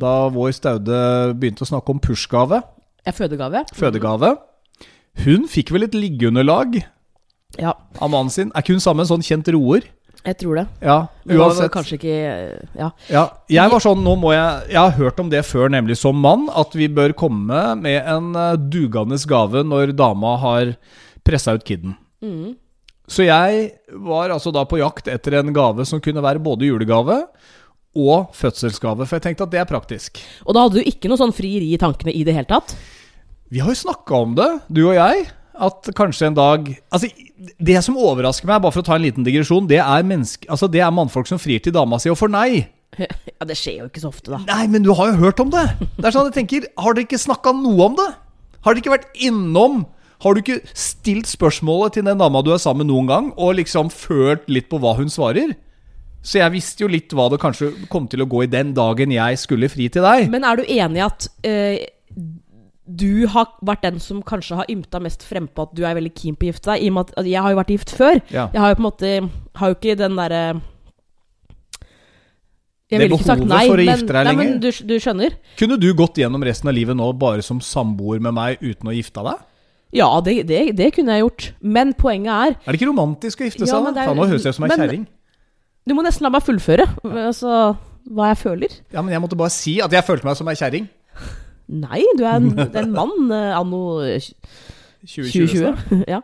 da 0.00 0.12
vår 0.32 0.54
Staude 0.56 1.34
begynte 1.36 1.66
å 1.66 1.68
snakke 1.68 1.92
om 1.92 2.00
pushgave, 2.00 2.62
fødegave. 3.04 3.66
fødegave 3.76 4.30
Hun 5.26 5.44
fikk 5.52 5.70
vel 5.74 5.84
et 5.84 5.92
liggeunderlag 5.94 6.78
Ja, 7.58 7.76
av 7.98 8.10
mannen 8.10 8.32
sin. 8.32 8.50
Er 8.54 8.64
ikke 8.64 8.76
hun 8.76 8.82
sammen 8.82 9.04
med 9.04 9.08
en 9.08 9.14
sånn 9.16 9.26
kjent 9.26 9.54
roer? 9.54 9.86
jeg 10.26 10.38
tror 10.40 10.58
det. 10.58 10.64
Ja, 10.82 10.98
uansett. 11.30 11.70
kanskje 11.74 11.98
ikke 11.98 12.16
Ja. 12.74 12.90
Ja, 13.10 13.24
jeg 13.48 13.70
var 13.70 13.82
sånn, 13.82 14.02
nå 14.02 14.16
må 14.18 14.32
jeg 14.34 14.72
Jeg 14.72 14.80
har 14.80 14.94
hørt 14.98 15.20
om 15.20 15.30
det 15.30 15.44
før, 15.46 15.68
nemlig 15.70 15.96
som 15.96 16.16
mann, 16.16 16.48
at 16.50 16.74
vi 16.74 16.88
bør 16.88 17.14
komme 17.14 17.76
med 17.76 18.02
en 18.02 18.34
uh, 18.34 18.56
dugende 18.56 19.18
gave 19.26 19.62
når 19.62 19.94
dama 19.96 20.36
har 20.38 20.76
pressa 21.24 21.54
ut 21.54 21.64
kiden. 21.64 21.96
Mm. 22.22 22.56
Så 23.06 23.26
jeg 23.26 23.70
var 23.92 24.30
altså 24.30 24.50
da 24.50 24.64
på 24.64 24.78
jakt 24.78 25.06
etter 25.06 25.38
en 25.38 25.52
gave 25.54 25.86
som 25.86 26.00
kunne 26.00 26.22
være 26.22 26.42
både 26.42 26.66
julegave 26.66 27.26
og 27.96 28.34
fødselsgave, 28.34 29.06
for 29.06 29.16
jeg 29.16 29.22
tenkte 29.22 29.46
at 29.46 29.50
det 29.54 29.60
er 29.60 29.70
praktisk. 29.70 30.18
Og 30.44 30.54
da 30.54 30.66
hadde 30.66 30.82
du 30.82 30.90
ikke 30.90 31.08
noe 31.08 31.20
sånn 31.20 31.32
frieri 31.32 31.72
i 31.72 31.78
tankene 31.78 32.12
i 32.12 32.24
det 32.26 32.34
hele 32.34 32.50
tatt? 32.50 32.74
Vi 33.48 33.62
har 33.62 33.70
jo 33.70 33.78
snakka 33.78 34.18
om 34.18 34.34
det, 34.34 34.48
du 34.68 34.88
og 34.88 34.96
jeg, 34.98 35.28
at 35.62 35.90
kanskje 35.96 36.30
en 36.30 36.36
dag 36.36 36.68
Altså, 36.92 37.10
det 37.36 37.76
som 37.84 37.98
overrasker 38.00 38.48
meg, 38.48 38.62
bare 38.64 38.74
for 38.74 38.84
å 38.84 38.86
ta 38.86 38.96
en 38.96 39.04
liten 39.04 39.26
digresjon, 39.26 39.68
det 39.70 39.80
er, 39.82 40.06
menneske, 40.06 40.48
altså, 40.52 40.68
det 40.72 40.82
er 40.84 40.94
mannfolk 40.94 41.28
som 41.30 41.40
frir 41.40 41.62
til 41.64 41.74
dama 41.76 42.00
si 42.02 42.12
og 42.12 42.20
får 42.20 42.32
nei. 42.32 42.50
Ja, 43.36 43.44
det 43.44 43.58
skjer 43.60 43.82
jo 43.82 43.90
ikke 43.90 44.00
så 44.00 44.08
ofte, 44.08 44.30
da. 44.32 44.38
Nei, 44.48 44.64
men 44.72 44.84
du 44.86 44.92
har 44.96 45.10
jo 45.10 45.18
hørt 45.20 45.40
om 45.42 45.50
det! 45.52 45.66
Det 45.98 46.06
er 46.06 46.14
sånn 46.14 46.30
jeg 46.30 46.38
tenker, 46.38 46.68
Har 46.80 46.96
dere 46.96 47.04
ikke 47.04 47.20
snakka 47.20 47.52
noe 47.56 47.90
om 47.90 47.98
det? 47.98 48.08
Har 48.64 48.72
dere 48.72 48.80
ikke 48.80 48.94
vært 48.94 49.20
innom 49.20 49.82
Har 50.24 50.32
du 50.32 50.40
ikke 50.40 50.62
stilt 50.72 51.28
spørsmålet 51.28 51.98
til 51.98 52.06
den 52.08 52.22
dama 52.22 52.40
du 52.40 52.54
er 52.54 52.62
sammen 52.62 52.86
med 52.86 52.94
noen 52.94 53.10
gang, 53.10 53.30
og 53.36 53.58
liksom 53.58 53.92
følt 53.92 54.48
litt 54.48 54.70
på 54.72 54.80
hva 54.80 54.94
hun 54.96 55.12
svarer? 55.12 55.52
Så 56.26 56.40
jeg 56.40 56.54
visste 56.56 56.82
jo 56.82 56.88
litt 56.90 57.12
hva 57.14 57.28
det 57.30 57.38
kanskje 57.38 57.68
kom 57.92 58.08
til 58.10 58.24
å 58.24 58.26
gå 58.30 58.46
i 58.46 58.50
den 58.50 58.72
dagen 58.74 59.12
jeg 59.14 59.38
skulle 59.38 59.68
fri 59.70 59.86
til 59.92 60.02
deg. 60.02 60.26
Men 60.32 60.46
er 60.48 60.58
du 60.58 60.64
enig 60.64 60.98
i 60.98 61.04
at 61.04 61.28
eh, 61.46 61.76
du 62.86 63.26
har 63.26 63.50
vært 63.66 63.82
den 63.82 63.98
som 64.00 64.22
kanskje 64.22 64.56
har 64.60 64.70
ymta 64.70 65.00
mest 65.02 65.24
frempå 65.26 65.66
at 65.66 65.74
du 65.74 65.82
er 65.84 65.96
veldig 65.98 66.12
keen 66.14 66.36
på 66.38 66.46
å 66.46 66.50
gifte 66.52 66.70
deg? 66.70 66.84
I 66.86 66.88
og 66.90 66.94
med 66.94 67.08
at 67.08 67.16
altså, 67.16 67.30
jeg 67.32 67.42
har 67.42 67.50
jo 67.50 67.58
vært 67.58 67.72
gift 67.74 67.90
før. 67.98 68.20
Ja. 68.30 68.44
Jeg 68.54 68.62
har 68.62 68.70
jo 68.72 68.78
på 68.78 68.82
en 68.84 68.88
måte 68.90 69.12
Har 69.58 69.72
jo 69.72 69.76
ikke 69.78 69.96
den 69.98 70.16
derre 70.20 70.42
Jeg 72.86 73.00
ville 73.02 73.16
ikke 73.18 73.26
sagt 73.26 73.42
nei, 73.50 73.64
for 73.66 73.74
å 73.74 73.82
men, 73.82 73.90
gifte 73.90 74.14
deg 74.14 74.28
nei, 74.28 74.34
men 74.38 74.52
du, 74.62 74.68
du 74.70 74.94
skjønner? 75.02 75.34
Kunne 75.58 75.78
du 75.82 75.88
gått 75.98 76.20
gjennom 76.22 76.44
resten 76.46 76.70
av 76.70 76.76
livet 76.76 76.94
nå 76.98 77.08
bare 77.18 77.42
som 77.42 77.58
samboer 77.58 78.22
med 78.22 78.36
meg 78.36 78.62
uten 78.62 78.92
å 78.92 78.94
gifte 78.94 79.24
deg? 79.26 79.42
Ja, 79.96 80.06
det, 80.22 80.36
det, 80.46 80.60
det 80.78 80.92
kunne 80.94 81.16
jeg 81.16 81.24
gjort. 81.24 81.48
Men 81.62 81.92
poenget 81.98 82.30
er 82.30 82.54
Er 82.54 82.70
det 82.70 82.78
ikke 82.78 82.90
romantisk 82.92 83.42
å 83.42 83.48
gifte 83.48 83.64
seg? 83.66 83.74
Ja, 83.74 83.80
da? 83.90 84.04
er- 84.04 84.10
Faen, 84.12 84.18
nå 84.20 84.28
høres 84.30 84.46
jeg 84.46 84.54
ut 84.54 84.58
som 84.60 84.66
ei 84.68 84.70
kjerring. 84.76 85.06
Du 85.86 85.94
må 85.94 86.02
nesten 86.06 86.26
la 86.26 86.30
meg 86.34 86.42
fullføre 86.46 86.86
altså, 87.06 87.50
hva 88.10 88.30
jeg 88.32 88.38
føler. 88.42 88.78
Ja, 88.94 89.02
men 89.02 89.14
jeg 89.14 89.22
måtte 89.22 89.38
bare 89.38 89.54
si 89.54 89.76
at 89.82 89.90
jeg 89.94 90.06
følte 90.06 90.26
meg 90.26 90.38
som 90.38 90.50
ei 90.50 90.56
kjerring. 90.58 90.86
Nei, 91.68 92.02
du 92.18 92.22
er 92.24 92.36
en, 92.38 92.50
er 92.62 92.76
en 92.84 92.92
mann 92.94 93.32
eh, 93.34 93.52
anno 93.58 93.80
2020. 94.04 94.36
2020. 95.06 96.04
ja. 96.14 96.20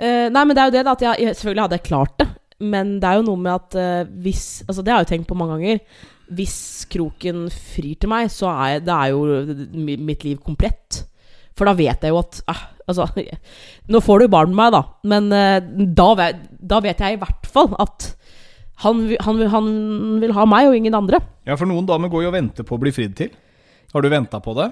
Eh, 0.00 0.28
nei, 0.32 0.44
men 0.46 0.54
det 0.56 0.62
er 0.62 0.70
jo 0.70 0.74
det, 0.78 0.84
da. 0.86 0.94
At 0.96 1.04
jeg, 1.06 1.34
selvfølgelig 1.36 1.64
hadde 1.66 1.78
jeg 1.80 1.86
klart 1.90 2.16
det. 2.22 2.28
Men 2.60 2.96
det 3.00 3.08
er 3.08 3.20
jo 3.20 3.26
noe 3.30 3.40
med 3.40 3.52
at 3.54 3.76
eh, 3.80 4.08
hvis 4.24 4.42
Altså, 4.68 4.82
det 4.84 4.92
har 4.92 5.00
jeg 5.00 5.08
jo 5.08 5.12
tenkt 5.14 5.30
på 5.30 5.38
mange 5.38 5.56
ganger. 5.58 5.80
Hvis 6.30 6.56
kroken 6.92 7.46
frir 7.50 7.96
til 7.98 8.10
meg, 8.12 8.28
så 8.30 8.50
er 8.52 8.76
jeg- 8.76 8.84
det 8.86 8.94
er 8.94 9.08
jo 9.14 9.96
mitt 10.06 10.22
liv 10.26 10.38
komplett. 10.46 11.00
For 11.58 11.66
da 11.66 11.74
vet 11.74 12.04
jeg 12.06 12.12
jo 12.14 12.20
at 12.22 12.42
eh, 12.48 12.66
Altså, 12.90 13.06
nå 13.92 14.00
får 14.02 14.24
du 14.24 14.30
barn 14.32 14.50
med 14.50 14.58
meg, 14.58 14.72
da. 14.74 14.82
Men 15.06 15.28
da, 15.94 16.08
vet, 16.18 16.40
da 16.58 16.80
vet 16.82 16.98
jeg 16.98 17.14
i 17.14 17.20
hvert 17.20 17.46
fall 17.46 17.68
at 17.78 18.08
han, 18.82 19.04
han, 19.22 19.42
han 19.52 19.68
vil 20.22 20.32
ha 20.34 20.46
meg 20.48 20.66
og 20.70 20.74
ingen 20.74 20.96
andre. 20.98 21.20
Ja, 21.46 21.54
for 21.60 21.68
noen 21.70 21.86
damer 21.86 22.10
går 22.10 22.24
jo 22.24 22.30
og 22.32 22.34
venter 22.34 22.66
på 22.66 22.74
å 22.74 22.80
bli 22.82 22.90
fridd 22.96 23.14
til. 23.20 23.30
Har 23.92 24.02
du 24.02 24.08
venta 24.12 24.40
på 24.42 24.54
det? 24.58 24.70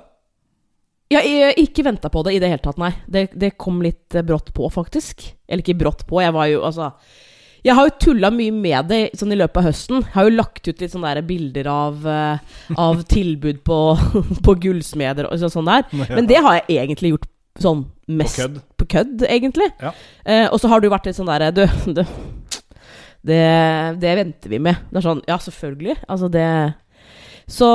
Jeg 1.09 1.25
har 1.25 1.57
ikke 1.57 1.87
venta 1.87 2.11
på 2.13 2.21
det 2.27 2.35
i 2.37 2.41
det 2.43 2.51
hele 2.53 2.61
tatt, 2.63 2.77
nei. 2.81 2.93
Det, 3.09 3.31
det 3.33 3.55
kom 3.61 3.81
litt 3.85 4.15
eh, 4.15 4.25
brått 4.27 4.53
på, 4.57 4.69
faktisk. 4.73 5.25
Eller 5.49 5.65
ikke 5.65 5.79
brått 5.81 6.05
på, 6.09 6.21
jeg 6.21 6.35
var 6.37 6.51
jo 6.51 6.61
altså 6.69 6.91
Jeg 7.65 7.75
har 7.75 7.89
jo 7.89 7.95
tulla 8.01 8.31
mye 8.31 8.53
med 8.55 8.91
det 8.93 9.01
sånn 9.19 9.33
i 9.33 9.39
løpet 9.41 9.63
av 9.63 9.69
høsten. 9.71 10.03
Jeg 10.05 10.15
har 10.15 10.29
jo 10.29 10.37
lagt 10.37 10.69
ut 10.69 10.85
litt 10.85 10.93
sånne 10.93 11.15
der 11.17 11.27
bilder 11.27 11.71
av, 11.73 12.05
eh, 12.07 12.61
av 12.77 13.03
tilbud 13.17 13.65
på, 13.67 13.79
på 14.47 14.57
gullsmeder 14.67 15.31
og 15.31 15.49
sånn 15.49 15.73
der. 15.73 15.89
Men 16.13 16.29
det 16.29 16.43
har 16.45 16.61
jeg 16.61 16.83
egentlig 16.85 17.15
gjort 17.17 17.31
sånn 17.59 17.87
mest 18.21 18.39
kødd. 18.39 18.61
på 18.79 18.87
kødd, 18.93 19.25
egentlig. 19.27 19.67
Ja. 19.83 19.95
Eh, 20.25 20.47
og 20.53 20.61
så 20.61 20.71
har 20.71 20.85
du 20.85 20.91
vært 20.93 21.09
litt 21.09 21.17
sånn 21.19 21.31
derre 21.31 21.51
Du, 21.57 21.65
du 21.97 22.05
det, 23.29 23.41
det 23.99 24.13
venter 24.21 24.53
vi 24.53 24.61
med. 24.63 24.85
Det 24.93 25.01
er 25.01 25.09
sånn 25.09 25.25
Ja, 25.27 25.41
selvfølgelig. 25.43 25.97
Altså, 26.07 26.29
det 26.33 26.45
Så 27.49 27.69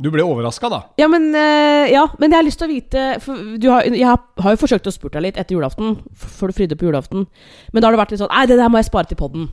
Du 0.00 0.08
ble 0.08 0.24
overraska, 0.24 0.70
da. 0.72 0.80
ja, 0.96 1.06
men, 1.12 1.28
eh, 1.36 1.90
ja, 1.92 2.06
men 2.18 2.32
jeg 2.32 2.38
har 2.38 2.46
lyst 2.46 2.60
til 2.62 2.70
å 2.70 2.72
vite 2.72 3.02
har, 3.20 3.84
Jeg 3.84 4.06
har, 4.06 4.54
jo 4.54 4.60
forsøkt 4.62 4.88
å 4.88 4.94
spurt 4.94 5.12
deg 5.12 5.26
litt 5.26 5.40
etter 5.40 5.58
julaften, 5.58 5.98
før 6.16 6.48
du 6.48 6.56
frydde 6.56 6.78
på 6.80 6.88
julaften. 6.88 7.26
Men 7.72 7.82
da 7.82 7.88
har 7.88 7.96
det 7.96 8.00
vært 8.00 8.14
litt 8.14 8.22
sånn 8.22 8.32
Nei, 8.32 8.46
det 8.48 8.56
der 8.56 8.72
må 8.72 8.80
jeg 8.80 8.88
spare 8.88 9.10
til 9.10 9.20
podden. 9.20 9.50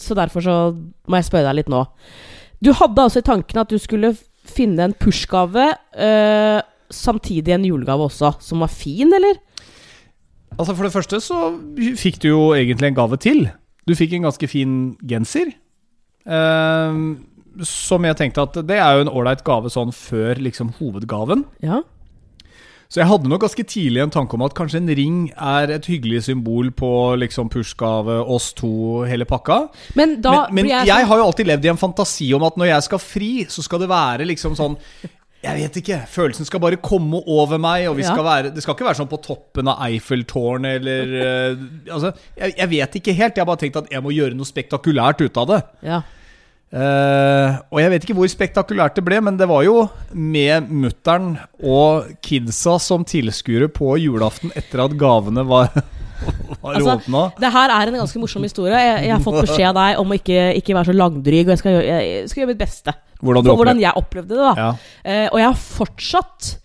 Så 0.00 0.16
derfor 0.16 0.44
så 0.44 0.56
må 1.04 1.20
jeg 1.20 1.28
spørre 1.28 1.50
deg 1.50 1.60
litt 1.60 1.72
nå. 1.72 1.84
Du 2.64 2.72
hadde 2.76 3.04
altså 3.04 3.20
i 3.20 3.28
tanken 3.28 3.60
at 3.60 3.68
du 3.68 3.76
skulle 3.80 4.14
finne 4.48 4.88
en 4.88 4.96
push-gave, 4.96 5.68
eh, 5.92 6.60
samtidig 6.90 7.54
en 7.54 7.68
julegave 7.68 8.08
også, 8.08 8.34
som 8.40 8.64
var 8.64 8.72
fin, 8.72 9.12
eller? 9.12 9.36
Altså 10.56 10.74
For 10.74 10.88
det 10.88 10.94
første 10.96 11.20
så 11.20 11.40
fikk 12.00 12.22
du 12.24 12.32
jo 12.32 12.42
egentlig 12.56 12.88
en 12.90 12.98
gave 12.98 13.20
til. 13.20 13.50
Du 13.88 13.94
fikk 13.96 14.16
en 14.16 14.28
ganske 14.28 14.48
fin 14.48 14.96
genser. 15.04 15.52
Eh, 16.24 16.98
som 17.66 18.04
jeg 18.06 18.16
tenkte 18.18 18.44
at 18.46 18.58
det 18.66 18.78
er 18.78 18.96
jo 18.98 19.06
en 19.06 19.12
ålreit 19.12 19.42
gave 19.46 19.70
sånn 19.72 19.92
før 19.94 20.38
liksom 20.42 20.74
hovedgaven. 20.78 21.44
Ja. 21.64 21.82
Så 22.90 22.98
jeg 22.98 23.06
hadde 23.06 23.30
nok 23.30 23.44
ganske 23.44 23.62
tidlig 23.70 24.00
en 24.02 24.10
tanke 24.10 24.34
om 24.34 24.42
at 24.42 24.56
kanskje 24.58 24.80
en 24.80 24.90
ring 24.98 25.18
er 25.38 25.70
et 25.76 25.86
hyggelig 25.86 26.24
symbol 26.26 26.72
på 26.74 26.88
liksom 27.22 27.46
pushgave, 27.52 28.16
oss 28.26 28.48
to, 28.58 29.04
hele 29.06 29.28
pakka. 29.30 29.60
Men 29.94 30.16
da 30.24 30.48
men 30.48 30.64
men 30.64 30.72
jeg, 30.72 30.88
jeg, 30.88 30.96
sånn 30.98 31.10
har 31.12 31.22
jo 31.22 31.28
alltid 31.28 31.50
levd 31.52 31.68
i 31.68 31.70
en 31.70 31.78
fantasi 31.78 32.32
om 32.34 32.42
at 32.48 32.58
når 32.58 32.72
jeg 32.72 32.88
skal 32.88 33.02
fri, 33.04 33.30
så 33.46 33.62
skal 33.62 33.84
det 33.84 33.90
være 33.92 34.26
liksom 34.32 34.58
sånn 34.58 34.74
jeg 35.40 35.56
vet 35.56 35.76
ikke. 35.80 35.98
Følelsen 36.12 36.44
skal 36.44 36.60
bare 36.60 36.76
komme 36.84 37.22
over 37.24 37.56
meg. 37.56 37.86
Og 37.88 37.96
vi 37.96 38.02
Ja. 38.04 38.10
skal 38.12 38.24
være, 38.26 38.50
det 38.52 38.60
skal 38.60 38.74
ikke 38.74 38.84
være 38.84 38.98
sånn 38.98 39.08
på 39.08 39.22
toppen 39.24 39.70
av 39.72 39.78
Eiffeltårnet 39.86 40.82
eller 40.82 41.14
uh, 41.16 41.62
Altså, 41.94 42.10
jeg, 42.36 42.58
jeg 42.58 42.68
vet 42.74 42.98
ikke 43.00 43.14
helt. 43.16 43.36
Jeg 43.38 43.40
har 43.40 43.48
bare 43.48 43.62
tenkt 43.62 43.78
at 43.80 43.88
jeg 43.88 44.02
må 44.04 44.12
gjøre 44.12 44.36
noe 44.36 44.44
spektakulært 44.50 45.22
ut 45.24 45.40
av 45.40 45.46
det. 45.48 45.60
Ja. 45.86 46.02
Eh, 46.70 47.54
og 47.74 47.80
jeg 47.82 47.90
vet 47.90 48.04
ikke 48.06 48.14
hvor 48.14 48.28
spektakulært 48.30 48.94
det 48.94 49.02
ble, 49.02 49.18
men 49.26 49.38
det 49.38 49.48
var 49.50 49.64
jo 49.66 49.88
med 50.14 50.68
mutter'n 50.70 51.32
og 51.66 52.12
kidsa 52.22 52.76
som 52.78 53.02
tilskuere 53.02 53.66
på 53.74 53.96
julaften 53.98 54.52
etter 54.54 54.84
at 54.84 54.94
gavene 54.98 55.42
var, 55.48 55.72
var 56.62 56.76
Altså, 56.76 56.94
åpna. 56.94 57.24
Det 57.42 57.50
her 57.56 57.74
er 57.74 57.90
en 57.90 57.98
ganske 58.04 58.22
morsom 58.22 58.46
historie. 58.46 58.78
Jeg, 58.78 59.08
jeg 59.08 59.14
har 59.16 59.24
fått 59.24 59.40
beskjed 59.48 59.66
av 59.72 59.80
deg 59.80 60.02
om 60.02 60.14
å 60.14 60.18
ikke, 60.20 60.44
ikke 60.60 60.76
være 60.78 60.92
så 60.92 60.96
langdryg, 61.00 61.42
og 61.48 61.54
jeg 61.56 61.62
skal, 61.64 61.74
gjøre, 61.74 61.96
jeg 62.06 62.30
skal 62.30 62.42
gjøre 62.44 62.52
mitt 62.52 62.62
beste. 62.62 62.94
Hvordan 63.20 63.48
For 63.50 63.60
hvordan 63.60 63.82
jeg 63.82 64.00
opplevde 64.00 64.36
det, 64.36 64.44
da. 64.44 64.52
Ja. 64.56 64.70
Uh, 65.02 65.26
og 65.26 65.40
jeg 65.42 65.48
har 65.50 65.60
fortsatt 65.60 66.56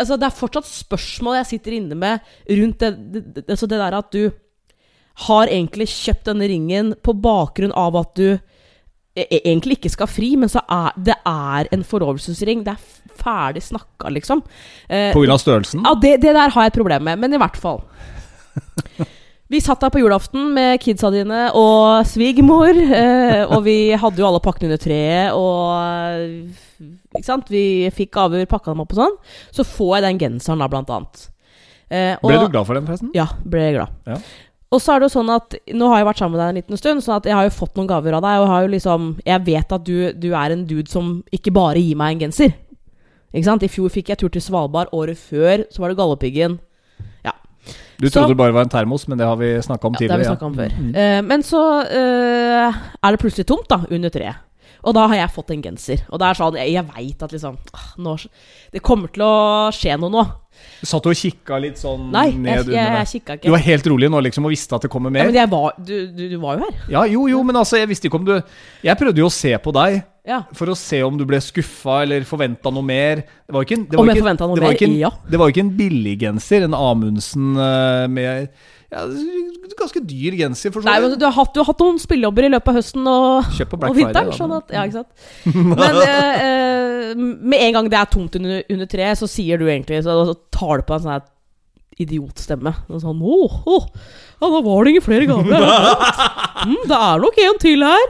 Altså 0.00 0.14
Det 0.16 0.24
er 0.28 0.36
fortsatt 0.38 0.68
spørsmål 0.70 1.34
jeg 1.40 1.48
sitter 1.48 1.74
inne 1.74 1.96
med 1.98 2.28
rundt 2.46 2.78
det, 2.78 2.90
det, 3.10 3.22
det, 3.34 3.42
altså 3.50 3.66
det 3.68 3.80
der 3.82 3.96
at 3.98 4.14
du 4.14 4.30
har 5.26 5.50
egentlig 5.50 5.88
kjøpt 5.90 6.30
denne 6.30 6.46
ringen 6.48 6.92
på 7.02 7.12
bakgrunn 7.18 7.74
av 7.76 7.98
at 7.98 8.14
du 8.16 8.38
egentlig 9.16 9.78
ikke 9.78 9.90
skal 9.92 10.06
fri, 10.10 10.34
men 10.38 10.48
så 10.52 10.62
er 10.70 10.92
det 10.96 11.16
er 11.26 11.70
en 11.74 11.82
forlovelsesring. 11.86 12.62
Det 12.66 12.74
er 12.76 13.14
ferdig 13.20 13.62
snakka, 13.66 14.08
liksom. 14.14 14.42
Eh, 14.88 15.10
På 15.12 15.20
grunn 15.24 15.34
av 15.34 15.40
størrelsen? 15.42 15.82
ja, 15.84 15.94
det, 16.00 16.20
det 16.22 16.34
der 16.36 16.52
har 16.54 16.62
jeg 16.68 16.72
et 16.74 16.78
problem 16.78 17.04
med, 17.10 17.18
men 17.18 17.34
i 17.34 17.40
hvert 17.40 17.58
fall. 17.60 17.82
Vi 19.50 19.58
satt 19.58 19.80
der 19.82 19.90
på 19.90 19.98
julaften 19.98 20.52
med 20.54 20.78
kidsa 20.78 21.08
dine 21.10 21.48
og 21.58 22.06
svigermor, 22.06 22.70
eh, 22.70 23.42
og 23.50 23.64
vi 23.66 23.90
hadde 23.98 24.22
jo 24.22 24.28
alle 24.28 24.42
pakkene 24.44 24.68
under 24.70 24.78
treet, 24.78 25.32
og 25.34 27.16
Ikke 27.18 27.26
sant? 27.26 27.50
Vi 27.50 27.90
fikk 27.92 28.12
gaver, 28.14 28.46
pakka 28.46 28.70
dem 28.70 28.84
opp 28.84 28.94
og 28.94 29.00
sånn. 29.02 29.16
Så 29.50 29.66
får 29.66 29.96
jeg 29.96 30.04
den 30.06 30.20
genseren, 30.22 30.62
da, 30.62 30.68
blant 30.70 30.92
annet. 30.94 31.24
Eh, 31.90 32.14
og, 32.22 32.28
Ble 32.30 32.38
du 32.44 32.52
glad 32.54 32.68
for 32.68 32.78
den, 32.78 32.86
forresten? 32.86 33.10
Ja, 33.18 33.26
ble 33.42 33.64
jeg 33.66 33.74
glad. 33.80 33.98
Ja. 34.06 34.20
Og 34.70 34.78
så 34.78 34.92
er 34.94 35.00
det 35.02 35.08
jo 35.08 35.18
sånn 35.18 35.30
at 35.34 35.54
Nå 35.74 35.88
har 35.90 35.98
jeg 35.98 36.06
vært 36.06 36.20
sammen 36.22 36.36
med 36.36 36.40
deg 36.44 36.48
en 36.52 36.58
liten 36.60 36.78
stund, 36.78 37.02
sånn 37.02 37.16
at 37.16 37.24
jeg 37.26 37.34
har 37.34 37.46
jo 37.48 37.50
fått 37.56 37.74
noen 37.74 37.88
gaver 37.90 38.14
av 38.14 38.22
deg. 38.22 38.40
Og 38.42 38.50
har 38.52 38.62
jo 38.62 38.72
liksom 38.76 39.08
Jeg 39.26 39.44
vet 39.48 39.72
at 39.76 39.84
du, 39.86 40.12
du 40.14 40.28
er 40.32 40.54
en 40.54 40.66
dude 40.68 40.90
som 40.90 41.22
ikke 41.34 41.50
bare 41.56 41.82
gir 41.82 41.98
meg 41.98 42.14
en 42.14 42.26
genser. 42.28 42.54
Ikke 43.34 43.46
sant? 43.46 43.62
I 43.66 43.70
fjor 43.70 43.90
fikk 43.90 44.08
jeg 44.12 44.18
tur 44.22 44.30
til 44.34 44.42
Svalbard. 44.42 44.90
Året 44.96 45.18
før 45.18 45.64
så 45.70 45.82
var 45.82 45.90
det 45.92 45.98
Galdhøpiggen. 45.98 46.58
Ja. 47.26 47.32
Du 47.98 48.08
Så- 48.08 48.14
trodde 48.20 48.28
det 48.34 48.38
bare 48.38 48.52
var 48.54 48.62
en 48.66 48.72
termos, 48.72 49.06
men 49.08 49.18
det 49.18 49.26
har 49.26 49.36
vi 49.36 49.50
snakka 49.62 49.86
om 49.86 49.94
Ja, 49.94 49.98
det 50.06 50.10
har 50.10 50.18
vi 50.18 50.24
tidligere. 50.24 50.36
snakka 50.36 50.46
om 50.46 50.54
før. 50.54 50.70
Uh, 50.94 51.22
men 51.26 51.42
så 51.42 51.60
uh, 51.86 52.78
er 53.02 53.10
det 53.10 53.20
plutselig 53.20 53.46
tomt 53.46 53.68
da, 53.68 53.82
under 53.90 54.10
treet. 54.10 54.36
Og 54.82 54.94
da 54.96 55.06
har 55.06 55.16
jeg 55.16 55.34
fått 55.34 55.50
en 55.52 55.62
genser. 55.62 56.00
Og 56.08 56.18
det 56.18 56.26
er 56.30 56.38
sånn, 56.38 56.56
jeg, 56.56 56.72
jeg 56.72 56.86
veit 56.88 57.22
at 57.22 57.32
liksom 57.34 57.58
ah, 57.76 57.88
nå, 58.00 58.14
Det 58.72 58.80
kommer 58.82 59.12
til 59.12 59.22
å 59.26 59.68
skje 59.76 59.98
noe 60.00 60.10
nå. 60.14 60.24
Du 60.80 60.86
satt 60.88 61.06
og 61.10 61.14
kikka 61.18 61.58
litt 61.60 61.76
sånn 61.80 62.06
Nei, 62.14 62.30
ned 62.32 62.48
jeg, 62.48 62.56
jeg, 62.56 62.66
under 62.66 62.76
jeg 62.78 62.92
deg. 62.96 63.10
kikka 63.12 63.36
Du 63.42 63.50
var 63.52 63.64
helt 63.66 63.86
rolig 63.92 64.08
nå 64.10 64.20
liksom 64.26 64.46
og 64.48 64.54
visste 64.54 64.76
at 64.78 64.86
det 64.86 64.90
kommer 64.92 65.10
Ja, 65.12 65.16
mer? 65.18 65.26
men 65.30 65.38
jeg 65.40 65.50
var, 65.52 65.74
du, 65.76 65.94
du, 66.16 66.22
du 66.32 66.36
var 66.40 66.56
jo 66.56 66.64
her. 66.68 66.78
Ja, 66.94 67.02
jo, 67.10 67.26
jo, 67.28 67.42
men 67.44 67.56
altså, 67.60 67.76
jeg 67.80 67.88
visste 67.92 68.08
ikke 68.08 68.20
om 68.22 68.24
du 68.28 68.34
Jeg 68.86 68.96
prøvde 69.00 69.20
jo 69.20 69.28
å 69.28 69.34
se 69.34 69.52
på 69.60 69.74
deg 69.76 70.00
Ja. 70.30 70.42
for 70.56 70.68
å 70.72 70.76
se 70.76 71.02
om 71.02 71.16
du 71.18 71.24
ble 71.28 71.40
skuffa 71.42 72.02
eller 72.04 72.24
forventa 72.28 72.70
noe 72.72 72.84
mer. 72.84 73.22
Det 73.48 73.54
var 73.56 73.64
ikke, 73.64 73.78
det 73.88 73.96
var 73.98 74.10
jeg 74.12 74.20
ikke, 74.20 74.34
det 74.36 74.46
var 74.48 74.60
mer? 74.60 74.76
ikke 74.76 74.88
en, 74.88 74.98
Ja. 75.00 75.10
Det 75.30 75.38
var 75.40 75.48
ikke 75.52 75.64
en 75.64 75.72
billig 75.78 76.18
genser, 76.20 76.66
en 76.68 76.76
Amundsen 76.76 77.56
eh, 77.56 78.06
med 78.12 78.50
ja, 78.90 79.04
Ganske 79.78 80.00
dyr 80.02 80.34
genser, 80.36 80.72
for 80.74 80.82
sånn. 80.82 80.90
Nei, 80.90 81.00
men 81.04 81.14
du 81.16 81.24
har, 81.24 81.32
hatt, 81.36 81.52
du 81.54 81.60
har 81.62 81.68
hatt 81.70 81.82
noen 81.82 82.00
spillejobber 82.02 82.48
i 82.48 82.50
løpet 82.50 82.72
av 82.72 82.78
høsten 82.80 83.06
og, 83.08 83.50
og 83.78 83.94
vinteren. 83.96 84.32
Sånn 84.36 84.54
at, 84.56 84.72
ja, 84.74 84.82
ikke 84.84 85.00
sant? 85.00 85.54
Men 85.54 86.00
eh, 86.02 86.42
eh, 86.44 87.12
med 87.16 87.62
en 87.68 87.76
gang 87.78 87.90
det 87.92 88.00
er 88.00 88.10
tomt 88.10 88.36
under, 88.40 88.64
under 88.66 88.90
treet, 88.90 89.20
så 89.20 89.28
sier 89.30 89.60
du 89.60 89.68
egentlig 89.70 90.02
Så, 90.04 90.16
så 90.28 90.34
tar 90.52 90.82
du 90.82 90.88
på 90.88 90.96
en 90.96 91.04
sånn 91.04 91.14
her 91.14 91.28
idiotstemme. 92.00 92.74
Og 92.90 93.02
Sånn 93.04 93.22
åh, 93.22 93.56
åh, 93.68 93.88
ja, 94.40 94.48
da 94.48 94.60
var 94.64 94.84
det 94.84 94.94
ingen 94.94 95.04
flere 95.06 95.28
gaver. 95.28 95.66
mm, 96.66 96.78
det 96.90 96.98
er 96.98 97.24
nok 97.24 97.40
en 97.44 97.60
til 97.62 97.86
her. 97.86 98.06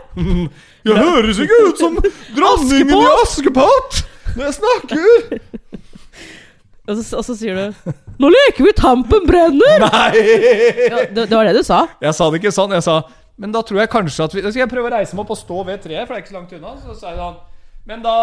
Jeg 0.86 0.96
høres 0.96 1.42
ikke 1.44 1.60
ut 1.68 1.82
som 1.82 1.98
dronningen 2.36 2.94
i 2.96 3.14
Askepott 3.20 4.04
når 4.36 4.46
jeg 4.46 4.58
snakker! 4.60 5.79
Og 6.90 6.98
så, 7.00 7.20
og 7.20 7.24
så 7.26 7.36
sier 7.38 7.54
du 7.56 7.92
'Nå 8.20 8.28
leker 8.34 8.66
vi 8.66 8.72
Tampen 8.76 9.24
brenner'! 9.28 9.84
Nei! 9.86 10.24
Ja, 10.90 11.04
det, 11.06 11.28
det 11.30 11.36
var 11.36 11.46
det 11.48 11.56
du 11.60 11.62
sa. 11.66 11.84
Jeg 12.02 12.14
sa 12.18 12.28
det 12.30 12.40
ikke 12.42 12.52
sånn. 12.54 12.74
Jeg 12.76 12.84
sa 12.86 12.98
Men 13.40 13.52
da 13.54 13.62
tror 13.64 13.80
jeg 13.80 13.92
kanskje 13.92 14.26
at 14.26 14.34
vi 14.36 14.42
Da 14.44 14.50
skal 14.52 14.66
jeg 14.66 14.72
prøve 14.74 14.90
å 14.90 14.96
reise 14.98 15.16
meg 15.16 15.24
opp 15.24 15.32
og 15.36 15.40
stå 15.40 15.62
ved 15.70 15.80
treet, 15.86 16.04
for 16.06 16.14
det 16.14 16.18
er 16.20 16.24
ikke 16.26 16.34
så 16.34 16.38
langt 16.40 16.52
unna. 16.58 16.74
Så 16.84 16.98
sier 17.00 17.16
sånn 17.16 17.40
Men 17.88 18.02
da 18.04 18.16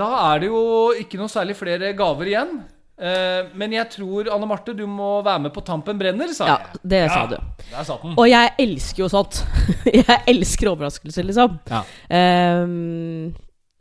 Da 0.00 0.10
er 0.32 0.42
det 0.42 0.50
jo 0.50 0.64
ikke 0.98 1.20
noe 1.20 1.30
særlig 1.32 1.54
flere 1.56 1.92
gaver 1.96 2.28
igjen. 2.32 2.60
Eh, 3.00 3.46
men 3.56 3.72
jeg 3.72 3.88
tror, 3.94 4.26
Anne 4.28 4.44
Marte, 4.44 4.74
du 4.76 4.82
må 4.84 5.22
være 5.24 5.40
med 5.46 5.54
på 5.54 5.62
Tampen 5.64 5.96
brenner, 5.96 6.28
sa 6.36 6.44
Ja, 6.50 6.56
jeg. 6.60 6.80
det 6.84 6.98
sa 7.08 7.22
du. 7.30 7.36
Der 7.70 7.86
satt 7.88 8.02
den. 8.04 8.12
Og 8.20 8.26
jeg 8.28 8.50
elsker 8.60 9.04
jo 9.06 9.08
sånt. 9.08 9.38
jeg 10.02 10.18
elsker 10.28 10.68
overraskelser, 10.74 11.24
liksom. 11.24 11.54
Ja. 11.70 11.80
Ehm, 12.12 13.30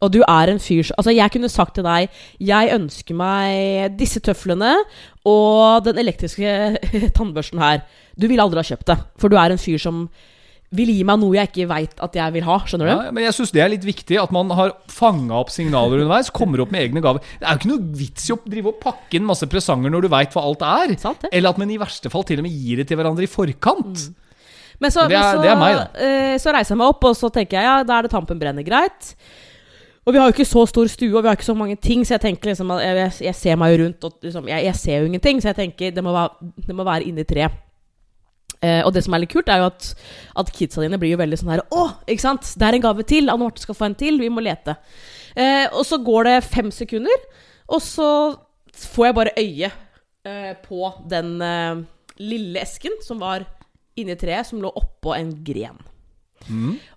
og 0.01 0.11
du 0.15 0.21
er 0.23 0.47
en 0.53 0.59
fyr 0.63 0.85
som 0.87 0.95
Altså, 1.01 1.11
jeg 1.11 1.31
kunne 1.33 1.49
sagt 1.51 1.73
til 1.75 1.83
deg 1.83 2.09
Jeg 2.39 2.69
ønsker 2.71 3.15
meg 3.19 3.97
disse 3.99 4.21
tøflene 4.23 4.73
og 5.27 5.83
den 5.83 5.97
elektriske 5.99 6.53
tannbørsten 7.17 7.59
her. 7.59 7.81
Du 8.15 8.27
ville 8.27 8.41
aldri 8.43 8.61
ha 8.61 8.67
kjøpt 8.69 8.87
det, 8.91 8.97
for 9.19 9.29
du 9.31 9.35
er 9.39 9.51
en 9.55 9.59
fyr 9.61 9.79
som 9.81 10.05
vil 10.69 10.85
gi 10.93 11.01
meg 11.01 11.17
noe 11.17 11.33
jeg 11.33 11.49
ikke 11.49 11.65
veit 11.71 11.95
at 12.05 12.13
jeg 12.13 12.33
vil 12.35 12.43
ha. 12.45 12.55
Skjønner 12.69 12.85
du? 12.85 12.91
Ja, 12.93 13.11
men 13.15 13.23
jeg 13.25 13.33
syns 13.33 13.49
det 13.55 13.61
er 13.63 13.71
litt 13.73 13.85
viktig 13.87 14.19
at 14.21 14.29
man 14.35 14.51
har 14.53 14.75
fanga 14.93 15.39
opp 15.39 15.49
signaler 15.49 15.97
underveis. 16.03 16.29
Kommer 16.29 16.61
opp 16.61 16.69
med 16.75 16.83
egne 16.85 17.01
gaver. 17.01 17.23
Det 17.41 17.47
er 17.47 17.55
jo 17.57 17.61
ikke 17.63 17.71
noe 17.71 17.97
vits 18.03 18.27
i 18.29 18.35
å 18.35 18.37
drive 18.45 18.69
og 18.69 18.77
pakke 18.83 19.17
inn 19.17 19.25
masse 19.25 19.49
presanger 19.49 19.89
når 19.89 20.05
du 20.05 20.09
veit 20.13 20.35
hva 20.37 20.43
alt 20.45 20.61
er. 20.67 20.93
Sant 21.01 21.25
det. 21.25 21.31
Eller 21.33 21.49
at 21.55 21.57
man 21.63 21.73
i 21.73 21.79
verste 21.81 22.11
fall 22.13 22.27
til 22.29 22.37
og 22.43 22.45
med 22.45 22.53
gir 22.53 22.83
det 22.83 22.85
til 22.91 23.01
hverandre 23.01 23.25
i 23.25 23.31
forkant. 23.33 24.05
Men 24.79 24.93
så, 24.93 25.07
Det 25.09 25.17
er- 25.17 25.25
men 25.25 25.39
så, 25.39 25.41
det 25.43 25.49
er 25.55 25.59
meg, 25.59 25.75
da. 25.81 25.87
eh, 26.05 26.37
så 26.39 26.53
reiser 26.53 26.75
jeg 26.75 26.79
meg 26.83 26.93
opp, 26.93 27.03
og 27.09 27.17
så 27.17 27.33
tenker 27.33 27.57
jeg 27.57 27.65
ja, 27.65 27.75
da 27.83 27.97
er 27.97 28.05
det 28.05 28.11
tampen 28.13 28.39
brenner 28.39 28.63
greit. 28.63 29.09
Og 30.05 30.13
vi 30.13 30.19
har 30.19 30.29
jo 30.29 30.33
ikke 30.33 30.47
så 30.47 30.65
stor 30.69 30.89
stue, 30.89 31.11
og 31.11 31.23
vi 31.23 31.29
har 31.29 31.37
ikke 31.37 31.49
så 31.49 31.57
mange 31.57 31.75
ting, 31.75 32.05
så 32.07 32.15
jeg 32.15 32.23
tenker 32.27 32.51
liksom 32.51 32.71
at 32.75 32.83
jeg, 32.85 33.11
jeg, 33.27 33.35
ser 33.35 33.57
meg 33.59 33.73
jo 33.73 33.81
rundt, 33.83 34.05
og 34.07 34.25
liksom, 34.25 34.47
jeg, 34.49 34.65
jeg 34.65 34.75
ser 34.79 35.01
jo 35.01 35.09
ingenting, 35.09 35.41
så 35.41 35.51
jeg 35.51 35.59
tenker 35.59 35.91
det 35.95 36.03
må 36.05 36.13
være, 36.15 36.51
det 36.67 36.75
må 36.77 36.85
være 36.87 37.09
inni 37.09 37.25
tre. 37.27 37.49
Eh, 38.59 38.81
og 38.83 38.91
det 38.95 39.05
som 39.05 39.15
er 39.15 39.23
litt 39.23 39.31
kult, 39.31 39.51
er 39.51 39.61
jo 39.61 39.69
at, 39.69 39.91
at 40.41 40.49
kidsa 40.55 40.83
dine 40.83 40.99
blir 40.99 41.13
jo 41.13 41.19
veldig 41.21 41.37
sånn 41.39 41.53
her 41.53 41.61
Å, 41.71 41.83
ikke 42.11 42.25
sant? 42.25 42.47
Det 42.59 42.65
er 42.67 42.75
en 42.75 42.83
gave 42.83 43.05
til. 43.07 43.29
Anne 43.31 43.45
Marte 43.45 43.63
skal 43.63 43.77
få 43.77 43.87
en 43.87 43.95
til. 43.99 44.19
Vi 44.19 44.31
må 44.33 44.43
lete. 44.43 44.75
Eh, 45.35 45.67
og 45.69 45.85
så 45.87 46.01
går 46.03 46.27
det 46.27 46.35
fem 46.49 46.71
sekunder, 46.73 47.21
og 47.69 47.83
så 47.85 48.09
får 48.79 49.09
jeg 49.09 49.17
bare 49.19 49.35
øye 49.37 49.69
eh, 49.69 50.51
på 50.65 50.91
den 51.11 51.37
eh, 51.45 51.85
lille 52.19 52.63
esken 52.63 52.99
som 53.05 53.21
var 53.21 53.45
inni 53.99 54.15
treet, 54.19 54.47
som 54.47 54.61
lå 54.63 54.71
oppå 54.81 55.13
en 55.15 55.31
gren. 55.45 55.79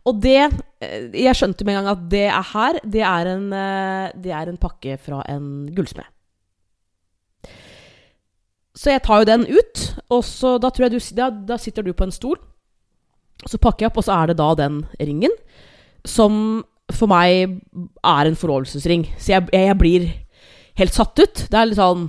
Og 0.09 0.20
det 0.22 0.38
eh, 0.38 1.11
Jeg 1.24 1.36
skjønte 1.38 1.66
med 1.66 1.76
en 1.76 1.82
gang 1.82 1.93
at 1.97 2.09
det 2.12 2.26
er 2.28 2.49
her. 2.53 2.80
Det 2.84 3.05
er 3.07 3.30
en, 3.34 3.47
eh, 3.53 4.12
det 4.24 4.32
er 4.32 4.49
en 4.49 4.61
pakke 4.61 4.99
fra 5.03 5.22
en 5.28 5.68
gullsmed. 5.74 6.07
Så 8.72 8.95
jeg 8.95 9.03
tar 9.05 9.20
jo 9.20 9.28
den 9.28 9.45
ut, 9.53 9.82
og 10.09 10.22
så 10.24 10.57
da, 10.59 10.70
jeg 10.80 10.95
du, 10.95 10.99
da, 11.14 11.28
da 11.30 11.59
sitter 11.61 11.84
du 11.84 11.93
på 11.93 12.07
en 12.07 12.14
stol. 12.14 12.38
Så 13.45 13.61
pakker 13.61 13.84
jeg 13.84 13.93
opp, 13.93 14.01
og 14.01 14.07
så 14.07 14.16
er 14.16 14.30
det 14.30 14.38
da 14.40 14.49
den 14.57 14.80
ringen, 15.03 15.34
som 16.09 16.62
for 16.93 17.11
meg 17.11 17.59
er 18.01 18.28
en 18.28 18.38
forlovelsesring. 18.38 19.05
Så 19.20 19.34
jeg, 19.34 19.49
jeg 19.53 19.76
blir 19.80 20.09
helt 20.80 20.97
satt 20.97 21.20
ut. 21.20 21.45
Det 21.51 21.59
er 21.59 21.68
litt 21.68 21.80
sånn 21.80 22.09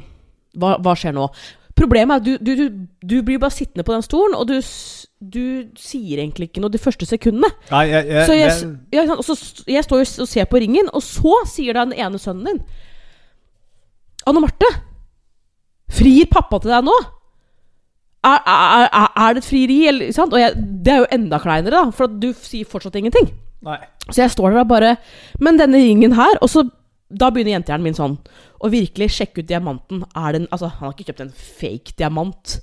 Hva, 0.60 0.76
hva 0.86 0.94
skjer 0.98 1.16
nå? 1.16 1.28
Problemet 1.74 2.16
er 2.16 2.22
at 2.22 2.26
du, 2.26 2.34
du, 2.38 2.52
du, 2.56 2.88
du 3.02 3.16
blir 3.26 3.40
bare 3.42 3.54
sittende 3.54 3.86
på 3.86 3.96
den 3.96 4.06
stolen, 4.06 4.36
og 4.38 4.46
du, 4.48 4.60
du 5.20 5.46
sier 5.80 6.22
egentlig 6.22 6.52
ikke 6.52 6.62
noe 6.62 6.74
de 6.74 6.82
første 6.82 7.08
sekundene. 7.10 7.50
Nei, 7.72 7.88
jeg, 7.90 8.08
jeg, 8.12 8.26
Så 8.28 8.38
jeg, 8.94 9.10
og 9.10 9.24
så, 9.26 9.38
jeg 9.68 9.86
står 9.88 10.04
jo 10.04 10.08
og 10.26 10.30
ser 10.30 10.50
på 10.52 10.62
ringen, 10.62 10.92
og 10.94 11.02
så 11.06 11.40
sier 11.50 11.78
da 11.78 11.88
den 11.88 11.98
ene 11.98 12.22
sønnen 12.22 12.52
din 12.52 12.64
Anne 14.30 14.40
Marte, 14.40 14.70
frir 15.92 16.30
pappa 16.32 16.62
til 16.64 16.72
deg 16.72 16.86
nå? 16.88 16.94
Er, 18.24 18.38
er, 18.48 18.86
er, 18.88 19.10
er 19.20 19.34
det 19.36 19.42
et 19.42 19.50
frieri? 19.50 19.80
Eller, 19.90 20.14
sant? 20.16 20.32
Og 20.32 20.40
jeg, 20.40 20.56
det 20.86 20.94
er 20.94 21.02
jo 21.02 21.10
enda 21.18 21.42
kleinere, 21.44 21.74
da, 21.76 21.96
for 21.96 22.08
du 22.08 22.30
sier 22.38 22.70
fortsatt 22.70 22.96
ingenting. 23.02 23.34
Nei. 23.68 23.82
Så 24.08 24.22
jeg 24.22 24.32
står 24.32 24.52
der 24.52 24.64
og 24.66 24.68
bare 24.68 24.96
Men 25.40 25.56
denne 25.56 25.80
ringen 25.80 26.12
her 26.18 26.36
Og 26.44 26.50
så 26.52 26.66
da 27.14 27.30
begynner 27.32 27.54
jentehjernen 27.54 27.86
min 27.88 27.96
sånn 27.96 28.18
å 28.64 28.72
virkelig 28.72 29.12
sjekke 29.18 29.44
ut 29.44 29.50
diamanten. 29.50 30.04
Den, 30.36 30.48
altså, 30.52 30.70
han 30.72 30.88
har 30.88 30.94
ikke 30.96 31.10
kjøpt 31.12 31.26
en 31.26 31.34
fake 31.34 31.96
diamant. 32.00 32.60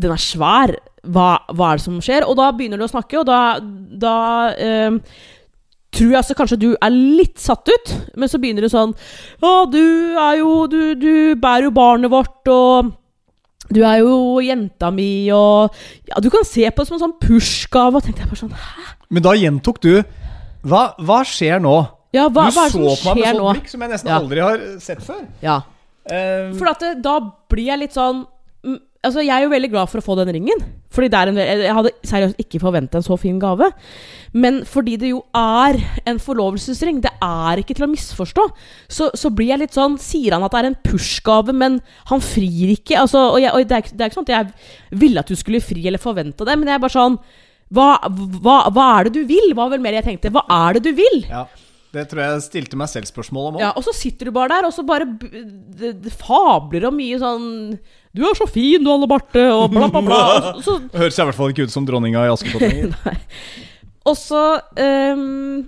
Den 0.00 0.14
er 0.14 0.22
svær. 0.22 0.72
Hva, 1.04 1.28
hva 1.52 1.72
er 1.72 1.80
det 1.80 1.84
som 1.84 2.00
skjer? 2.04 2.26
Og 2.28 2.38
da 2.40 2.50
begynner 2.56 2.80
du 2.80 2.86
å 2.86 2.92
snakke, 2.92 3.20
og 3.20 3.28
da, 3.28 3.58
da 3.60 4.14
eh, 4.56 4.96
tror 5.94 6.12
jeg 6.12 6.20
altså 6.20 6.36
kanskje 6.38 6.60
du 6.60 6.70
er 6.72 6.94
litt 6.94 7.40
satt 7.42 7.68
ut. 7.68 7.92
Men 8.16 8.32
så 8.32 8.40
begynner 8.40 8.64
du 8.64 8.72
sånn 8.72 8.94
Å, 9.42 9.52
du 9.70 9.84
er 10.20 10.40
jo 10.40 10.64
Du, 10.70 10.80
du 10.98 11.12
bærer 11.40 11.68
jo 11.68 11.74
barnet 11.76 12.12
vårt, 12.12 12.40
og 12.52 12.96
du 13.70 13.84
er 13.86 14.00
jo 14.02 14.40
jenta 14.42 14.90
mi, 14.94 15.30
og 15.34 15.76
Ja, 16.08 16.22
du 16.22 16.30
kan 16.32 16.46
se 16.46 16.64
på 16.66 16.82
det 16.82 16.88
som 16.88 16.98
en 16.98 17.04
sånn 17.04 17.18
push-gave. 17.22 18.00
Og 18.00 18.04
tenkte 18.04 18.24
jeg 18.24 18.32
bare 18.32 18.42
sånn 18.44 18.56
Hæ? 18.56 18.88
Men 19.10 19.26
da 19.26 19.36
gjentok 19.38 19.80
du 19.82 19.94
hva, 20.68 20.90
hva 21.00 21.22
skjer 21.24 21.62
nå? 21.62 21.78
Ja, 22.12 22.26
hva, 22.28 22.48
du 22.50 22.56
hva 22.56 22.66
er 22.66 22.72
det 22.72 22.74
så 22.74 22.96
på 23.04 23.14
meg 23.14 23.22
med 23.22 23.36
sånt 23.36 23.54
blikk 23.54 23.68
som 23.70 23.84
jeg 23.84 23.90
nesten 23.92 24.10
Ja. 24.10 24.18
aldri 24.18 24.40
har 24.42 24.62
sett 24.82 25.02
før. 25.06 25.24
Ja. 25.44 25.60
Eh, 26.10 26.50
For 26.58 26.72
det, 26.80 26.94
da 27.04 27.18
blir 27.52 27.66
jeg 27.70 27.78
litt 27.84 27.92
sånn 27.96 28.24
mm, 28.64 28.78
Altså, 29.00 29.22
jeg 29.24 29.32
er 29.32 29.46
jo 29.46 29.48
veldig 29.52 29.68
glad 29.72 29.88
for 29.88 29.96
å 30.00 30.04
få 30.04 30.14
den 30.18 30.28
ringen. 30.28 30.58
Fordi 30.92 31.08
det 31.08 31.16
er 31.16 31.28
en, 31.30 31.36
Jeg 31.40 31.72
hadde 31.72 31.90
seriøst 32.04 32.36
ikke 32.42 32.58
forventa 32.60 32.98
en 32.98 33.02
så 33.06 33.16
fin 33.16 33.38
gave. 33.40 33.70
Men 34.36 34.58
fordi 34.68 34.98
det 35.00 35.08
jo 35.14 35.22
er 35.32 35.78
en 36.04 36.18
forlovelsesring, 36.20 36.98
det 37.00 37.12
er 37.24 37.62
ikke 37.62 37.74
til 37.78 37.86
å 37.86 37.88
misforstå, 37.88 38.44
så, 38.92 39.08
så 39.16 39.30
blir 39.32 39.54
jeg 39.54 39.62
litt 39.62 39.72
sånn 39.72 39.96
Sier 39.98 40.34
han 40.36 40.44
at 40.44 40.52
det 40.52 40.60
er 40.60 40.68
en 40.68 40.76
push-gave, 40.84 41.54
men 41.56 41.78
han 42.10 42.20
frir 42.20 42.74
ikke? 42.74 42.98
Altså, 43.00 43.22
og 43.32 43.40
jeg, 43.40 43.54
og 43.56 43.64
det, 43.70 43.78
er, 43.78 43.88
det 43.94 44.04
er 44.04 44.12
ikke 44.12 44.18
sånn 44.20 44.28
at 44.28 44.34
jeg 44.36 45.00
ville 45.06 45.24
at 45.24 45.32
du 45.32 45.38
skulle 45.40 45.62
fri 45.64 45.86
eller 45.88 46.02
forventa 46.02 46.44
det, 46.44 46.58
men 46.60 46.68
jeg 46.68 46.76
er 46.76 46.84
bare 46.84 46.98
sånn 46.98 47.16
hva, 47.72 47.88
hva, 48.44 48.58
hva 48.68 48.86
er 48.98 49.08
det 49.08 49.14
du 49.16 49.24
vil? 49.30 49.52
Var 49.56 49.68
vel 49.72 49.80
mer 49.80 49.96
jeg 49.96 50.04
tenkte. 50.10 50.32
Hva 50.34 50.42
er 50.50 50.76
det 50.76 50.84
du 50.90 50.92
vil? 50.98 51.20
ja, 51.30 51.46
det 51.94 52.04
tror 52.10 52.22
jeg 52.22 52.42
stilte 52.44 52.78
meg 52.78 52.90
selv 52.92 53.08
spørsmål 53.10 53.48
om 53.48 53.56
òg. 53.58 53.62
Ja, 53.64 53.70
og 53.74 53.82
så 53.86 53.94
sitter 53.96 54.28
du 54.28 54.34
bare 54.34 54.52
der, 54.52 54.68
og 54.68 54.74
så 54.74 54.84
bare 54.86 55.08
det, 55.10 55.96
det 56.04 56.12
fabler 56.14 56.86
om 56.86 56.94
mye 56.98 57.18
sånn 57.18 57.48
Du 58.14 58.22
er 58.26 58.38
så 58.38 58.46
fin, 58.50 58.82
du, 58.82 58.92
Anne 58.92 59.08
Barthe', 59.10 59.48
og 59.50 59.74
bla, 59.74 59.88
bla, 59.90 60.02
bla. 60.06 60.20
Og 60.56 60.62
så, 60.66 60.78
Høres 60.94 61.18
i 61.18 61.26
hvert 61.26 61.38
fall 61.38 61.52
ikke 61.54 61.66
ut 61.66 61.74
som 61.74 61.86
dronninga 61.88 62.24
i 62.26 62.32
Askepott. 62.32 62.94
Og 64.10 64.16
så 64.18 64.44
um, 64.80 65.66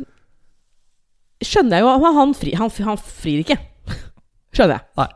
skjønner 1.43 1.79
jeg 1.79 1.85
jo 1.85 1.93
at 1.93 2.16
han, 2.18 2.35
fri, 2.39 2.55
han, 2.59 2.73
han 2.87 3.03
frir 3.03 3.43
ikke. 3.45 3.59
Skjønner 4.53 4.78
jeg. 4.78 4.86
Nei. 5.00 5.09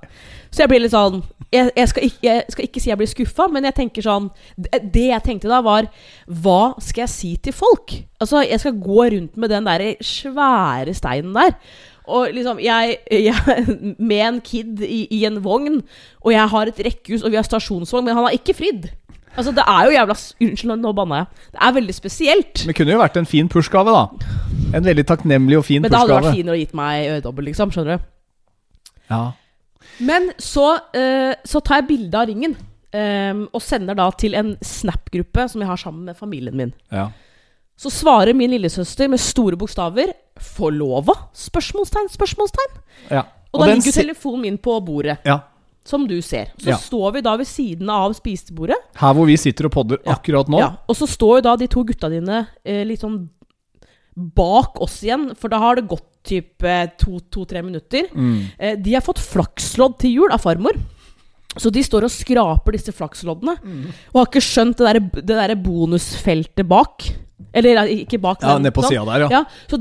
Så 0.50 0.62
jeg 0.62 0.70
blir 0.72 0.80
litt 0.80 0.94
sånn 0.94 1.18
Jeg, 1.52 1.70
jeg, 1.76 1.88
skal, 1.90 2.06
ikke, 2.08 2.22
jeg 2.26 2.44
skal 2.54 2.66
ikke 2.66 2.82
si 2.82 2.90
jeg 2.90 3.00
blir 3.00 3.10
skuffa, 3.10 3.48
men 3.52 3.66
jeg 3.68 3.76
tenker 3.76 4.04
sånn 4.06 4.30
Det 4.56 5.08
jeg 5.10 5.24
tenkte 5.26 5.50
da, 5.50 5.60
var 5.64 5.90
Hva 6.24 6.76
skal 6.82 7.04
jeg 7.04 7.12
si 7.12 7.32
til 7.44 7.56
folk? 7.56 7.92
Altså, 8.22 8.40
jeg 8.46 8.62
skal 8.62 8.78
gå 8.80 9.10
rundt 9.12 9.36
med 9.36 9.52
den 9.52 9.68
der 9.68 9.84
svære 10.00 10.94
steinen 10.96 11.36
der. 11.36 11.56
Og 12.06 12.30
liksom, 12.32 12.62
jeg, 12.62 12.96
jeg 13.10 13.66
Med 13.98 14.22
en 14.28 14.40
kid 14.40 14.80
i, 14.86 15.02
i 15.12 15.24
en 15.28 15.42
vogn, 15.44 15.82
og 16.22 16.32
jeg 16.32 16.52
har 16.54 16.70
et 16.70 16.80
rekkehus, 16.88 17.26
og 17.26 17.34
vi 17.34 17.40
har 17.40 17.46
stasjonsvogn, 17.46 18.06
men 18.06 18.16
han 18.16 18.28
har 18.28 18.38
ikke 18.38 18.56
fridd. 18.56 18.88
Altså, 19.36 19.52
det 19.52 19.64
er 19.68 19.84
jo 19.84 19.92
jævla 19.92 20.14
Unnskyld, 20.46 20.76
nå 20.80 20.92
banna 20.96 21.18
jeg. 21.20 21.46
Det 21.52 21.64
er 21.66 21.72
veldig 21.76 21.94
spesielt. 21.94 22.62
Men 22.62 22.72
det 22.72 22.76
kunne 22.78 22.94
jo 22.94 23.00
vært 23.02 23.18
en 23.20 23.28
fin 23.28 23.50
push-gave, 23.52 23.92
da. 23.92 24.30
En 24.72 24.86
veldig 24.86 25.04
takknemlig 25.10 25.58
og 25.58 25.66
fin 25.68 25.82
pushgave. 25.84 25.90
Men 25.90 25.92
det 25.92 26.00
hadde 26.00 26.20
vært 26.24 26.38
finere 26.38 26.56
å 26.56 26.60
gitt 26.62 26.76
meg 26.78 27.10
øredobbel, 27.10 27.50
liksom. 27.50 27.74
Skjønner 27.74 27.98
du? 27.98 28.12
Ja. 29.10 29.32
Men 30.00 30.32
så, 30.38 30.74
eh, 30.94 31.34
så 31.44 31.60
tar 31.62 31.80
jeg 31.82 31.88
bilde 31.88 32.14
av 32.18 32.26
ringen. 32.28 32.56
eh, 32.92 33.34
og 33.52 33.60
sender 33.60 33.94
da 33.94 34.10
til 34.10 34.34
en 34.34 34.56
Snap-gruppe 34.64 35.48
som 35.50 35.60
jeg 35.60 35.68
har 35.68 35.76
sammen 35.76 36.04
med 36.06 36.16
familien 36.16 36.56
min. 36.56 36.72
ja. 36.92 37.10
Så 37.76 37.90
svarer 37.92 38.32
min 38.34 38.48
lillesøster 38.50 39.06
med 39.10 39.20
store 39.20 39.54
bokstaver 39.54 40.14
'Forlova?' 40.40 41.28
Spørsmålstegn, 41.34 42.08
spørsmålstegn. 42.08 42.78
ja. 43.10 43.22
Og, 43.52 43.60
da 43.60 43.66
den 43.66 43.76
ligger 43.82 43.92
jo 43.92 44.02
telefonen 44.02 44.40
min 44.42 44.56
på 44.58 44.80
bordet, 44.84 45.18
ja. 45.26 45.40
som 45.84 46.06
du 46.06 46.22
ser. 46.22 46.46
Så 46.58 46.68
Ja. 46.70 46.76
står 46.76 47.12
vi 47.12 47.20
da 47.20 47.36
ved 47.36 47.46
siden 47.46 47.90
av 47.90 48.14
spisebordet. 48.14 48.76
Her 48.96 49.12
hvor 49.12 49.26
vi 49.26 49.36
sitter 49.36 49.66
og 49.66 49.72
podder 49.72 49.98
akkurat 50.06 50.48
nå. 50.48 50.58
Ja, 50.58 50.76
og 50.88 50.96
så 50.96 51.06
står 51.06 51.36
jo 51.36 51.40
da 51.42 51.56
de 51.56 51.66
to 51.66 51.84
gutta 51.84 52.08
dine 52.08 52.48
eh, 52.64 52.82
litt 52.84 53.00
sånn 53.00 53.28
bak 54.16 54.80
oss 54.80 55.02
igjen, 55.02 55.34
for 55.36 55.48
da 55.52 55.58
har 55.58 55.76
det 55.76 55.88
gått 55.88 56.15
typ 56.26 56.66
eh, 56.66 56.84
to-tre 56.98 57.62
minutter. 57.64 58.10
Mm. 58.12 58.36
Eh, 58.58 58.76
de 58.82 58.94
har 58.96 59.04
fått 59.06 59.22
flakslodd 59.22 59.98
til 60.02 60.18
jul 60.20 60.34
av 60.34 60.42
farmor. 60.44 60.78
Så 61.56 61.70
de 61.72 61.80
står 61.84 62.04
og 62.04 62.12
skraper 62.12 62.76
disse 62.76 62.92
flaksloddene. 62.92 63.56
Mm. 63.64 63.84
Og 64.12 64.20
har 64.20 64.28
ikke 64.28 64.44
skjønt 64.44 64.82
det 64.82 64.90
der, 65.24 65.46
der 65.48 65.54
bonusfeltet 65.56 66.68
bak. 66.68 67.06
Eller 67.56 67.86
ikke 67.88 68.20
bak, 68.20 68.42
Ja, 68.44 68.58
ned 68.60 68.74
på 68.76 68.84
sånn. 68.84 68.92
sida 68.92 69.04
der, 69.08 69.24
ja. 69.24 69.40
Ja, 69.40 69.68
så, 69.70 69.78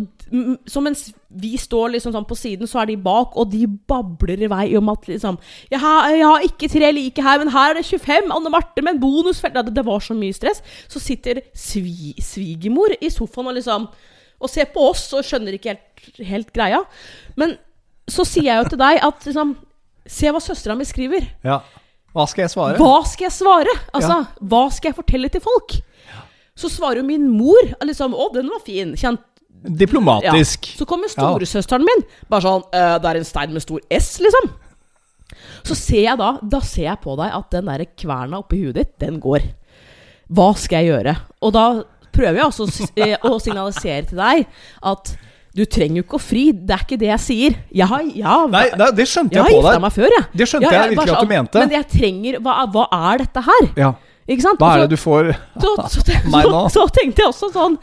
så 0.72 0.82
mens 0.84 1.10
vi 1.36 1.56
står 1.60 1.92
liksom 1.96 2.14
sånn 2.16 2.28
på 2.28 2.38
siden, 2.40 2.68
så 2.72 2.80
er 2.82 2.90
de 2.92 2.96
bak, 3.04 3.36
og 3.36 3.50
de 3.52 3.66
babler 3.68 4.46
i 4.46 4.50
vei 4.52 4.66
om 4.80 4.88
at 4.94 5.08
liksom 5.10 5.38
Jeg 5.72 5.82
har, 5.84 6.08
jeg 6.16 6.24
har 6.24 6.46
ikke 6.48 6.70
tre 6.72 6.92
like 6.96 7.26
her, 7.26 7.40
men 7.42 7.52
her 7.52 7.74
er 7.74 7.80
det 7.82 7.86
25! 7.90 8.32
Anne 8.32 8.52
Marte 8.54 8.84
med 8.84 8.96
en 8.96 9.02
bonusfelt! 9.04 9.56
Ja, 9.56 9.64
det, 9.68 9.76
det 9.76 9.86
var 9.88 10.04
så 10.04 10.16
mye 10.16 10.36
stress. 10.36 10.64
Så 10.88 11.04
sitter 11.04 11.44
svi, 11.52 12.14
svigermor 12.24 12.96
i 13.02 13.12
sofaen 13.12 13.52
og 13.52 13.58
liksom 13.60 13.90
Og 14.42 14.50
ser 14.52 14.66
på 14.74 14.90
oss 14.90 15.08
og 15.16 15.24
skjønner 15.26 15.56
ikke 15.58 15.74
helt, 15.76 16.20
helt 16.28 16.52
greia. 16.56 16.82
Men 17.40 17.56
så 18.08 18.26
sier 18.28 18.52
jeg 18.52 18.64
jo 18.64 18.70
til 18.74 18.82
deg 18.84 19.00
at 19.04 19.26
liksom 19.30 19.56
Se 20.06 20.30
hva 20.30 20.38
søstera 20.44 20.76
mi 20.78 20.86
skriver. 20.86 21.24
ja. 21.44 21.62
Hva 22.16 22.24
skal 22.32 22.46
jeg 22.46 22.52
svare? 22.54 22.76
Hva 22.80 23.00
skal 23.04 23.26
jeg 23.26 23.34
svare? 23.36 23.72
Altså, 23.92 24.22
hva 24.40 24.60
skal 24.72 24.92
jeg 24.92 24.96
fortelle 24.96 25.28
til 25.34 25.42
folk? 25.44 25.74
Så 26.56 26.70
svarer 26.72 27.02
jo 27.02 27.08
min 27.10 27.26
mor 27.28 27.66
liksom 27.84 28.14
Å, 28.16 28.30
den 28.32 28.48
var 28.54 28.62
fin. 28.64 28.94
Kjent 28.96 29.20
Diplomatisk. 29.66 30.70
så 30.78 30.86
kommer 30.88 31.10
storesøsteren 31.12 31.84
min. 31.84 32.06
Bare 32.30 32.46
sånn 32.46 32.64
«Øh, 32.70 32.94
Det 33.02 33.10
er 33.10 33.20
en 33.20 33.28
stein 33.28 33.52
med 33.52 33.66
stor 33.66 33.82
S, 33.92 34.20
liksom. 34.24 34.48
Så 35.66 35.76
ser 35.76 36.04
jeg 36.06 36.18
da 36.22 36.38
Da 36.46 36.62
ser 36.62 36.86
jeg 36.92 37.02
på 37.04 37.18
deg 37.20 37.34
at 37.36 37.50
den 37.52 37.66
der 37.66 37.84
kverna 37.98 38.40
oppi 38.40 38.62
huet 38.64 38.78
ditt, 38.78 38.94
den 39.02 39.20
går. 39.20 39.42
Hva 40.32 40.54
skal 40.56 40.86
jeg 40.86 40.94
gjøre? 40.94 41.18
Og 41.42 41.52
da 41.58 41.66
prøver 42.16 42.42
jeg 42.42 42.50
også 42.50 42.66
å 42.66 42.90
eh, 43.06 43.16
å 43.30 43.38
signalisere 43.44 44.02
til 44.10 44.22
deg 44.24 44.46
at 44.94 45.16
du 45.56 45.62
trenger 45.72 46.02
jo 46.02 46.04
ikke 46.04 46.18
å 46.18 46.24
fri. 46.24 46.42
Det 46.52 46.74
er 46.76 46.82
ikke 46.84 46.98
det 47.00 47.08
jeg 47.14 47.24
sier. 47.24 47.54
Jeg 47.72 47.88
har, 47.88 48.02
ja, 48.12 48.40
Nei, 48.52 48.66
nei, 48.76 48.90
det 48.98 49.06
skjønte 49.08 49.38
jeg 49.38 49.46
jeg 49.46 49.56
på 49.56 49.62
deg. 49.70 49.78
meg 49.86 49.94
før, 49.96 50.16
jeg. 50.18 50.26
Det 50.36 50.48
skjønte 50.52 50.68
jeg 50.68 50.76
bare 50.82 50.90
virkelig 50.92 51.06
at 51.06 51.16
du 51.16 51.22
sånn, 51.22 51.32
mente. 51.32 51.62
Men 51.64 51.76
jeg 51.78 51.88
trenger 51.94 52.38
Hva, 52.44 52.56
hva 52.74 52.84
er 53.14 53.24
dette 53.24 53.44
her? 53.46 53.70
Ja. 53.80 53.94
Ikke 54.26 54.42
sant? 54.42 54.60
Hva 54.60 54.72
er 54.74 54.84
det 54.84 54.96
du 54.96 54.98
får 54.98 55.30
så, 55.62 55.72
Meg 56.34 56.48
så, 56.48 56.52
nå? 56.52 56.62
så 56.74 56.86
tenkte 56.90 57.22
jeg 57.24 57.30
også 57.30 57.52
sånn 57.54 57.76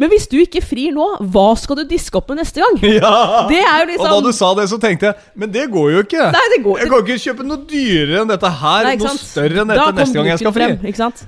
Men 0.00 0.08
hvis 0.08 0.24
du 0.32 0.38
ikke 0.40 0.62
frir 0.64 0.94
nå, 0.96 1.06
hva 1.32 1.48
skal 1.60 1.76
du 1.76 1.82
diske 1.88 2.16
opp 2.16 2.30
med 2.32 2.40
neste 2.40 2.62
gang? 2.64 2.78
Ja! 3.00 3.46
Det 3.50 3.60
er 3.60 3.82
jo 3.82 3.84
Og 3.84 4.04
da 4.04 4.10
liksom 4.10 4.24
du 4.24 4.30
sa 4.36 4.50
det, 4.56 4.66
så 4.72 4.78
tenkte 4.80 5.10
jeg 5.10 5.40
Men 5.42 5.52
det 5.52 5.66
går 5.72 5.90
jo 5.92 6.04
ikke. 6.06 6.28
Nei, 6.34 6.44
det 6.54 6.60
går 6.64 6.80
Jeg 6.80 6.92
kan 6.92 7.04
ikke 7.04 7.18
kjøpe 7.26 7.46
noe 7.50 7.60
dyrere 7.68 8.22
enn 8.22 8.32
dette 8.32 8.52
her. 8.62 8.88
Nei, 8.88 8.94
noe 9.00 9.14
større 9.20 9.64
enn 9.64 9.72
dette 9.74 9.96
neste 10.00 10.16
gang 10.18 10.30
jeg 10.32 10.42
skal 10.42 10.56
frem, 10.56 10.76
fri. 10.80 10.92
ikke 10.92 11.02
sant? 11.02 11.24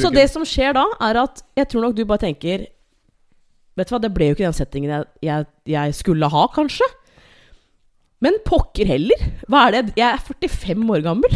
Så 0.00 0.12
det 0.14 0.26
som 0.32 0.46
skjer 0.48 0.76
da, 0.78 0.86
er 1.08 1.20
at 1.26 1.44
jeg 1.60 1.70
tror 1.72 1.88
nok 1.88 1.98
du 1.98 2.04
bare 2.08 2.24
tenker 2.24 2.68
Vet 3.74 3.90
du 3.90 3.96
hva, 3.96 3.98
det 4.04 4.12
ble 4.14 4.28
jo 4.30 4.36
ikke 4.36 4.46
den 4.46 4.54
settingen 4.54 4.92
jeg, 4.92 5.06
jeg, 5.26 5.46
jeg 5.72 5.94
skulle 5.98 6.28
ha, 6.30 6.44
kanskje. 6.54 6.86
Men 8.22 8.38
pokker 8.46 8.86
heller. 8.86 9.24
Hva 9.50 9.66
er 9.66 9.74
det? 9.74 9.82
Jeg 9.98 10.06
er 10.14 10.22
45 10.46 10.84
år 10.94 11.02
gammel. 11.04 11.34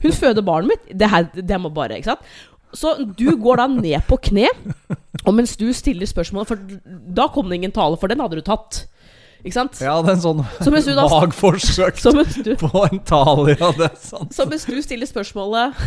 Hun 0.00 0.14
føder 0.16 0.46
barnet 0.46 0.70
mitt. 0.72 0.92
Det 0.96 1.10
her 1.10 1.26
det 1.34 1.58
må 1.60 1.72
bare 1.74 1.98
Ikke 1.98 2.12
sant? 2.12 2.30
Så 2.76 2.94
du 3.18 3.26
går 3.40 3.60
da 3.62 3.66
ned 3.72 4.04
på 4.08 4.18
kne, 4.30 4.46
og 5.24 5.34
mens 5.34 5.56
du 5.58 5.66
stiller 5.74 6.06
spørsmål 6.06 6.46
For 6.46 6.60
da 7.16 7.26
kom 7.34 7.50
det 7.50 7.58
ingen 7.60 7.74
tale, 7.74 7.98
for 8.00 8.10
den 8.12 8.22
hadde 8.22 8.38
du 8.38 8.44
tatt. 8.46 8.84
Ikke 9.40 9.56
sant? 9.56 9.78
Ja, 9.80 9.96
det 10.04 10.12
er 10.12 10.18
en 10.18 10.22
sånn 10.22 10.40
Så 10.60 10.94
da 10.94 11.06
vag 11.08 11.32
forsøk 11.34 12.00
du, 12.44 12.50
på 12.60 12.84
en 12.90 13.00
tale. 13.08 13.54
Ja, 13.56 13.70
det 13.76 13.86
er 13.88 13.96
sant. 13.96 14.34
så 14.36 14.44
mens 14.50 14.66
du 14.68 14.76
stiller 14.84 15.08
spørsmålet 15.08 15.78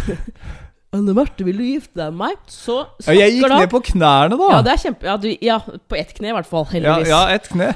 Anne 0.93 1.13
Marte, 1.17 1.45
vil 1.45 1.57
du 1.57 1.63
gifte 1.65 1.97
deg 1.97 2.13
med 2.13 2.19
meg? 2.33 2.41
Så 2.49 2.79
Ja, 3.05 3.15
jeg 3.17 3.37
gikk 3.37 3.49
da 3.49 3.61
ned 3.63 3.71
på 3.71 3.81
knærne, 3.93 4.37
da. 4.37 4.49
Ja, 4.55 4.59
det 4.65 4.73
er 4.75 4.81
kjempe 4.83 5.09
Ja, 5.09 5.15
du, 5.21 5.29
ja 5.41 5.57
på 5.61 5.97
ett 5.97 6.13
kne 6.17 6.29
i 6.29 6.35
hvert 6.35 6.49
fall, 6.49 6.65
ja, 6.67 6.73
heldigvis. 6.75 7.09
ja, 7.13 7.21
ett 7.33 7.49
kne. 7.53 7.71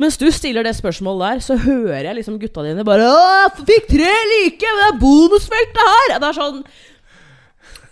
Mens 0.00 0.16
du 0.20 0.26
stiller 0.32 0.64
det 0.64 0.72
spørsmålet 0.78 1.24
der, 1.26 1.40
så 1.44 1.56
hører 1.60 2.06
jeg 2.08 2.16
liksom 2.22 2.38
gutta 2.40 2.64
dine 2.64 2.84
bare 2.88 3.04
Åh, 3.08 3.58
fikk 3.68 3.90
tre 3.92 4.12
like! 4.32 4.64
Men 4.72 4.80
det 4.80 4.86
er 4.88 5.00
bonusfeltet 5.02 5.82
her! 5.92 6.14
Det 6.16 6.30
er 6.30 6.38
sånn 6.40 6.62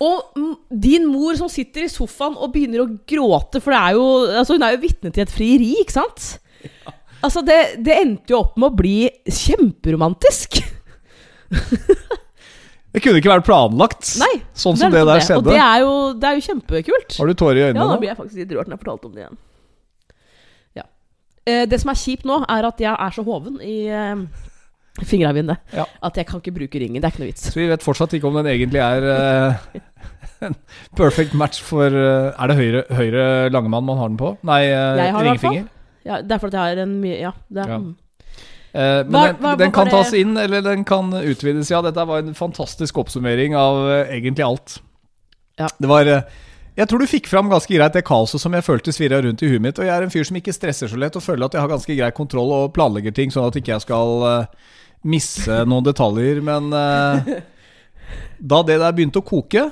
Og 0.04 0.42
din 0.70 1.08
mor 1.10 1.34
som 1.40 1.48
sitter 1.50 1.86
i 1.86 1.90
sofaen 1.90 2.36
og 2.38 2.52
begynner 2.54 2.84
å 2.84 2.90
gråte, 3.08 3.58
for 3.64 3.74
det 3.74 3.80
er 3.80 3.96
jo 3.98 4.04
Altså, 4.38 4.54
hun 4.54 4.62
er 4.66 4.76
jo 4.76 4.82
vitne 4.84 5.10
til 5.14 5.24
et 5.24 5.32
frieri, 5.32 5.72
ikke 5.82 5.96
sant? 5.96 6.28
Altså, 7.18 7.42
det, 7.42 7.56
det 7.82 7.96
endte 7.98 8.30
jo 8.34 8.44
opp 8.44 8.54
med 8.60 8.68
å 8.70 8.76
bli 8.78 8.96
kjemperomantisk. 9.26 10.60
Det 12.88 13.02
kunne 13.04 13.20
ikke 13.20 13.28
vært 13.30 13.44
planlagt. 13.46 14.14
Nei. 14.18 14.38
Sånn 14.56 14.78
som 14.80 14.88
det, 14.90 15.02
det 15.02 15.08
der 15.10 15.20
skjedde. 15.20 15.42
Og 15.42 15.48
det 15.52 15.58
er 15.60 15.82
jo, 15.84 15.90
det 16.18 16.28
er 16.30 16.38
jo 16.38 16.44
kjempekult. 16.46 17.16
Har 17.20 17.28
du 17.28 17.34
tårer 17.36 17.58
i 17.58 17.60
Ja, 17.60 17.66
øynene 17.68 17.84
da 17.84 17.92
nå? 17.92 17.98
blir 18.00 18.08
jeg 18.08 18.16
faktisk 18.18 18.40
litt 18.40 18.54
rørt 18.56 18.70
når 18.70 18.74
jeg 18.78 18.80
fortalte 18.80 19.06
om 19.10 19.12
det 19.12 19.20
igjen. 19.22 19.36
Ja. 20.78 20.84
Eh, 21.52 21.64
det 21.68 21.78
som 21.82 21.92
er 21.92 21.98
kjipt 22.00 22.24
nå, 22.26 22.38
er 22.48 22.68
at 22.70 22.80
jeg 22.82 22.94
er 22.94 23.12
så 23.14 23.24
hoven 23.28 23.60
i 23.60 23.76
eh, 23.92 24.22
fingeravnene 25.06 25.56
Ja. 25.74 25.84
at 26.02 26.16
jeg 26.16 26.26
kan 26.26 26.40
ikke 26.40 26.54
bruke 26.56 26.80
ringen. 26.80 27.00
Det 27.00 27.04
er 27.04 27.12
ikke 27.14 27.22
noe 27.22 27.30
vits. 27.32 27.46
Så 27.52 27.60
vi 27.60 27.68
vet 27.68 27.82
fortsatt 27.84 28.14
ikke 28.18 28.26
om 28.26 28.34
den 28.40 28.46
egentlig 28.50 28.80
er 28.82 29.06
eh, 29.12 29.80
en 30.48 30.54
perfect 30.96 31.34
match 31.34 31.60
for 31.62 31.86
uh, 31.90 32.32
Er 32.38 32.48
det 32.48 32.56
høyre, 32.58 32.82
høyre 32.94 33.24
langemann 33.50 33.84
man 33.84 33.98
har 33.98 34.08
den 34.08 34.18
på? 34.20 34.36
Nei, 34.46 34.60
uh, 34.72 35.20
ringfinger. 35.22 35.68
Ja, 36.06 36.20
det 36.22 36.32
er 36.32 36.38
fordi 36.42 36.56
jeg 36.56 36.76
har 36.76 36.82
en 36.86 37.00
mye 37.02 37.16
Ja. 37.20 37.32
Det 37.50 37.64
er, 37.64 37.68
Ja. 37.74 37.78
mm. 37.78 37.96
Eh, 38.74 39.02
men 39.08 39.12
Hva- 39.14 39.26
den, 39.32 39.36
hva- 39.42 39.56
den 39.58 39.72
kan 39.72 39.88
tas 39.88 40.12
inn, 40.12 40.36
eller 40.36 40.60
den 40.60 40.84
kan 40.84 41.08
utvides. 41.10 41.70
Ja, 41.72 41.80
dette 41.82 42.04
var 42.06 42.18
en 42.20 42.34
fantastisk 42.36 42.98
oppsummering 43.00 43.54
av 43.56 43.78
egentlig 44.12 44.44
alt. 44.44 44.74
Ja. 45.58 45.66
Det 45.80 45.88
var 45.88 46.04
Jeg 46.04 46.86
tror 46.86 46.98
du 47.00 47.06
fikk 47.06 47.26
fram 47.26 47.48
ganske 47.50 47.74
greit 47.74 47.92
det 47.96 48.04
kaoset 48.06 48.38
som 48.38 48.52
jeg 48.54 48.62
følte 48.62 48.92
svirra 48.92 49.22
rundt 49.24 49.42
i 49.42 49.48
huet 49.48 49.60
mitt. 49.64 49.78
Og 49.80 49.86
jeg 49.88 49.96
er 49.96 50.02
en 50.04 50.10
fyr 50.12 50.22
som 50.28 50.36
ikke 50.36 50.52
stresser 50.54 50.86
så 50.86 50.96
lett, 51.00 51.16
og 51.16 51.22
føler 51.24 51.46
at 51.48 51.54
jeg 51.56 51.60
har 51.64 51.68
ganske 51.72 51.96
grei 51.96 52.10
kontroll 52.14 52.52
og 52.52 52.74
planlegger 52.76 53.10
ting, 53.16 53.30
sånn 53.34 53.48
at 53.48 53.56
ikke 53.56 53.72
jeg 53.72 53.80
skal 53.88 54.22
eh, 54.28 54.44
misse 55.06 55.62
noen 55.68 55.86
detaljer. 55.86 56.40
Men 56.44 56.72
eh, 56.74 57.30
da 58.38 58.62
det 58.66 58.78
der 58.80 58.96
begynte 58.96 59.22
å 59.22 59.26
koke, 59.26 59.68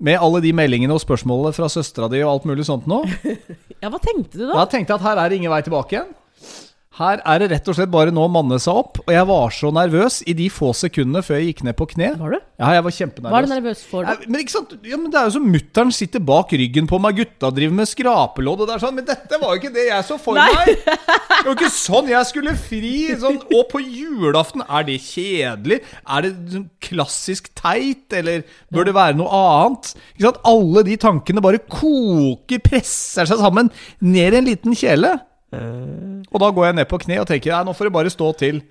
med 0.00 0.16
alle 0.16 0.40
de 0.40 0.54
meldingene 0.56 0.94
og 0.96 1.02
spørsmålene 1.02 1.52
fra 1.52 1.68
søstera 1.68 2.08
di 2.08 2.22
og 2.24 2.30
alt 2.30 2.46
mulig 2.48 2.64
sånt 2.64 2.86
nå, 2.88 3.02
ja, 3.82 3.90
hva 3.92 4.00
tenkte 4.00 4.38
du 4.38 4.46
da? 4.46 4.54
da 4.62 4.64
tenkte 4.64 4.94
jeg 4.94 4.96
at 4.96 5.04
her 5.04 5.20
er 5.20 5.28
det 5.28 5.40
ingen 5.40 5.52
vei 5.52 5.60
tilbake 5.66 5.98
igjen. 5.98 6.14
Her 6.98 7.20
er 7.22 7.38
det 7.38 7.46
rett 7.52 7.68
og 7.70 7.76
slett 7.78 7.90
bare 7.92 8.10
nå 8.10 8.24
å 8.26 8.30
manne 8.34 8.56
seg 8.58 8.74
opp. 8.80 8.96
Og 9.04 9.12
jeg 9.14 9.26
var 9.28 9.52
så 9.54 9.68
nervøs 9.70 10.16
i 10.26 10.34
de 10.34 10.48
få 10.50 10.72
sekundene 10.74 11.20
før 11.22 11.38
jeg 11.38 11.52
gikk 11.52 11.60
ned 11.68 11.76
på 11.78 11.86
kne. 11.92 12.08
Var 12.18 12.34
du? 12.34 12.38
Ja, 12.58 12.72
jeg 12.74 12.82
var 12.82 12.94
kjempenervøs. 12.96 13.34
Var 13.36 13.46
du 13.46 13.52
nervøs 13.52 13.84
for? 13.86 14.08
Ja, 14.10 14.16
men 14.26 14.42
ikke 14.42 14.54
sant? 14.56 14.74
Ja, 14.82 14.98
men 14.98 15.12
Det 15.14 15.20
er 15.20 15.28
jo 15.28 15.34
som 15.36 15.46
mutter'n 15.54 15.92
sitter 15.94 16.24
bak 16.26 16.50
ryggen 16.58 16.90
på 16.90 16.98
meg, 16.98 17.20
gutta 17.22 17.52
driver 17.54 17.78
med 17.78 17.90
skrapelodd 17.92 18.64
og 18.64 18.66
det 18.72 18.74
er 18.74 18.82
sånn. 18.82 18.98
Men 18.98 19.06
dette 19.12 19.38
var 19.38 19.54
jo 19.54 19.62
ikke 19.62 19.72
det 19.78 19.86
jeg 19.86 20.08
så 20.10 20.18
for 20.18 20.40
Nei. 20.40 20.48
meg! 20.50 20.82
Det 20.82 21.46
var 21.46 21.54
ikke 21.54 21.70
sånn 21.78 22.10
jeg 22.10 22.30
skulle 22.32 22.56
fri. 22.66 22.92
Sånn, 23.22 23.38
og 23.54 23.64
på 23.70 23.84
julaften, 23.86 24.66
er 24.66 24.90
det 24.90 24.98
kjedelig? 25.06 25.80
Er 26.10 26.26
det 26.26 26.34
sånn 26.56 26.68
klassisk 26.90 27.52
teit, 27.54 28.10
eller 28.18 28.42
bør 28.74 28.90
det 28.90 28.98
være 28.98 29.20
noe 29.22 29.30
annet? 29.46 29.94
Ikke 30.18 30.26
sant? 30.26 30.42
Alle 30.50 30.84
de 30.90 30.98
tankene 31.06 31.46
bare 31.46 31.62
koker, 31.70 32.58
presser 32.66 33.30
seg 33.30 33.38
sammen 33.46 33.70
ned 34.02 34.34
i 34.34 34.42
en 34.42 34.50
liten 34.50 34.74
kjele. 34.74 35.20
Og 35.56 36.36
da 36.42 36.50
går 36.54 36.68
jeg 36.68 36.76
ned 36.78 36.88
på 36.90 37.00
kne 37.02 37.20
og 37.22 37.28
tenker 37.30 37.54
nei, 37.56 37.64
nå 37.66 37.74
får 37.74 37.88
det 37.88 37.94
bare 37.96 38.12
stå 38.12 38.30
til. 38.38 38.60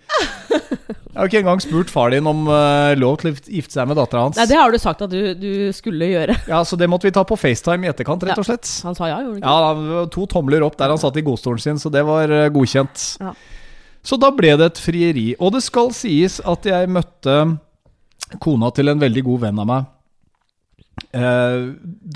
Jeg 1.10 1.18
har 1.18 1.28
ikke 1.28 1.40
engang 1.42 1.60
spurt 1.60 1.90
far 1.92 2.14
din 2.14 2.28
om 2.30 2.46
uh, 2.48 2.94
lov 2.96 3.18
til 3.20 3.32
å 3.32 3.34
gifte 3.34 3.74
seg 3.74 3.88
med 3.90 3.98
dattera 4.00 4.22
hans. 4.28 4.38
Nei, 4.40 4.46
det 4.48 4.56
har 4.56 4.72
du 4.72 4.78
sagt 4.80 5.02
at 5.04 5.12
du, 5.12 5.34
du 5.36 5.74
skulle 5.76 6.08
gjøre. 6.08 6.38
Ja, 6.48 6.62
Så 6.64 6.78
det 6.80 6.88
måtte 6.88 7.10
vi 7.10 7.12
ta 7.12 7.26
på 7.28 7.36
FaceTime 7.36 7.88
i 7.88 7.90
etterkant, 7.92 8.24
rett 8.30 8.40
og 8.40 8.48
slett. 8.48 8.70
Han 8.86 8.96
sa 8.96 9.10
ja, 9.10 9.18
gjorde 9.26 9.42
han 9.42 9.74
ikke? 9.74 9.90
Ja, 9.90 10.06
To 10.16 10.28
tomler 10.32 10.64
opp 10.64 10.78
der 10.80 10.94
han 10.94 11.02
satt 11.02 11.18
i 11.20 11.26
godstolen 11.26 11.60
sin, 11.60 11.82
så 11.82 11.92
det 11.92 12.06
var 12.08 12.32
uh, 12.32 12.46
godkjent. 12.54 13.04
Ja. 13.20 13.34
Så 14.06 14.22
da 14.22 14.30
ble 14.32 14.54
det 14.62 14.70
et 14.70 14.80
frieri. 14.80 15.28
Og 15.42 15.58
det 15.58 15.66
skal 15.66 15.92
sies 15.98 16.40
at 16.48 16.70
jeg 16.70 16.94
møtte 16.94 17.42
kona 18.40 18.70
til 18.78 18.94
en 18.94 19.02
veldig 19.02 19.26
god 19.26 19.48
venn 19.50 19.60
av 19.66 19.68
meg 19.68 19.90
eh, 21.14 21.58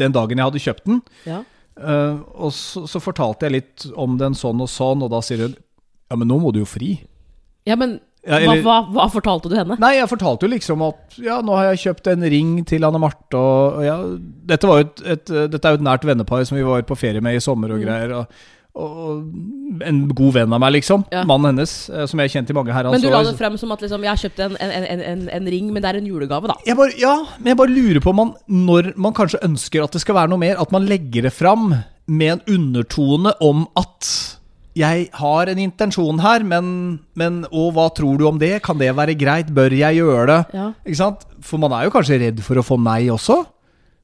den 0.03 0.13
dagen 0.15 0.39
jeg 0.39 0.49
hadde 0.49 0.63
kjøpt 0.63 0.87
den. 0.89 1.01
Ja. 1.27 1.41
Eh, 1.79 2.17
og 2.37 2.51
så, 2.53 2.83
så 2.87 2.99
fortalte 3.01 3.47
jeg 3.47 3.51
litt 3.55 3.85
om 3.97 4.17
den 4.19 4.35
sånn 4.37 4.59
og 4.61 4.69
sånn, 4.69 5.01
og 5.01 5.09
da 5.09 5.21
sier 5.25 5.47
hun 5.47 5.55
Ja, 6.11 6.15
men 6.19 6.27
nå 6.29 6.37
må 6.39 6.51
du 6.53 6.59
jo 6.61 6.65
fri. 6.69 6.99
ja, 7.65 7.75
men 7.75 7.99
Ja, 8.25 8.37
hva, 8.39 8.53
eller- 8.53 8.61
hva, 8.63 8.75
hva 8.93 9.07
fortalte 9.11 9.49
du 9.49 9.55
henne? 9.57 9.75
Nei, 9.81 9.95
jeg 9.97 10.07
fortalte 10.07 10.45
jo 10.45 10.51
liksom 10.53 10.83
at 10.87 11.17
ja, 11.19 11.41
nå 11.41 11.55
har 11.57 11.73
jeg 11.73 11.81
kjøpt 11.87 12.11
en 12.13 12.21
ring 12.31 12.51
til 12.69 12.85
Anne 12.85 12.99
Marte, 13.01 13.35
og, 13.35 13.79
og 13.79 13.83
ja, 13.83 13.97
dette, 14.53 14.69
var 14.69 14.79
jo 14.83 14.85
et, 14.85 15.01
et, 15.15 15.25
dette 15.51 15.65
er 15.65 15.73
jo 15.75 15.81
et 15.81 15.87
nært 15.89 16.05
vennepar 16.07 16.45
som 16.47 16.55
vi 16.55 16.63
var 16.63 16.85
på 16.87 16.95
ferie 16.95 17.19
med 17.25 17.35
i 17.35 17.41
sommer 17.43 17.73
og 17.73 17.81
Mm. 17.81 17.83
greier. 17.87 18.13
Og, 18.21 18.27
og 18.73 19.81
en 19.85 19.99
god 20.17 20.33
venn 20.33 20.53
av 20.55 20.61
meg, 20.63 20.73
liksom. 20.79 21.03
Ja. 21.13 21.21
Mannen 21.29 21.51
hennes, 21.51 21.73
eh, 21.93 22.07
som 22.09 22.19
jeg 22.19 22.29
har 22.29 22.33
kjent 22.39 22.49
i 22.49 22.55
mange 22.57 22.73
herrens 22.73 22.95
Men 22.95 23.03
du 23.03 23.09
la 23.13 23.21
det 23.27 23.35
frem 23.37 23.57
som 23.61 23.73
at 23.75 23.83
liksom, 23.85 24.05
jeg 24.05 24.09
har 24.09 24.21
kjøpt 24.23 24.39
en, 24.47 24.55
en, 24.57 24.71
en, 24.79 25.03
en, 25.11 25.25
en 25.37 25.49
ring, 25.53 25.69
men 25.73 25.83
det 25.83 25.91
er 25.91 25.99
en 26.01 26.07
julegave, 26.09 26.49
da. 26.49 26.55
Jeg 26.65 26.79
bare, 26.79 26.95
ja, 26.97 27.15
men 27.37 27.53
jeg 27.53 27.59
bare 27.59 27.73
lurer 27.73 28.01
på 28.01 28.13
om 28.13 28.21
man, 28.23 28.31
når 28.49 28.93
man 28.97 29.13
kanskje 29.13 29.43
ønsker 29.45 29.85
at 29.85 29.93
det 29.93 30.01
skal 30.01 30.17
være 30.17 30.33
noe 30.33 30.41
mer, 30.41 30.57
at 30.61 30.73
man 30.73 30.87
legger 30.89 31.27
det 31.29 31.33
fram 31.35 31.69
med 32.09 32.33
en 32.33 32.41
undertone 32.57 33.35
om 33.45 33.67
at 33.79 34.09
jeg 34.73 35.05
har 35.21 35.51
en 35.51 35.61
intensjon 35.61 36.23
her, 36.23 36.41
men, 36.41 36.65
men 37.13 37.43
Og 37.53 37.75
hva 37.75 37.85
tror 37.93 38.17
du 38.17 38.25
om 38.25 38.39
det? 38.41 38.55
Kan 38.65 38.79
det 38.81 38.89
være 38.97 39.13
greit? 39.13 39.51
Bør 39.53 39.69
jeg 39.69 39.99
gjøre 40.01 40.25
det? 40.31 40.39
Ja. 40.57 40.71
Ikke 40.81 40.97
sant? 40.97 41.27
For 41.45 41.61
man 41.61 41.75
er 41.77 41.85
jo 41.85 41.93
kanskje 41.93 42.17
redd 42.23 42.41
for 42.41 42.57
å 42.57 42.65
få 42.65 42.79
nei 42.81 43.05
også. 43.13 43.43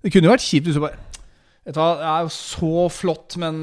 Det 0.05 0.13
kunne 0.13 0.29
jo 0.29 0.35
vært 0.35 0.45
kjipt 0.45 0.69
hvis 0.69 0.77
du 0.77 0.83
bare 0.85 1.07
Vet 1.65 1.75
du 1.75 1.81
hva, 1.81 1.89
det 1.99 2.05
er 2.07 2.21
jo 2.25 2.29
så 2.33 2.85
flott, 2.93 3.35
men 3.41 3.57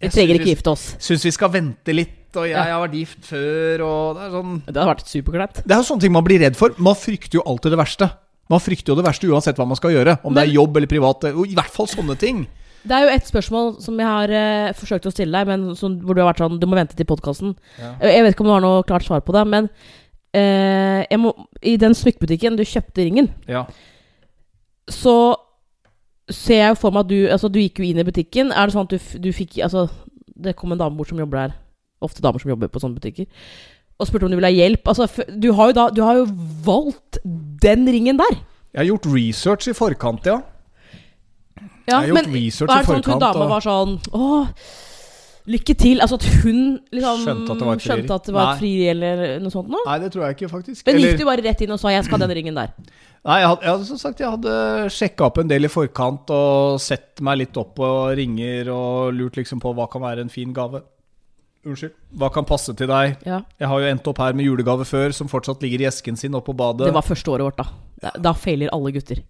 Vi 0.00 0.08
trenger 0.08 0.38
ikke 0.38 0.52
gifte 0.54 0.72
oss. 0.72 0.84
Syns 1.02 1.24
vi 1.26 1.32
skal 1.34 1.50
vente 1.52 1.92
litt, 1.94 2.16
og 2.38 2.46
jeg, 2.48 2.56
har 2.56 2.80
vært 2.86 2.94
gift 2.96 3.26
før, 3.26 3.82
og 3.84 4.16
det 4.16 4.22
er 4.24 4.30
sånn 4.36 4.54
Det 4.64 4.74
hadde 4.78 4.88
vært 4.94 5.08
superkleint. 5.10 5.60
det 5.66 5.74
er 5.74 5.80
jo 5.82 5.88
sånne 5.90 6.04
ting 6.06 6.14
man 6.14 6.24
blir 6.24 6.40
redd 6.40 6.56
for. 6.56 6.72
Man 6.78 6.96
frykter 6.96 7.40
jo 7.40 7.44
alltid 7.46 7.74
det 7.74 7.80
verste. 7.82 8.08
Man 8.50 8.62
frykter 8.62 8.92
jo 8.94 8.96
det 8.98 9.04
verste 9.06 9.28
uansett 9.30 9.58
hva 9.60 9.66
man 9.68 9.78
skal 9.78 9.92
gjøre. 9.94 10.16
Om 10.26 10.34
det 10.34 10.42
er 10.46 10.54
jobb 10.56 10.76
eller 10.80 10.90
privat. 10.90 11.26
I 11.30 11.54
hvert 11.58 11.74
fall 11.74 11.86
sånne 11.90 12.16
ting. 12.18 12.46
Det 12.80 12.96
er 12.96 13.04
jo 13.04 13.12
et 13.12 13.26
spørsmål 13.28 13.74
som 13.84 13.98
jeg 14.00 14.08
har 14.08 14.32
eh, 14.32 14.70
forsøkt 14.78 15.04
å 15.06 15.12
stille 15.12 15.36
deg, 15.36 15.50
men 15.52 15.76
som, 15.76 15.98
hvor 16.00 16.16
du 16.16 16.22
har 16.22 16.30
vært 16.30 16.40
sånn 16.40 16.56
Du 16.62 16.64
må 16.66 16.78
vente 16.78 16.96
til 16.96 17.04
podkasten. 17.06 17.52
Ja. 17.78 17.92
Jeg 18.08 18.24
vet 18.24 18.32
ikke 18.34 18.46
om 18.46 18.48
du 18.48 18.54
har 18.56 18.64
noe 18.64 18.86
klart 18.88 19.04
svar 19.04 19.20
på 19.26 19.34
det, 19.36 19.42
men 19.52 19.68
eh, 20.32 21.04
jeg 21.10 21.20
må, 21.20 21.34
i 21.60 21.76
den 21.82 21.92
smykkebutikken 21.98 22.56
du 22.56 22.64
kjøpte 22.64 23.04
ringen, 23.04 23.28
Ja. 23.50 23.66
så 24.88 25.14
ser 26.30 26.56
jeg 26.62 26.68
jo 26.74 26.78
for 26.80 26.90
meg 26.94 27.00
at 27.04 27.08
du 27.08 27.18
Altså, 27.30 27.48
du 27.52 27.58
gikk 27.60 27.78
jo 27.78 27.84
inn 27.84 27.98
i 27.98 28.04
butikken. 28.06 28.52
Er 28.52 28.66
det 28.66 28.74
sånn 28.74 28.86
at 28.88 28.94
du, 28.94 29.18
du 29.20 29.32
fikk 29.32 29.58
Altså, 29.64 29.88
det 30.40 30.56
kom 30.56 30.72
en 30.72 30.78
dame 30.78 30.96
bort 30.96 31.08
som 31.08 31.18
jobber 31.18 31.36
der. 31.48 31.54
Ofte 32.02 32.22
damer 32.24 32.40
som 32.40 32.50
jobber 32.50 32.68
på 32.72 32.80
sånne 32.80 32.96
butikker. 32.98 33.26
Og 34.00 34.06
spurte 34.08 34.24
om 34.24 34.30
du 34.32 34.36
ville 34.38 34.48
ha 34.48 34.56
hjelp. 34.56 34.86
Altså, 34.88 35.06
du 35.28 35.52
har 35.52 35.68
jo 35.68 35.72
da 35.76 35.88
Du 35.90 36.02
har 36.02 36.16
jo 36.16 36.26
valgt 36.64 37.18
den 37.62 37.86
ringen 37.86 38.16
der. 38.16 38.38
Jeg 38.72 38.80
har 38.84 38.88
gjort 38.92 39.06
research 39.12 39.68
i 39.68 39.72
forkant, 39.74 40.24
ja. 40.30 40.38
Ja, 41.60 41.66
Jeg 41.88 41.96
har 41.96 42.06
gjort 42.06 42.22
men 42.22 42.32
research 42.34 42.68
var 42.70 42.76
er 42.76 42.80
det 42.80 42.86
sånn 42.88 43.02
at 43.02 43.10
hun 43.10 43.18
dama 43.20 43.44
og- 43.44 43.50
var 43.50 43.60
sånn 43.60 43.98
Åh, 44.14 44.46
lykke 45.50 45.74
til. 45.76 46.00
Altså 46.00 46.14
at 46.14 46.24
hun 46.44 46.78
liksom 46.92 47.24
Skjønte 47.26 47.50
at 47.50 47.58
det 47.58 47.66
var 47.66 47.74
et 47.74 47.82
frieri. 47.82 48.10
at 48.14 48.24
det 48.24 48.34
var 48.34 48.52
et 48.52 48.58
frieri 48.60 48.88
eller 48.90 49.38
noe 49.40 49.50
sånt 49.50 49.68
noe? 49.68 49.82
Nei, 49.86 49.98
det 49.98 50.12
tror 50.12 50.26
jeg 50.26 50.36
ikke, 50.36 50.50
faktisk. 50.50 50.86
Men 50.86 50.94
Eller- 50.96 51.08
gikk 51.12 51.18
du 51.18 51.24
bare 51.24 51.42
rett 51.42 51.60
inn 51.62 51.70
og 51.72 51.80
sa 51.80 51.88
'jeg 51.88 52.04
skal 52.04 52.20
ha 52.20 52.26
den 52.26 52.36
ringen 52.36 52.54
der'? 52.54 52.70
Nei, 53.28 53.40
jeg 53.42 53.50
hadde, 53.50 53.64
jeg 53.66 53.74
hadde 53.74 53.86
som 53.90 53.98
sagt 54.00 54.20
Jeg 54.22 54.32
hadde 54.32 54.52
sjekka 54.94 55.26
opp 55.26 55.40
en 55.42 55.50
del 55.50 55.68
i 55.68 55.70
forkant 55.72 56.30
og 56.32 56.78
sett 56.80 57.20
meg 57.24 57.42
litt 57.42 57.58
opp 57.60 57.74
på 57.76 57.90
ringer 58.16 58.70
og 58.72 59.12
lurt 59.12 59.36
liksom 59.36 59.60
på 59.60 59.74
hva 59.76 59.84
kan 59.92 60.00
være 60.04 60.24
en 60.24 60.32
fin 60.32 60.54
gave. 60.56 60.80
Unnskyld. 61.68 61.92
Hva 62.16 62.30
kan 62.32 62.46
passe 62.48 62.72
til 62.72 62.88
deg? 62.88 63.18
Ja. 63.28 63.42
Jeg 63.60 63.68
har 63.68 63.82
jo 63.82 63.90
endt 63.90 64.08
opp 64.08 64.22
her 64.22 64.32
med 64.36 64.46
julegave 64.48 64.86
før, 64.88 65.12
som 65.12 65.28
fortsatt 65.28 65.60
ligger 65.60 65.84
i 65.84 65.88
esken 65.90 66.16
sin 66.16 66.36
oppe 66.38 66.54
på 66.54 66.56
badet. 66.62 66.88
Det 66.88 66.96
var 66.96 67.04
første 67.04 67.34
året 67.34 67.50
vårt, 67.50 67.60
da. 67.60 67.66
Da, 68.00 68.12
da 68.30 68.32
feiler 68.32 68.72
alle 68.72 68.94
gutter. 68.96 69.20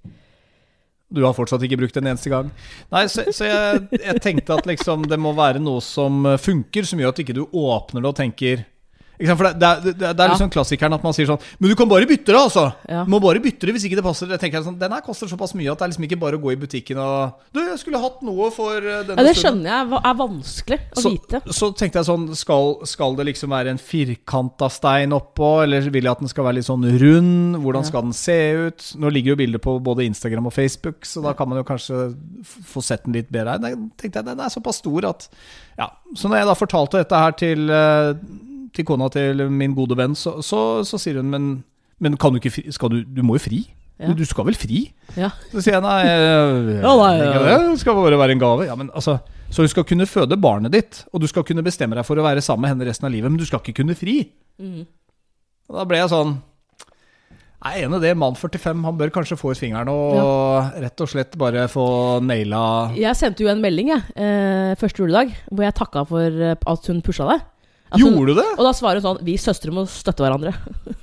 Du 1.11 1.25
har 1.25 1.35
fortsatt 1.35 1.65
ikke 1.67 1.81
brukt 1.81 1.97
den 1.99 2.07
eneste 2.07 2.31
gang. 2.31 2.53
Nei, 2.95 3.03
så, 3.11 3.25
så 3.35 3.49
jeg, 3.49 3.81
jeg 3.99 4.23
tenkte 4.23 4.55
at 4.55 4.69
liksom 4.71 5.09
det 5.11 5.19
må 5.19 5.35
være 5.35 5.59
noe 5.59 5.83
som 5.83 6.23
funker, 6.39 6.87
som 6.87 7.03
gjør 7.03 7.17
at 7.17 7.23
ikke 7.25 7.35
du 7.41 7.49
åpner 7.51 8.05
det 8.05 8.13
og 8.13 8.21
tenker? 8.21 8.63
For 9.21 9.45
det, 9.45 9.59
det, 9.61 9.95
det, 10.01 10.11
det 10.17 10.25
er 10.25 10.31
liksom 10.33 10.51
klassikeren 10.51 10.95
at 10.97 11.03
man 11.05 11.13
sier 11.13 11.27
sånn 11.29 11.41
Men 11.61 11.69
du 11.71 11.75
kan 11.77 11.89
bare 11.91 12.07
bytte 12.09 12.33
det, 12.33 12.39
altså! 12.41 12.73
Ja. 12.89 13.03
Du 13.05 13.11
må 13.13 13.21
bare 13.21 13.41
bytte 13.45 13.67
det 13.69 13.75
hvis 13.77 13.85
ikke 13.85 13.99
det 14.01 14.05
passer. 14.07 14.27
Jeg 14.33 14.41
tenker 14.41 14.63
sånn, 14.65 14.79
Den 14.81 14.93
her 14.97 15.03
koster 15.05 15.29
såpass 15.29 15.53
mye 15.55 15.71
at 15.73 15.79
det 15.79 15.85
er 15.85 15.93
liksom 15.93 16.07
ikke 16.09 16.19
bare 16.23 16.39
å 16.39 16.43
gå 16.43 16.53
i 16.55 16.59
butikken 16.61 16.99
og 17.03 17.35
Du, 17.53 17.61
jeg 17.61 17.79
skulle 17.83 18.01
hatt 18.01 18.23
noe 18.25 18.49
for 18.55 18.81
denne 18.81 19.05
stunden. 19.05 19.19
Ja, 19.21 19.27
det 19.27 19.37
stunden. 19.37 19.43
skjønner 19.43 19.71
jeg 19.75 19.89
hva- 19.93 20.03
er 20.11 20.17
vanskelig 20.23 20.79
å 20.97 21.05
Så, 21.05 21.13
vite. 21.15 21.41
så 21.61 21.71
tenkte 21.77 22.01
jeg 22.01 22.09
sånn 22.09 22.27
skal, 22.37 22.75
skal 22.89 23.17
det 23.21 23.27
liksom 23.31 23.51
være 23.51 23.75
en 23.75 23.79
firkanta 23.83 24.71
stein 24.73 25.13
oppå, 25.13 25.51
eller 25.65 25.91
vil 25.91 26.05
jeg 26.09 26.13
at 26.17 26.25
den 26.25 26.29
skal 26.33 26.45
være 26.49 26.59
litt 26.61 26.69
sånn 26.71 26.87
rund? 27.03 27.57
Hvordan 27.61 27.83
Ja. 27.85 27.89
skal 27.93 28.03
den 28.09 28.13
se 28.17 28.39
ut? 28.67 28.87
Nå 28.99 29.11
ligger 29.13 29.35
jo 29.35 29.37
bilder 29.37 29.59
på 29.59 29.77
både 29.83 30.07
Instagram 30.09 30.47
og 30.47 30.53
Facebook, 30.57 31.05
så 31.05 31.23
da 31.23 31.33
kan 31.35 31.49
man 31.49 31.59
jo 31.61 31.65
kanskje 31.65 32.15
få 32.73 32.83
sett 32.83 33.05
den 33.05 33.13
litt 33.15 33.31
bedre 33.31 33.59
Jeg 33.61 33.77
tenkte 34.01 34.21
jeg 34.23 34.25
den 34.25 34.41
er 34.41 34.49
såpass 34.49 34.77
stor 34.81 35.05
at 35.09 35.29
Ja. 35.79 35.89
Så 36.15 36.29
når 36.29 36.37
jeg 36.43 36.47
da 36.47 36.55
fortalte 36.55 36.99
dette 37.01 37.17
her 37.17 37.33
til, 37.33 37.71
eh, 37.71 38.15
til 38.77 38.87
kona 38.89 39.09
til 39.13 39.45
min 39.51 39.75
gode 39.77 39.97
venn, 39.99 40.15
så, 40.19 40.39
så, 40.45 40.81
så 40.87 41.01
sier 41.01 41.21
hun 41.21 41.31
men, 41.33 41.51
men 42.01 42.17
kan 42.21 42.33
du 42.33 42.41
ikke 42.41 42.55
fri? 42.55 42.67
Skal 42.75 42.93
du, 42.93 43.03
du 43.05 43.23
må 43.27 43.39
jo 43.39 43.45
fri? 43.49 43.65
Ja. 44.01 44.15
Du, 44.17 44.23
skal 44.25 44.47
vel 44.49 44.57
fri? 44.57 44.87
Ja. 45.19 45.29
Så 45.51 45.61
sier 45.61 45.77
jeg 45.77 45.85
nei, 45.85 45.99
Ja, 46.09 46.93
nei, 46.97 47.11
ja, 47.21 47.59
det. 47.61 47.81
skal 47.83 47.99
bare 47.99 48.17
være 48.17 48.33
en 48.33 48.41
gave. 48.41 48.65
Ja, 48.65 48.77
men 48.79 48.89
altså, 48.97 49.19
så 49.53 49.67
du 49.67 49.69
skal 49.69 49.85
kunne 49.85 50.07
føde 50.09 50.39
barnet 50.41 50.73
ditt, 50.73 51.03
og 51.13 51.21
du 51.21 51.29
skal 51.29 51.45
kunne 51.45 51.65
bestemme 51.67 51.99
deg 51.99 52.07
for 52.09 52.17
å 52.17 52.25
være 52.25 52.41
sammen 52.45 52.65
med 52.65 52.73
henne 52.75 52.89
resten 52.89 53.09
av 53.09 53.13
livet, 53.13 53.29
men 53.29 53.41
du 53.41 53.45
skal 53.49 53.61
ikke 53.61 53.83
kunne 53.83 53.99
fri. 53.99 54.23
Mm. 54.63 54.87
Og 55.71 55.77
da 55.77 55.85
ble 55.89 56.01
jeg 56.01 56.11
sånn 56.11 56.39
Jeg 57.61 57.77
er 57.83 57.87
enig 57.87 58.01
i 58.01 58.05
det. 58.07 58.15
Mann 58.19 58.35
45 58.41 58.81
han 58.89 58.97
bør 58.99 59.13
kanskje 59.15 59.37
få 59.39 59.53
ut 59.53 59.61
fingeren 59.61 59.89
og 59.93 60.81
rett 60.81 61.05
og 61.05 61.11
slett 61.13 61.37
bare 61.41 61.67
få 61.71 61.85
naila 62.25 62.63
Jeg 62.97 63.17
sendte 63.19 63.45
jo 63.45 63.51
en 63.53 63.61
melding 63.61 63.93
jeg, 63.93 64.05
eh, 64.17 64.73
første 64.81 65.05
juledag 65.05 65.35
hvor 65.51 65.67
jeg 65.67 65.77
takka 65.77 66.07
for 66.09 66.41
eh, 66.49 66.57
at 66.57 66.89
hun 66.89 67.03
pusha 67.05 67.29
deg. 67.29 67.45
Hun- 67.91 68.01
Gjorde 68.15 68.27
du 68.35 68.39
det? 68.39 68.47
Og 68.59 68.65
da 68.67 68.71
svarer 68.77 69.01
hun 69.01 69.07
sånn 69.09 69.25
Vi 69.27 69.35
søstre 69.41 69.73
må 69.75 69.83
støtte 69.91 70.23
hverandre. 70.23 70.53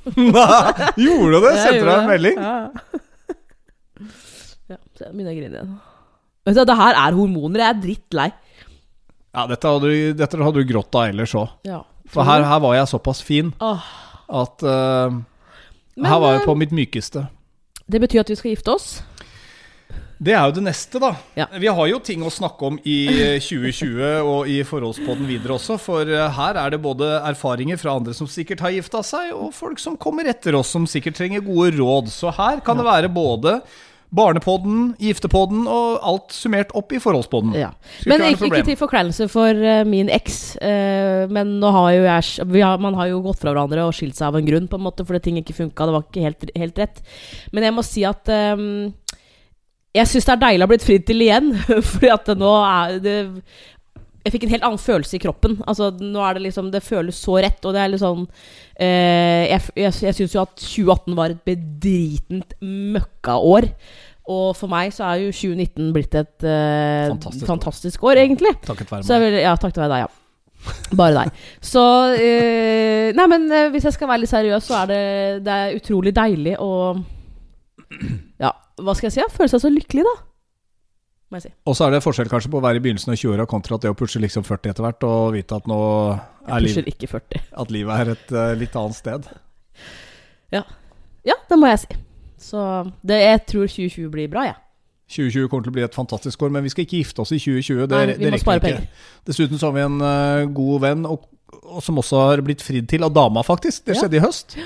Gjorde 1.03 1.31
du 1.33 1.39
det? 1.43 1.53
Sendte 1.59 1.81
du 1.83 1.89
deg 1.89 1.97
en 1.97 2.07
melding? 2.11 2.37
Ja. 2.39 2.57
ja, 4.71 4.77
så 4.95 5.05
jeg 5.07 5.13
begynner 5.13 5.33
å 5.33 5.37
grine 5.37 5.59
igjen. 5.59 5.73
Vet 6.47 6.55
du, 6.59 6.63
Det 6.69 6.77
her 6.79 6.99
er 7.01 7.17
hormoner. 7.17 7.63
Jeg 7.63 7.69
er 7.75 7.81
drittlei. 7.83 8.27
Ja, 9.35 9.45
dette 9.51 9.67
hadde, 9.69 9.91
du- 9.91 10.13
dette 10.17 10.39
hadde 10.41 10.63
du 10.63 10.69
grått 10.73 10.95
av 10.95 11.09
ellers 11.11 11.35
òg. 11.37 11.49
Ja. 11.67 11.81
For 12.07 12.23
her, 12.23 12.43
her 12.47 12.59
var 12.63 12.73
jeg 12.77 12.87
såpass 12.87 13.19
fin 13.21 13.49
Åh. 13.59 13.83
at 14.31 14.63
uh, 14.63 15.11
Men, 15.97 16.05
Her 16.07 16.19
var 16.23 16.37
jeg 16.37 16.41
eh, 16.41 16.45
på 16.47 16.55
mitt 16.55 16.71
mykeste. 16.71 17.25
Det 17.87 17.99
betyr 17.99 18.21
at 18.23 18.29
vi 18.31 18.37
skal 18.39 18.53
gifte 18.53 18.71
oss. 18.77 18.87
Det 20.17 20.33
er 20.33 20.47
jo 20.49 20.55
det 20.57 20.63
neste, 20.65 20.99
da. 21.01 21.11
Ja. 21.37 21.45
Vi 21.61 21.69
har 21.69 21.89
jo 21.91 21.99
ting 22.01 22.23
å 22.25 22.31
snakke 22.33 22.71
om 22.71 22.79
i 22.89 22.97
eh, 23.11 23.43
2020 23.43 24.25
og 24.25 24.49
i 24.49 24.59
forholdspodden 24.65 25.27
videre 25.29 25.57
også. 25.59 25.77
For 25.81 26.09
eh, 26.09 26.31
her 26.39 26.57
er 26.57 26.73
det 26.73 26.81
både 26.81 27.11
erfaringer 27.19 27.77
fra 27.81 27.97
andre 27.99 28.15
som 28.17 28.29
sikkert 28.29 28.63
har 28.65 28.73
gifta 28.73 29.03
seg, 29.05 29.29
og 29.37 29.53
folk 29.53 29.81
som 29.81 29.99
kommer 29.99 30.29
etter 30.29 30.57
oss 30.57 30.73
som 30.73 30.89
sikkert 30.89 31.19
trenger 31.19 31.45
gode 31.45 31.75
råd. 31.77 32.09
Så 32.13 32.33
her 32.33 32.63
kan 32.65 32.81
det 32.81 32.87
være 32.89 33.13
både 33.13 33.59
Barnepodden, 34.07 34.93
Giftepodden 35.03 35.65
og 35.67 35.97
alt 36.07 36.31
summert 36.31 36.71
opp 36.79 36.93
i 36.95 36.99
forholdspodden. 37.03 37.51
Ja. 37.59 37.73
Men 38.07 38.23
ikke 38.23 38.47
ikke, 38.47 38.61
til 38.69 38.77
forkleinelse 38.79 39.27
for 39.31 39.51
eh, 39.51 39.83
min 39.87 40.07
eks. 40.13 40.55
eh, 40.63 41.25
men 41.29 41.57
nå 41.61 41.71
har 41.75 41.89
jo 41.91 42.05
jeg 42.05 42.47
vi 42.47 42.63
har, 42.63 42.79
Man 42.79 42.95
har 42.95 43.11
jo 43.11 43.19
gått 43.25 43.41
fra 43.41 43.51
hverandre 43.51 43.83
og 43.89 43.97
skilt 43.97 44.15
seg 44.15 44.29
av 44.29 44.39
en 44.39 44.47
grunn, 44.47 44.69
på 44.71 44.79
en 44.79 44.85
måte, 44.87 45.05
fordi 45.05 45.25
ting 45.27 45.41
ikke 45.41 45.57
funka. 45.57 45.89
Det 45.89 45.97
var 45.97 46.07
ikke 46.07 46.23
helt, 46.23 46.47
helt 46.55 46.79
rett. 46.79 47.03
Men 47.51 47.67
jeg 47.67 47.75
må 47.75 47.83
si 47.83 48.07
at 48.07 48.31
eh, 48.31 48.63
jeg 49.97 50.09
syns 50.11 50.27
det 50.29 50.35
er 50.35 50.43
deilig 50.45 50.63
å 50.63 50.67
ha 50.67 50.71
blitt 50.73 50.85
fridd 50.87 51.07
til 51.09 51.25
igjen. 51.25 51.51
fordi 51.91 52.11
at 52.13 52.29
det 52.29 52.37
nå 52.41 52.53
er 52.61 52.99
det 53.03 53.17
jeg 54.27 54.33
fikk 54.33 54.43
en 54.43 54.51
helt 54.57 54.65
annen 54.67 54.81
følelse 54.81 55.15
i 55.15 55.21
kroppen. 55.23 55.53
Altså, 55.71 55.85
nå 56.03 56.19
er 56.19 56.35
Det 56.35 56.41
liksom 56.49 56.67
Det 56.73 56.81
føles 56.83 57.15
så 57.15 57.37
rett. 57.39 57.63
Og 57.63 57.71
det 57.71 57.79
er 57.79 57.91
litt 57.93 58.01
sånn 58.01 58.25
eh, 58.75 59.45
Jeg, 59.47 59.61
jeg, 59.79 59.93
jeg 60.03 60.17
syns 60.17 60.35
jo 60.35 60.41
at 60.43 60.51
2018 60.59 61.15
var 61.15 61.31
et 61.31 61.39
bedritent 61.47 62.57
møkkaår. 62.59 63.69
Og 64.27 64.49
for 64.59 64.67
meg 64.67 64.91
så 64.91 65.05
er 65.07 65.21
jo 65.21 65.31
2019 65.31 65.93
blitt 65.95 66.17
et 66.19 66.43
eh, 66.43 67.07
Fantastisk 67.13 67.45
år. 67.45 67.51
fantastisk, 67.53 68.03
år. 68.03 68.19
egentlig. 68.25 68.51
Takket 68.67 68.91
være 68.91 69.07
Så 69.07 69.15
meg. 69.15 69.29
vil, 69.29 69.39
ja, 69.45 69.53
takket 69.55 69.79
være 69.85 69.93
deg, 69.95 70.03
ja. 70.03 70.73
Bare 70.99 71.21
deg. 71.21 71.39
Så 71.63 71.83
eh, 72.19 73.13
Nei, 73.15 73.27
men 73.31 73.47
eh, 73.47 73.69
hvis 73.71 73.87
jeg 73.87 73.95
skal 73.95 74.11
være 74.11 74.25
litt 74.25 74.33
seriøs, 74.33 74.67
så 74.67 74.81
er 74.81 74.91
det, 74.91 75.01
det 75.47 75.55
er 75.61 75.77
utrolig 75.79 76.11
deilig 76.17 76.57
å 76.59 76.71
Ja, 78.43 78.51
hva 78.81 78.95
skal 78.97 79.09
jeg 79.09 79.15
si? 79.17 79.27
Føle 79.35 79.51
seg 79.51 79.63
så 79.63 79.71
lykkelig, 79.73 80.03
da. 80.07 80.15
Må 81.27 81.39
jeg 81.41 81.47
si. 81.49 81.53
Og 81.67 81.75
så 81.75 81.87
er 81.87 81.95
det 81.97 82.03
forskjell 82.05 82.29
kanskje 82.31 82.51
på 82.53 82.59
å 82.61 82.63
være 82.63 82.79
i 82.79 82.83
begynnelsen 82.85 83.11
av 83.11 83.17
20-åra 83.19 83.45
kontra 83.51 83.79
det 83.83 83.89
å 83.91 83.97
pushe 83.99 84.21
liksom 84.23 84.45
40 84.47 84.71
etter 84.71 84.85
hvert, 84.85 85.03
og 85.07 85.33
vite 85.35 85.57
at 85.59 85.65
nå 85.67 85.79
er 86.47 86.63
liv, 86.63 86.77
ikke 86.93 87.09
40. 87.11 87.41
at 87.63 87.73
livet 87.75 88.03
er 88.03 88.11
et 88.13 88.31
uh, 88.31 88.53
litt 88.55 88.77
annet 88.79 88.95
sted. 88.95 89.27
Ja, 91.27 91.35
det 91.49 91.57
må 91.59 91.67
jeg 91.67 91.81
si. 91.83 91.97
Så 92.39 92.61
det, 93.03 93.17
jeg 93.25 93.43
tror 93.49 93.67
2020 93.67 94.09
blir 94.13 94.31
bra, 94.31 94.45
jeg. 94.47 94.57
2020 95.11 95.47
kommer 95.51 95.65
til 95.65 95.71
å 95.71 95.75
bli 95.77 95.83
et 95.87 95.95
fantastisk 95.95 96.41
år, 96.43 96.51
men 96.53 96.65
vi 96.65 96.71
skal 96.71 96.83
ikke 96.85 96.99
gifte 97.01 97.23
oss 97.23 97.31
i 97.35 97.39
2020. 97.39 97.85
Det, 97.87 97.95
Nei, 97.95 98.15
vi 98.19 98.27
det 98.27 98.31
må 98.35 98.39
spare 98.41 98.71
ikke. 98.71 98.87
Dessuten 99.27 99.59
så 99.59 99.69
har 99.69 99.75
vi 99.77 99.83
en 99.85 99.97
uh, 100.03 100.47
god 100.55 100.83
venn, 100.83 101.05
og, 101.07 101.27
og 101.63 101.83
som 101.83 101.99
også 101.99 102.23
har 102.29 102.43
blitt 102.47 102.63
fridd 102.63 102.87
til 102.91 103.03
av 103.07 103.13
dama, 103.15 103.43
faktisk. 103.47 103.85
Det 103.87 103.95
Ja. 103.95 104.01
skjedde 104.03 104.19
i 104.19 104.23
høst. 104.23 104.57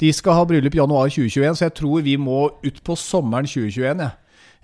De 0.00 0.10
skal 0.12 0.38
ha 0.38 0.44
bryllup 0.48 0.74
i 0.74 0.82
januar 0.82 1.08
2021, 1.12 1.56
så 1.58 1.68
jeg 1.68 1.74
tror 1.78 2.04
vi 2.04 2.18
må 2.20 2.48
ut 2.64 2.84
på 2.84 2.98
sommeren 2.98 3.46
2021. 3.46 4.02
Ja. 4.02 4.12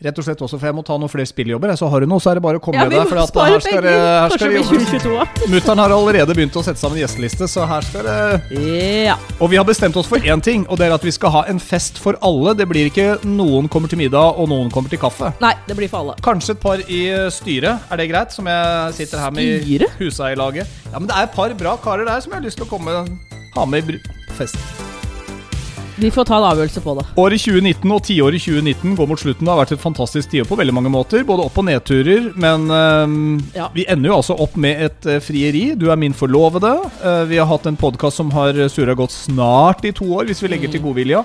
Rett 0.00 0.16
og 0.16 0.24
slett 0.24 0.40
også, 0.40 0.56
for 0.56 0.64
jeg 0.64 0.72
må 0.72 0.80
ta 0.80 0.94
noen 0.96 1.10
flere 1.12 1.28
spilljobber. 1.28 1.74
Så 1.76 1.84
har 1.92 2.00
du 2.00 2.08
noe, 2.08 2.22
så 2.24 2.30
er 2.30 2.38
det 2.38 2.42
bare 2.46 2.56
å 2.56 2.62
komme 2.64 2.80
Ja, 2.80 2.86
med 2.88 2.96
deg. 2.96 3.08
For 3.10 3.20
at 3.20 3.34
her 3.36 3.60
skal 3.60 3.82
det, 3.84 3.92
her 3.92 4.32
skal 4.32 4.40
det 4.40 4.54
blir 4.54 4.62
det 4.64 4.86
2022 4.88 5.10
òg. 5.12 5.42
Mutter'n 5.52 5.82
har 5.82 5.92
allerede 5.92 6.36
begynt 6.38 6.56
å 6.56 6.62
sette 6.64 6.80
sammen 6.80 7.02
gjesteliste, 7.02 7.44
så 7.52 7.66
her 7.68 7.84
skal 7.84 8.08
det 8.08 8.62
Ja. 9.10 9.18
Og 9.36 9.52
vi 9.52 9.60
har 9.60 9.68
bestemt 9.68 9.98
oss 10.00 10.08
for 10.08 10.24
én 10.24 10.40
ting, 10.40 10.64
og 10.70 10.80
det 10.80 10.88
er 10.88 10.96
at 10.96 11.04
vi 11.04 11.12
skal 11.12 11.34
ha 11.36 11.44
en 11.52 11.60
fest 11.60 12.00
for 12.00 12.16
alle. 12.24 12.56
Det 12.56 12.66
blir 12.70 12.88
ikke 12.88 13.20
noen 13.28 13.68
kommer 13.68 13.92
til 13.92 14.00
middag, 14.00 14.40
og 14.40 14.48
noen 14.48 14.72
kommer 14.72 14.88
til 14.88 15.02
kaffe. 15.04 15.34
Nei, 15.38 15.52
det 15.68 15.76
blir 15.76 15.92
for 15.92 16.00
alle. 16.00 16.16
Kanskje 16.24 16.56
et 16.56 16.64
par 16.64 16.80
i 16.80 17.02
styret, 17.28 17.84
er 17.92 18.00
det 18.00 18.08
greit? 18.08 18.32
Som 18.32 18.48
jeg 18.48 18.94
sitter 19.02 19.20
her 19.20 19.36
med 19.36 19.68
i 19.68 19.82
huseierlaget. 20.00 20.64
Ja, 20.88 20.98
men 20.98 21.12
det 21.12 21.16
er 21.16 21.28
et 21.28 21.36
par 21.36 21.52
bra 21.52 21.76
karer 21.76 22.08
der 22.08 22.24
som 22.24 22.32
jeg 22.32 22.40
har 22.40 22.48
lyst 22.48 22.56
til 22.56 22.64
å 22.64 22.72
komme 22.72 23.04
ha 23.54 23.66
med 23.66 23.90
i 23.92 24.00
fest. 24.38 24.56
Vi 26.00 26.08
får 26.10 26.24
ta 26.30 26.38
en 26.40 26.46
avgjørelse 26.48 26.80
på 26.80 26.94
det. 26.96 27.02
Året 27.20 27.42
2019 27.44 27.90
og 27.92 28.00
tiåret 28.06 28.40
2019 28.40 28.94
går 28.96 29.08
mot 29.10 29.20
slutten. 29.20 29.44
Det 29.44 29.52
har 29.52 29.58
vært 29.60 29.74
et 29.76 29.82
fantastisk 29.82 30.30
tiår 30.32 30.46
på 30.48 30.56
veldig 30.56 30.72
mange 30.78 30.92
måter. 30.94 31.26
Både 31.28 31.44
opp- 31.44 31.58
og 31.60 31.66
nedturer. 31.68 32.30
Men 32.40 32.64
uh, 32.72 33.44
Ja. 33.56 33.68
vi 33.74 33.84
ender 33.84 34.08
jo 34.08 34.16
altså 34.16 34.38
opp 34.40 34.56
med 34.56 34.80
et 34.86 35.06
uh, 35.10 35.18
frieri. 35.20 35.74
Du 35.76 35.90
er 35.92 36.00
min 36.00 36.16
forlovede. 36.16 36.72
Uh, 37.04 37.24
vi 37.28 37.36
har 37.36 37.46
hatt 37.50 37.68
en 37.68 37.76
podkast 37.76 38.16
som 38.16 38.32
har 38.32 38.56
surra 38.72 38.96
godt 38.96 39.12
snart 39.12 39.84
i 39.84 39.92
to 39.92 40.08
år, 40.16 40.24
hvis 40.30 40.40
vi 40.42 40.48
legger 40.54 40.72
til 40.72 40.80
godvilja. 40.86 41.20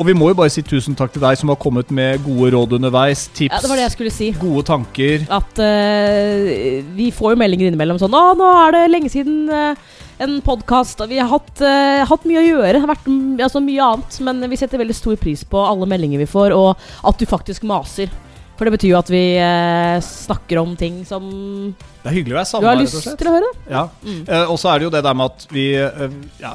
Og 0.00 0.06
vi 0.08 0.14
må 0.16 0.30
jo 0.32 0.38
bare 0.40 0.48
si 0.50 0.62
tusen 0.64 0.96
takk 0.96 1.12
til 1.12 1.20
deg 1.20 1.36
som 1.36 1.50
har 1.52 1.58
kommet 1.60 1.90
med 1.92 2.22
gode 2.24 2.48
råd 2.54 2.78
underveis. 2.78 3.26
Tips, 3.36 3.52
Ja, 3.52 3.60
Det 3.60 3.68
var 3.68 3.76
det 3.76 3.84
jeg 3.84 3.92
skulle 3.98 4.10
si. 4.14 4.30
gode 4.40 4.64
tanker. 4.64 5.26
At 5.28 5.58
eh, 5.60 6.80
vi 6.96 7.10
får 7.12 7.34
jo 7.34 7.40
meldinger 7.42 7.68
innimellom 7.68 8.00
sånn 8.00 8.16
Å, 8.16 8.32
nå 8.40 8.48
er 8.64 8.72
det 8.72 8.86
lenge 8.90 9.10
siden 9.12 9.50
eh, 9.52 9.76
en 10.22 10.40
podkast. 10.44 11.00
Vi 11.08 11.18
har 11.18 11.30
hatt, 11.30 11.54
uh, 11.60 12.02
hatt 12.08 12.26
mye 12.28 12.40
å 12.40 12.46
gjøre. 12.46 12.74
Det 12.76 12.82
har 12.82 12.90
vært 12.92 13.08
altså, 13.42 13.62
mye 13.64 13.86
annet. 13.86 14.18
Men 14.26 14.42
vi 14.50 14.58
setter 14.60 14.82
veldig 14.82 14.96
stor 14.96 15.18
pris 15.20 15.44
på 15.48 15.62
alle 15.62 15.88
meldinger 15.90 16.22
vi 16.22 16.28
får, 16.30 16.54
og 16.56 17.08
at 17.08 17.18
du 17.18 17.26
faktisk 17.28 17.66
maser. 17.68 18.12
For 18.56 18.68
det 18.68 18.76
betyr 18.76 18.92
jo 18.92 18.98
at 19.00 19.08
vi 19.10 19.22
eh, 19.40 19.96
snakker 20.04 20.60
om 20.60 20.74
ting 20.78 21.00
som 21.08 21.24
Det 21.72 22.10
er 22.10 22.14
hyggelig 22.14 22.36
å 22.36 22.38
være 22.38 22.60
du 22.62 22.68
har 22.68 22.78
lyst 22.78 23.08
til 23.08 23.30
å 23.30 23.32
høre. 23.34 23.48
Ja. 23.66 23.86
Mm. 24.04 24.20
Eh, 24.28 24.44
og 24.52 24.60
så 24.60 24.70
er 24.70 24.78
det 24.78 24.86
jo 24.86 24.92
det 24.94 25.00
der 25.02 25.16
med 25.18 25.32
at 25.32 25.46
vi 25.50 25.64
ja, 25.72 26.52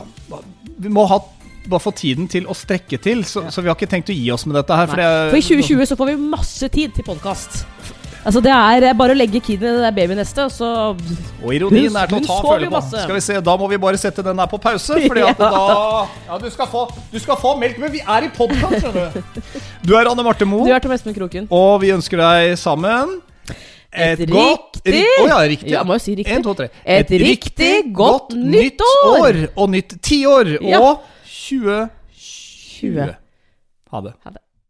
Vi 0.78 0.94
må 0.94 1.04
ha 1.10 1.18
bare 1.68 1.84
få 1.84 1.92
tiden 1.92 2.30
til 2.32 2.48
å 2.48 2.56
strekke 2.56 3.02
til, 3.04 3.26
så, 3.28 3.44
Ja. 3.44 3.52
så 3.52 3.62
vi 3.66 3.68
har 3.68 3.76
ikke 3.76 3.92
tenkt 3.92 4.14
å 4.14 4.16
gi 4.16 4.30
oss 4.32 4.46
med 4.48 4.56
dette 4.56 4.78
her. 4.78 4.88
For, 4.88 4.96
det, 4.96 5.10
For 5.34 5.42
i 5.42 5.44
2020 5.44 5.90
så 5.90 6.00
får 6.00 6.14
vi 6.14 6.18
masse 6.32 6.70
tid 6.72 6.96
til 6.96 7.04
podkast. 7.04 7.66
Altså 8.26 8.42
Det 8.44 8.52
er 8.52 8.84
eh, 8.90 8.94
bare 8.98 9.14
å 9.14 9.18
legge 9.18 9.40
kiden 9.44 9.68
i 9.70 9.74
det 9.78 9.84
der 9.86 9.94
babynestet, 9.96 10.44
og 10.46 10.52
så 10.52 10.70
Og 11.46 11.54
ironien 11.56 11.96
er 11.96 12.10
til 12.12 12.18
å 12.18 12.26
ta 12.26 12.40
føle 12.44 12.70
på. 12.72 12.82
Skal 12.90 13.16
vi 13.16 13.22
se, 13.24 13.38
Da 13.42 13.56
må 13.58 13.70
vi 13.72 13.78
bare 13.78 13.98
sette 14.02 14.24
den 14.26 14.38
der 14.42 14.50
på 14.52 14.60
pause. 14.60 14.98
Fordi 15.08 15.24
at 15.28 15.40
Ja. 15.46 15.52
da 15.52 16.08
Ja, 16.28 16.38
du 16.42 16.50
skal 16.52 16.68
få, 16.72 16.88
du 17.14 17.20
skal 17.24 17.38
få 17.40 17.54
melk, 17.60 17.78
men 17.80 17.92
vi 17.94 18.02
er 18.02 18.28
i 18.28 18.30
podkast, 18.36 18.82
skjønner 18.84 19.14
du. 19.14 19.62
Du 19.88 19.96
er 19.96 20.10
Anne 20.12 20.24
Marte 20.28 20.46
Moe, 20.50 20.66
Du 20.68 20.74
er 20.76 20.80
Tom 20.84 20.92
Espen 20.98 21.16
Kroken. 21.16 21.48
og 21.52 21.82
vi 21.86 21.94
ønsker 21.96 22.18
deg 22.24 22.58
sammen 22.60 23.22
Et 23.94 24.20
godt 24.30 24.82
riktig- 24.84 24.94
ri- 24.94 25.24
Å 25.24 25.28
ja, 25.30 25.38
riktig. 25.48 25.70
Ja, 25.72 25.84
si 25.98 26.16
riktig. 26.20 26.34
En, 26.36 26.44
to, 26.44 26.54
tre. 26.54 26.68
Et 26.86 27.10
riktig 27.10 27.94
godt 27.96 28.36
nytt 28.36 28.82
år. 29.08 29.40
Og 29.56 29.70
nytt 29.72 29.96
tiår. 30.04 30.58
Ja. 30.62 30.82
Og 30.84 31.00
2020. 31.32 31.88
20. 32.78 33.16
Ha 33.94 34.02
det. 34.06 34.14
Ha 34.26 34.30
det. 34.36 34.42